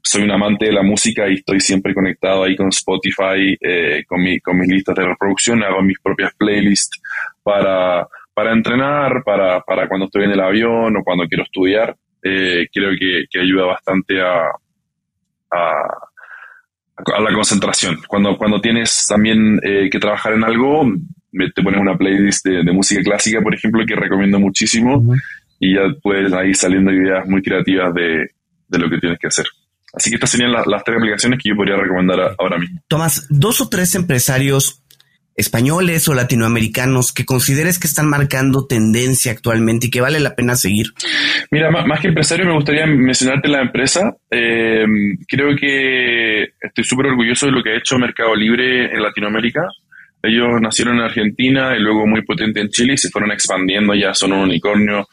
Soy 0.03 0.23
un 0.23 0.31
amante 0.31 0.67
de 0.67 0.73
la 0.73 0.83
música 0.83 1.29
y 1.29 1.35
estoy 1.35 1.61
siempre 1.61 1.95
conectado 1.95 2.45
ahí 2.45 2.57
con 2.57 2.69
Spotify, 2.69 3.57
eh, 3.61 4.05
con, 4.07 4.23
mi, 4.23 4.41
con 4.41 4.59
mis 4.59 4.69
listas 4.69 4.97
de 4.97 5.05
reproducción, 5.05 5.63
hago 5.63 5.83
mis 5.83 6.01
propias 6.01 6.33
playlists 6.35 7.01
para, 7.43 8.09
para 8.33 8.53
entrenar, 8.53 9.23
para, 9.23 9.61
para 9.61 9.87
cuando 9.87 10.07
estoy 10.07 10.25
en 10.25 10.33
el 10.33 10.41
avión 10.41 10.97
o 10.97 11.05
cuando 11.05 11.27
quiero 11.29 11.45
estudiar. 11.45 11.95
Eh, 12.23 12.67
creo 12.73 12.91
que, 12.99 13.25
que, 13.31 13.41
ayuda 13.41 13.67
bastante 13.67 14.21
a, 14.21 14.47
a 15.51 15.89
a 17.15 17.21
la 17.21 17.33
concentración. 17.33 17.99
Cuando, 18.07 18.37
cuando 18.37 18.61
tienes 18.61 19.07
también 19.09 19.61
eh, 19.63 19.89
que 19.91 19.99
trabajar 19.99 20.35
en 20.35 20.45
algo, 20.45 20.85
te 21.55 21.63
pones 21.63 21.81
una 21.81 21.97
playlist 21.97 22.45
de, 22.45 22.73
música 22.73 23.03
clásica, 23.03 23.41
por 23.41 23.55
ejemplo, 23.55 23.85
que 23.87 23.95
recomiendo 23.95 24.39
muchísimo 24.39 25.05
y 25.59 25.75
ya 25.75 25.83
puedes 26.03 26.33
ahí 26.33 26.55
saliendo 26.55 26.93
ideas 26.93 27.27
muy 27.27 27.43
creativas 27.43 27.93
de, 27.95 28.31
lo 28.79 28.91
que 28.91 28.99
tienes 28.99 29.19
que 29.19 29.29
hacer. 29.29 29.47
Así 29.93 30.11
que 30.11 30.17
estas 30.17 30.31
serían 30.31 30.53
las 30.53 30.85
tres 30.85 30.99
aplicaciones 30.99 31.41
que 31.43 31.49
yo 31.49 31.57
podría 31.57 31.77
recomendar 31.77 32.35
ahora 32.39 32.59
mismo. 32.59 32.81
Tomás, 32.87 33.27
dos 33.29 33.61
o 33.61 33.69
tres 33.69 33.95
empresarios 33.95 34.81
españoles 35.41 36.07
o 36.09 36.15
latinoamericanos 36.15 37.13
que 37.13 37.25
consideres 37.25 37.79
que 37.79 37.87
están 37.87 38.09
marcando 38.09 38.67
tendencia 38.67 39.33
actualmente 39.33 39.87
y 39.87 39.91
que 39.91 40.01
vale 40.01 40.21
la 40.21 40.35
pena 40.35 40.55
seguir? 40.55 40.87
Mira, 41.51 41.71
más, 41.71 42.01
que 42.01 42.09
empresario 42.09 42.47
me 42.47 42.55
gustaría 42.55 42.87
mencionarte 42.87 43.49
la 43.49 43.63
empresa. 43.63 44.17
Eh, 44.31 44.85
creo 45.27 45.57
que 45.57 46.43
estoy 46.61 46.85
súper 46.85 47.07
orgulloso 47.07 47.47
de 47.47 47.53
lo 47.53 47.63
que 47.63 47.71
ha 47.71 47.79
hecho 47.79 47.99
Mercado 47.99 48.35
Libre 48.35 48.95
en 48.95 49.03
Latinoamérica. 49.03 49.63
Ellos 50.23 50.61
nacieron 50.61 50.97
en 50.97 51.03
Argentina 51.03 51.77
y 51.77 51.81
luego 51.81 52.07
muy 52.07 52.23
potente 52.23 52.61
en 52.61 52.69
Chile 52.69 52.95
y 52.95 52.99
se 52.99 53.11
fueron 53.11 53.33
expandiendo, 53.33 53.95
ya 53.95 54.15
son 54.15 54.33
un 54.33 54.41
unicornio. 54.41 55.09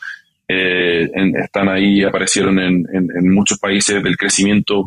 Eh, 0.50 1.10
están 1.44 1.68
ahí, 1.68 2.04
aparecieron 2.04 2.58
en, 2.60 2.86
en, 2.94 3.34
muchos 3.34 3.60
países 3.60 4.02
del 4.02 4.16
crecimiento 4.16 4.86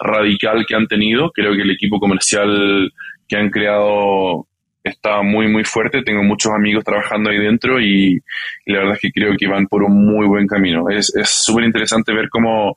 radical 0.00 0.66
que 0.66 0.74
han 0.74 0.86
tenido. 0.86 1.30
Creo 1.30 1.54
que 1.54 1.62
el 1.62 1.70
equipo 1.70 1.98
comercial 1.98 2.92
que 3.26 3.36
han 3.36 3.50
creado 3.50 4.46
está 4.82 5.22
muy, 5.22 5.48
muy 5.48 5.64
fuerte. 5.64 6.02
Tengo 6.02 6.22
muchos 6.22 6.52
amigos 6.52 6.84
trabajando 6.84 7.30
ahí 7.30 7.38
dentro 7.38 7.80
y, 7.80 8.20
la 8.66 8.80
verdad 8.80 8.94
es 8.94 9.00
que 9.00 9.12
creo 9.12 9.34
que 9.38 9.46
van 9.46 9.66
por 9.66 9.82
un 9.82 10.06
muy 10.06 10.26
buen 10.26 10.46
camino. 10.46 10.88
Es 10.90 11.12
súper 11.24 11.64
interesante 11.64 12.12
ver 12.12 12.28
cómo 12.28 12.76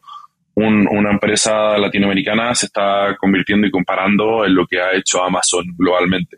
una 0.53 1.11
empresa 1.11 1.77
latinoamericana 1.77 2.53
se 2.53 2.67
está 2.67 3.15
convirtiendo 3.17 3.67
y 3.67 3.71
comparando 3.71 4.45
en 4.45 4.53
lo 4.53 4.67
que 4.67 4.79
ha 4.79 4.93
hecho 4.93 5.23
Amazon 5.23 5.65
globalmente. 5.77 6.37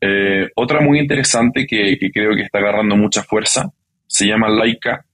Eh, 0.00 0.48
otra 0.56 0.80
muy 0.80 0.98
interesante 0.98 1.66
que, 1.66 1.96
creo 2.12 2.34
que 2.34 2.42
está 2.42 2.58
agarrando 2.58 2.96
mucha 2.96 3.22
fuerza 3.22 3.70
se 4.04 4.26
llama 4.26 4.50
Laika 4.50 5.06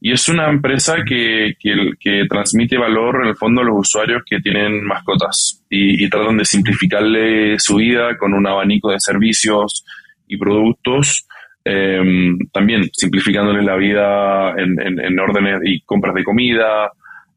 y 0.00 0.12
es 0.12 0.26
una 0.28 0.48
empresa 0.48 0.96
que, 1.06 1.54
que, 1.60 2.24
transmite 2.30 2.78
valor 2.78 3.20
en 3.22 3.28
el 3.28 3.36
fondo 3.36 3.60
a 3.60 3.64
los 3.64 3.80
usuarios 3.80 4.22
que 4.24 4.40
tienen 4.40 4.84
mascotas 4.84 5.62
y, 5.68 6.08
tratan 6.08 6.38
de 6.38 6.44
simplificarle 6.46 7.58
su 7.58 7.76
vida 7.76 8.16
con 8.16 8.32
un 8.32 8.46
abanico 8.46 8.90
de 8.90 9.00
servicios 9.00 9.84
y 10.26 10.38
productos, 10.38 11.26
em, 11.64 12.38
también 12.50 12.88
simplificándoles 12.92 13.64
la 13.64 13.76
vida 13.76 14.54
en, 14.56 15.18
órdenes 15.18 15.60
y 15.64 15.80
compras 15.82 16.14
de 16.14 16.24
comida, 16.24 16.90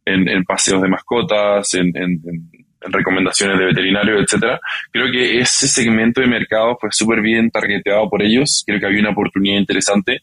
en, 0.05 0.43
paseos 0.45 0.81
de 0.81 0.87
mascotas, 0.87 1.73
en, 1.73 1.91
recomendaciones 2.81 3.59
de 3.59 3.65
veterinarios, 3.65 4.23
etcétera. 4.23 4.59
Creo 4.91 5.11
que 5.11 5.39
ese 5.39 5.67
segmento 5.67 6.21
de 6.21 6.27
mercado 6.27 6.77
fue 6.79 6.89
súper 6.91 7.21
bien 7.21 7.49
targeteado 7.51 8.09
por 8.09 8.21
ellos. 8.21 8.63
Creo 8.65 8.79
que 8.79 8.85
había 8.85 9.01
una 9.01 9.11
oportunidad 9.11 9.57
interesante 9.57 10.21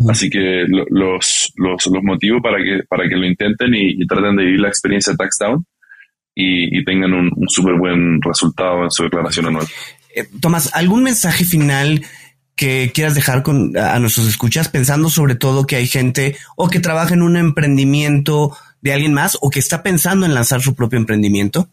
Así 0.08 0.30
que 0.30 0.64
los, 0.68 0.86
los, 0.90 1.52
los, 1.56 2.02
motivo 2.02 2.40
para 2.40 2.58
que, 2.58 2.82
para 2.88 3.08
que 3.08 3.16
lo 3.16 3.26
intenten 3.26 3.74
y, 3.74 4.06
traten 4.06 4.36
de 4.36 4.44
vivir 4.44 4.60
la 4.60 4.68
experiencia 4.68 5.14
TaxDown 5.16 5.64
y, 6.34 6.78
y 6.78 6.84
tengan 6.84 7.12
un, 7.12 7.30
un 7.34 7.48
súper 7.48 7.74
buen 7.74 8.20
resultado 8.22 8.84
en 8.84 8.90
su 8.90 9.04
declaración 9.04 9.46
anual. 9.46 9.66
Eh, 10.14 10.24
Tomás, 10.40 10.70
¿algún 10.74 11.02
mensaje 11.02 11.44
final 11.44 12.04
que 12.54 12.90
quieras 12.94 13.14
dejar 13.14 13.42
con, 13.42 13.76
a 13.76 13.98
nuestros 13.98 14.28
escuchas, 14.28 14.68
pensando 14.68 15.08
sobre 15.10 15.34
todo 15.34 15.66
que 15.66 15.76
hay 15.76 15.86
gente 15.86 16.36
o 16.56 16.68
que 16.68 16.80
trabaja 16.80 17.14
en 17.14 17.22
un 17.22 17.36
emprendimiento 17.36 18.56
de 18.80 18.92
alguien 18.92 19.14
más 19.14 19.38
o 19.40 19.50
que 19.50 19.58
está 19.58 19.82
pensando 19.82 20.26
en 20.26 20.34
lanzar 20.34 20.60
su 20.60 20.74
propio 20.74 20.98
emprendimiento? 20.98 21.68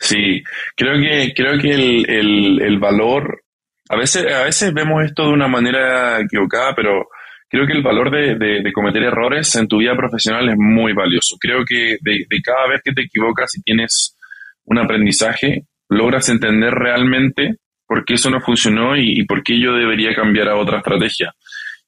Sí, 0.00 0.42
creo 0.76 1.00
que, 1.00 1.32
creo 1.34 1.60
que 1.60 1.70
el, 1.70 2.10
el, 2.10 2.62
el 2.62 2.78
valor 2.78 3.43
a 3.88 3.96
veces, 3.96 4.32
a 4.32 4.44
veces 4.44 4.72
vemos 4.72 5.04
esto 5.04 5.26
de 5.26 5.32
una 5.32 5.48
manera 5.48 6.20
equivocada, 6.20 6.74
pero 6.74 7.06
creo 7.48 7.66
que 7.66 7.72
el 7.72 7.82
valor 7.82 8.10
de, 8.10 8.72
cometer 8.72 9.02
errores 9.02 9.54
en 9.56 9.68
tu 9.68 9.78
vida 9.78 9.96
profesional 9.96 10.48
es 10.48 10.56
muy 10.56 10.92
valioso. 10.92 11.36
Creo 11.38 11.64
que 11.66 11.98
de, 12.00 12.26
cada 12.42 12.68
vez 12.68 12.80
que 12.82 12.92
te 12.92 13.02
equivocas 13.02 13.54
y 13.56 13.62
tienes 13.62 14.16
un 14.64 14.78
aprendizaje, 14.78 15.66
logras 15.88 16.28
entender 16.28 16.72
realmente 16.72 17.56
por 17.86 18.04
qué 18.04 18.14
eso 18.14 18.30
no 18.30 18.40
funcionó 18.40 18.96
y, 18.96 19.20
y 19.20 19.24
por 19.24 19.42
qué 19.42 19.60
yo 19.60 19.74
debería 19.74 20.14
cambiar 20.14 20.48
a 20.48 20.56
otra 20.56 20.78
estrategia. 20.78 21.32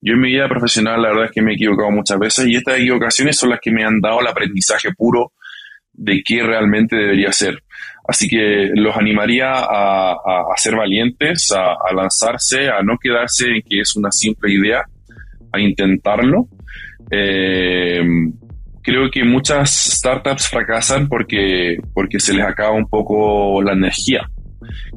Yo 0.00 0.12
en 0.12 0.20
mi 0.20 0.32
vida 0.32 0.48
profesional 0.48 1.00
la 1.00 1.08
verdad 1.08 1.24
es 1.24 1.32
que 1.32 1.42
me 1.42 1.52
he 1.52 1.54
equivocado 1.54 1.90
muchas 1.90 2.18
veces 2.18 2.46
y 2.46 2.56
estas 2.56 2.78
equivocaciones 2.78 3.36
son 3.36 3.50
las 3.50 3.60
que 3.60 3.70
me 3.70 3.82
han 3.82 4.00
dado 4.00 4.20
el 4.20 4.26
aprendizaje 4.26 4.90
puro 4.94 5.32
de 5.92 6.22
qué 6.22 6.42
realmente 6.42 6.94
debería 6.94 7.32
ser. 7.32 7.62
Así 8.08 8.28
que 8.28 8.70
los 8.74 8.96
animaría 8.96 9.52
a, 9.52 10.16
ser 10.56 10.76
valientes, 10.76 11.52
a, 11.52 11.92
lanzarse, 11.92 12.68
a 12.68 12.82
no 12.82 12.96
quedarse 12.98 13.46
en 13.48 13.62
que 13.62 13.80
es 13.80 13.96
una 13.96 14.10
simple 14.10 14.52
idea, 14.52 14.84
a 15.52 15.60
intentarlo. 15.60 16.48
Eh, 17.10 18.00
creo 18.82 19.10
que 19.10 19.24
muchas 19.24 19.70
startups 19.70 20.48
fracasan 20.48 21.08
porque, 21.08 21.76
porque 21.92 22.20
se 22.20 22.34
les 22.34 22.44
acaba 22.44 22.72
un 22.72 22.88
poco 22.88 23.60
la 23.60 23.72
energía. 23.72 24.28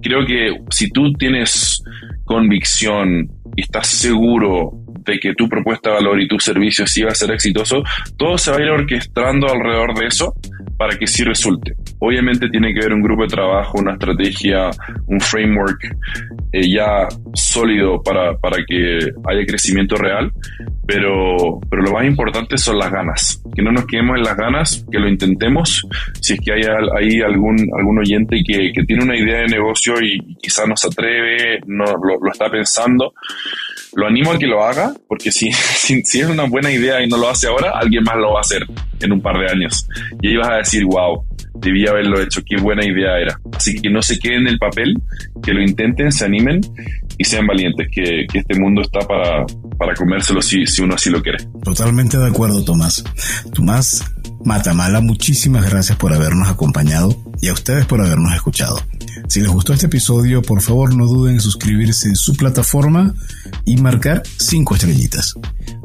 Creo 0.01 0.25
que 0.25 0.55
si 0.69 0.89
tú 0.89 1.11
tienes 1.13 1.83
convicción 2.25 3.27
y 3.55 3.61
estás 3.61 3.87
seguro 3.87 4.78
de 5.03 5.19
que 5.19 5.33
tu 5.35 5.47
propuesta 5.47 5.89
de 5.89 5.95
valor 5.95 6.21
y 6.21 6.27
tu 6.27 6.39
servicio 6.39 6.85
sí 6.87 7.03
va 7.03 7.11
a 7.11 7.15
ser 7.15 7.31
exitoso, 7.31 7.83
todo 8.17 8.37
se 8.37 8.51
va 8.51 8.57
a 8.57 8.61
ir 8.61 8.69
orquestando 8.69 9.47
alrededor 9.47 9.97
de 9.97 10.07
eso 10.07 10.33
para 10.77 10.97
que 10.97 11.07
sí 11.07 11.23
resulte. 11.23 11.73
Obviamente 11.99 12.49
tiene 12.49 12.73
que 12.73 12.79
haber 12.79 12.93
un 12.93 13.01
grupo 13.01 13.23
de 13.23 13.27
trabajo, 13.27 13.79
una 13.79 13.93
estrategia, 13.93 14.69
un 15.07 15.19
framework 15.19 15.93
eh, 16.53 16.71
ya 16.71 17.07
sólido 17.33 18.01
para, 18.01 18.37
para, 18.37 18.63
que 18.65 18.97
haya 19.27 19.45
crecimiento 19.45 19.95
real, 19.95 20.31
pero, 20.87 21.59
pero 21.69 21.81
lo 21.81 21.91
más 21.91 22.05
importante 22.05 22.57
son 22.57 22.77
las 22.77 22.91
ganas. 22.91 23.43
Que 23.53 23.61
no 23.61 23.73
nos 23.73 23.85
quedemos 23.85 24.17
en 24.17 24.23
las 24.23 24.37
ganas, 24.37 24.85
que 24.89 24.99
lo 24.99 25.09
intentemos. 25.09 25.85
Si 26.21 26.35
es 26.35 26.39
que 26.39 26.53
hay, 26.53 26.61
hay 26.61 27.21
algún, 27.21 27.57
algún 27.77 27.99
oyente 27.99 28.41
que, 28.45 28.71
que 28.73 28.83
tiene 28.83 29.03
una 29.03 29.17
idea 29.17 29.39
de 29.41 29.47
negocio 29.47 29.95
y 30.01 30.35
quizás 30.41 30.65
no 30.67 30.77
se 30.77 30.87
atreve, 30.87 31.59
no 31.67 31.83
lo 31.85 32.31
está 32.31 32.49
pensando, 32.49 33.13
lo 33.93 34.07
animo 34.07 34.31
a 34.31 34.37
que 34.37 34.47
lo 34.47 34.63
haga, 34.63 34.93
porque 35.07 35.31
si, 35.31 35.51
si, 35.75 36.01
si, 36.03 36.19
es 36.19 36.27
una 36.27 36.43
buena 36.43 36.71
idea 36.71 37.03
y 37.03 37.07
no 37.07 37.17
lo 37.17 37.29
hace 37.29 37.47
ahora, 37.47 37.71
alguien 37.75 38.03
más 38.03 38.15
lo 38.17 38.33
va 38.33 38.39
a 38.39 38.41
hacer 38.41 38.65
en 38.99 39.11
un 39.11 39.21
par 39.21 39.37
de 39.37 39.51
años. 39.51 39.87
Y 40.21 40.29
ahí 40.29 40.37
vas 40.37 40.49
a 40.49 40.55
decir, 40.57 40.85
wow, 40.85 41.23
debía 41.55 41.91
haberlo 41.91 42.21
hecho, 42.21 42.41
qué 42.45 42.57
buena 42.57 42.85
idea 42.85 43.17
era. 43.19 43.39
Así 43.53 43.79
que 43.79 43.89
no 43.89 44.01
se 44.01 44.19
queden 44.19 44.41
en 44.41 44.47
el 44.49 44.59
papel, 44.59 44.95
que 45.43 45.53
lo 45.53 45.61
intenten, 45.61 46.11
se 46.11 46.25
animen 46.25 46.61
y 47.17 47.23
sean 47.23 47.47
valientes, 47.47 47.87
que, 47.91 48.25
que 48.31 48.39
este 48.39 48.59
mundo 48.59 48.81
está 48.81 48.99
para, 49.07 49.45
para 49.77 49.93
comérselo 49.93 50.41
si, 50.41 50.65
si 50.65 50.81
uno 50.81 50.95
así 50.95 51.09
lo 51.09 51.21
quiere. 51.21 51.39
Totalmente 51.63 52.17
de 52.17 52.27
acuerdo, 52.27 52.63
Tomás. 52.63 53.03
Tomás 53.53 54.05
Matamala, 54.45 55.01
muchísimas 55.01 55.69
gracias 55.69 55.97
por 55.97 56.13
habernos 56.13 56.47
acompañado 56.47 57.15
y 57.41 57.49
a 57.49 57.53
ustedes 57.53 57.85
por 57.85 58.01
habernos 58.01 58.33
escuchado. 58.33 58.81
Si 59.29 59.41
les 59.41 59.49
gustó 59.49 59.73
este 59.73 59.85
episodio, 59.85 60.41
por 60.41 60.59
favor 60.59 60.95
no 60.95 61.05
duden 61.05 61.35
en 61.35 61.39
suscribirse 61.39 62.07
en 62.07 62.15
su 62.15 62.33
plataforma 62.33 63.13
y 63.63 63.77
marcar 63.77 64.23
cinco 64.37 64.73
estrellitas. 64.73 65.35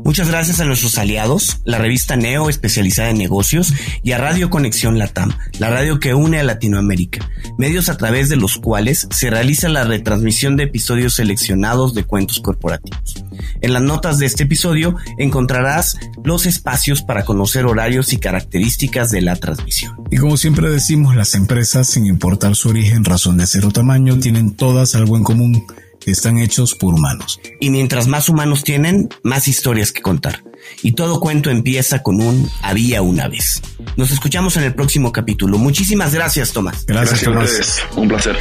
Muchas 0.04 0.28
gracias 0.28 0.60
a 0.60 0.66
nuestros 0.66 0.98
aliados, 0.98 1.60
la 1.64 1.78
revista 1.78 2.14
Neo 2.14 2.50
especializada 2.50 3.08
en 3.08 3.16
negocios 3.16 3.72
y 4.02 4.12
a 4.12 4.18
Radio 4.18 4.50
Conexión 4.50 4.98
Latam, 4.98 5.32
la 5.58 5.70
radio 5.70 5.98
que 5.98 6.12
une 6.12 6.38
a 6.38 6.44
Latinoamérica, 6.44 7.26
medios 7.56 7.88
a 7.88 7.96
través 7.96 8.28
de 8.28 8.36
los 8.36 8.58
cuales 8.58 9.08
se 9.10 9.30
realiza 9.30 9.70
la 9.70 9.84
retransmisión 9.84 10.56
de 10.56 10.64
episodios 10.64 11.14
seleccionados 11.14 11.94
de 11.94 12.04
cuentos 12.04 12.40
corporativos. 12.40 13.24
En 13.62 13.72
las 13.72 13.82
notas 13.82 14.18
de 14.18 14.26
este 14.26 14.42
episodio 14.42 14.94
encontrarás 15.16 15.96
los 16.22 16.44
espacios 16.44 17.00
para 17.00 17.24
conocer 17.24 17.64
horarios 17.64 18.12
y 18.12 18.18
características 18.18 19.10
de 19.10 19.22
la 19.22 19.36
transmisión. 19.36 19.96
Y 20.10 20.18
como 20.18 20.36
siempre 20.36 20.68
decimos, 20.68 21.16
las 21.16 21.34
empresas, 21.34 21.88
sin 21.88 22.04
importar 22.04 22.54
su 22.56 22.68
origen, 22.68 23.04
razón 23.04 23.38
de 23.38 23.46
ser 23.46 23.64
o 23.64 23.70
tamaño, 23.70 24.18
tienen 24.18 24.54
todas 24.54 24.94
algo 24.94 25.16
en 25.16 25.24
común 25.24 25.66
están 26.10 26.38
hechos 26.38 26.74
por 26.74 26.94
humanos. 26.94 27.40
Y 27.60 27.70
mientras 27.70 28.06
más 28.06 28.28
humanos 28.28 28.64
tienen, 28.64 29.08
más 29.22 29.48
historias 29.48 29.92
que 29.92 30.02
contar. 30.02 30.44
Y 30.82 30.92
todo 30.92 31.20
cuento 31.20 31.50
empieza 31.50 32.02
con 32.02 32.20
un 32.20 32.50
había 32.62 33.02
una 33.02 33.28
vez. 33.28 33.62
Nos 33.96 34.10
escuchamos 34.10 34.56
en 34.56 34.64
el 34.64 34.74
próximo 34.74 35.12
capítulo. 35.12 35.58
Muchísimas 35.58 36.14
gracias, 36.14 36.52
Tomás. 36.52 36.86
Gracias, 36.86 37.22
gracias 37.22 37.80
Tomás. 37.90 37.98
Un 37.98 38.08
placer. 38.08 38.36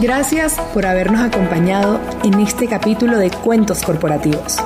Gracias 0.00 0.54
por 0.74 0.86
habernos 0.86 1.20
acompañado 1.20 2.00
en 2.24 2.34
este 2.40 2.66
capítulo 2.66 3.16
de 3.16 3.30
Cuentos 3.30 3.82
Corporativos. 3.82 4.58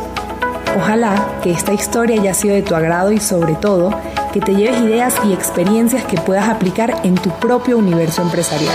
Ojalá 0.77 1.39
que 1.43 1.53
esta 1.53 1.73
historia 1.73 2.21
haya 2.21 2.35
sido 2.35 2.55
de 2.55 2.63
tu 2.63 2.75
agrado 2.75 3.13
y 3.13 3.21
sobre 3.21 3.55
todo 3.55 3.91
que 4.33 4.41
te 4.41 4.55
lleves 4.55 4.81
ideas 4.81 5.15
y 5.25 5.33
experiencias 5.33 6.05
que 6.05 6.17
puedas 6.17 6.49
aplicar 6.49 7.01
en 7.05 7.15
tu 7.15 7.31
propio 7.39 7.79
universo 7.79 8.23
empresarial. 8.23 8.75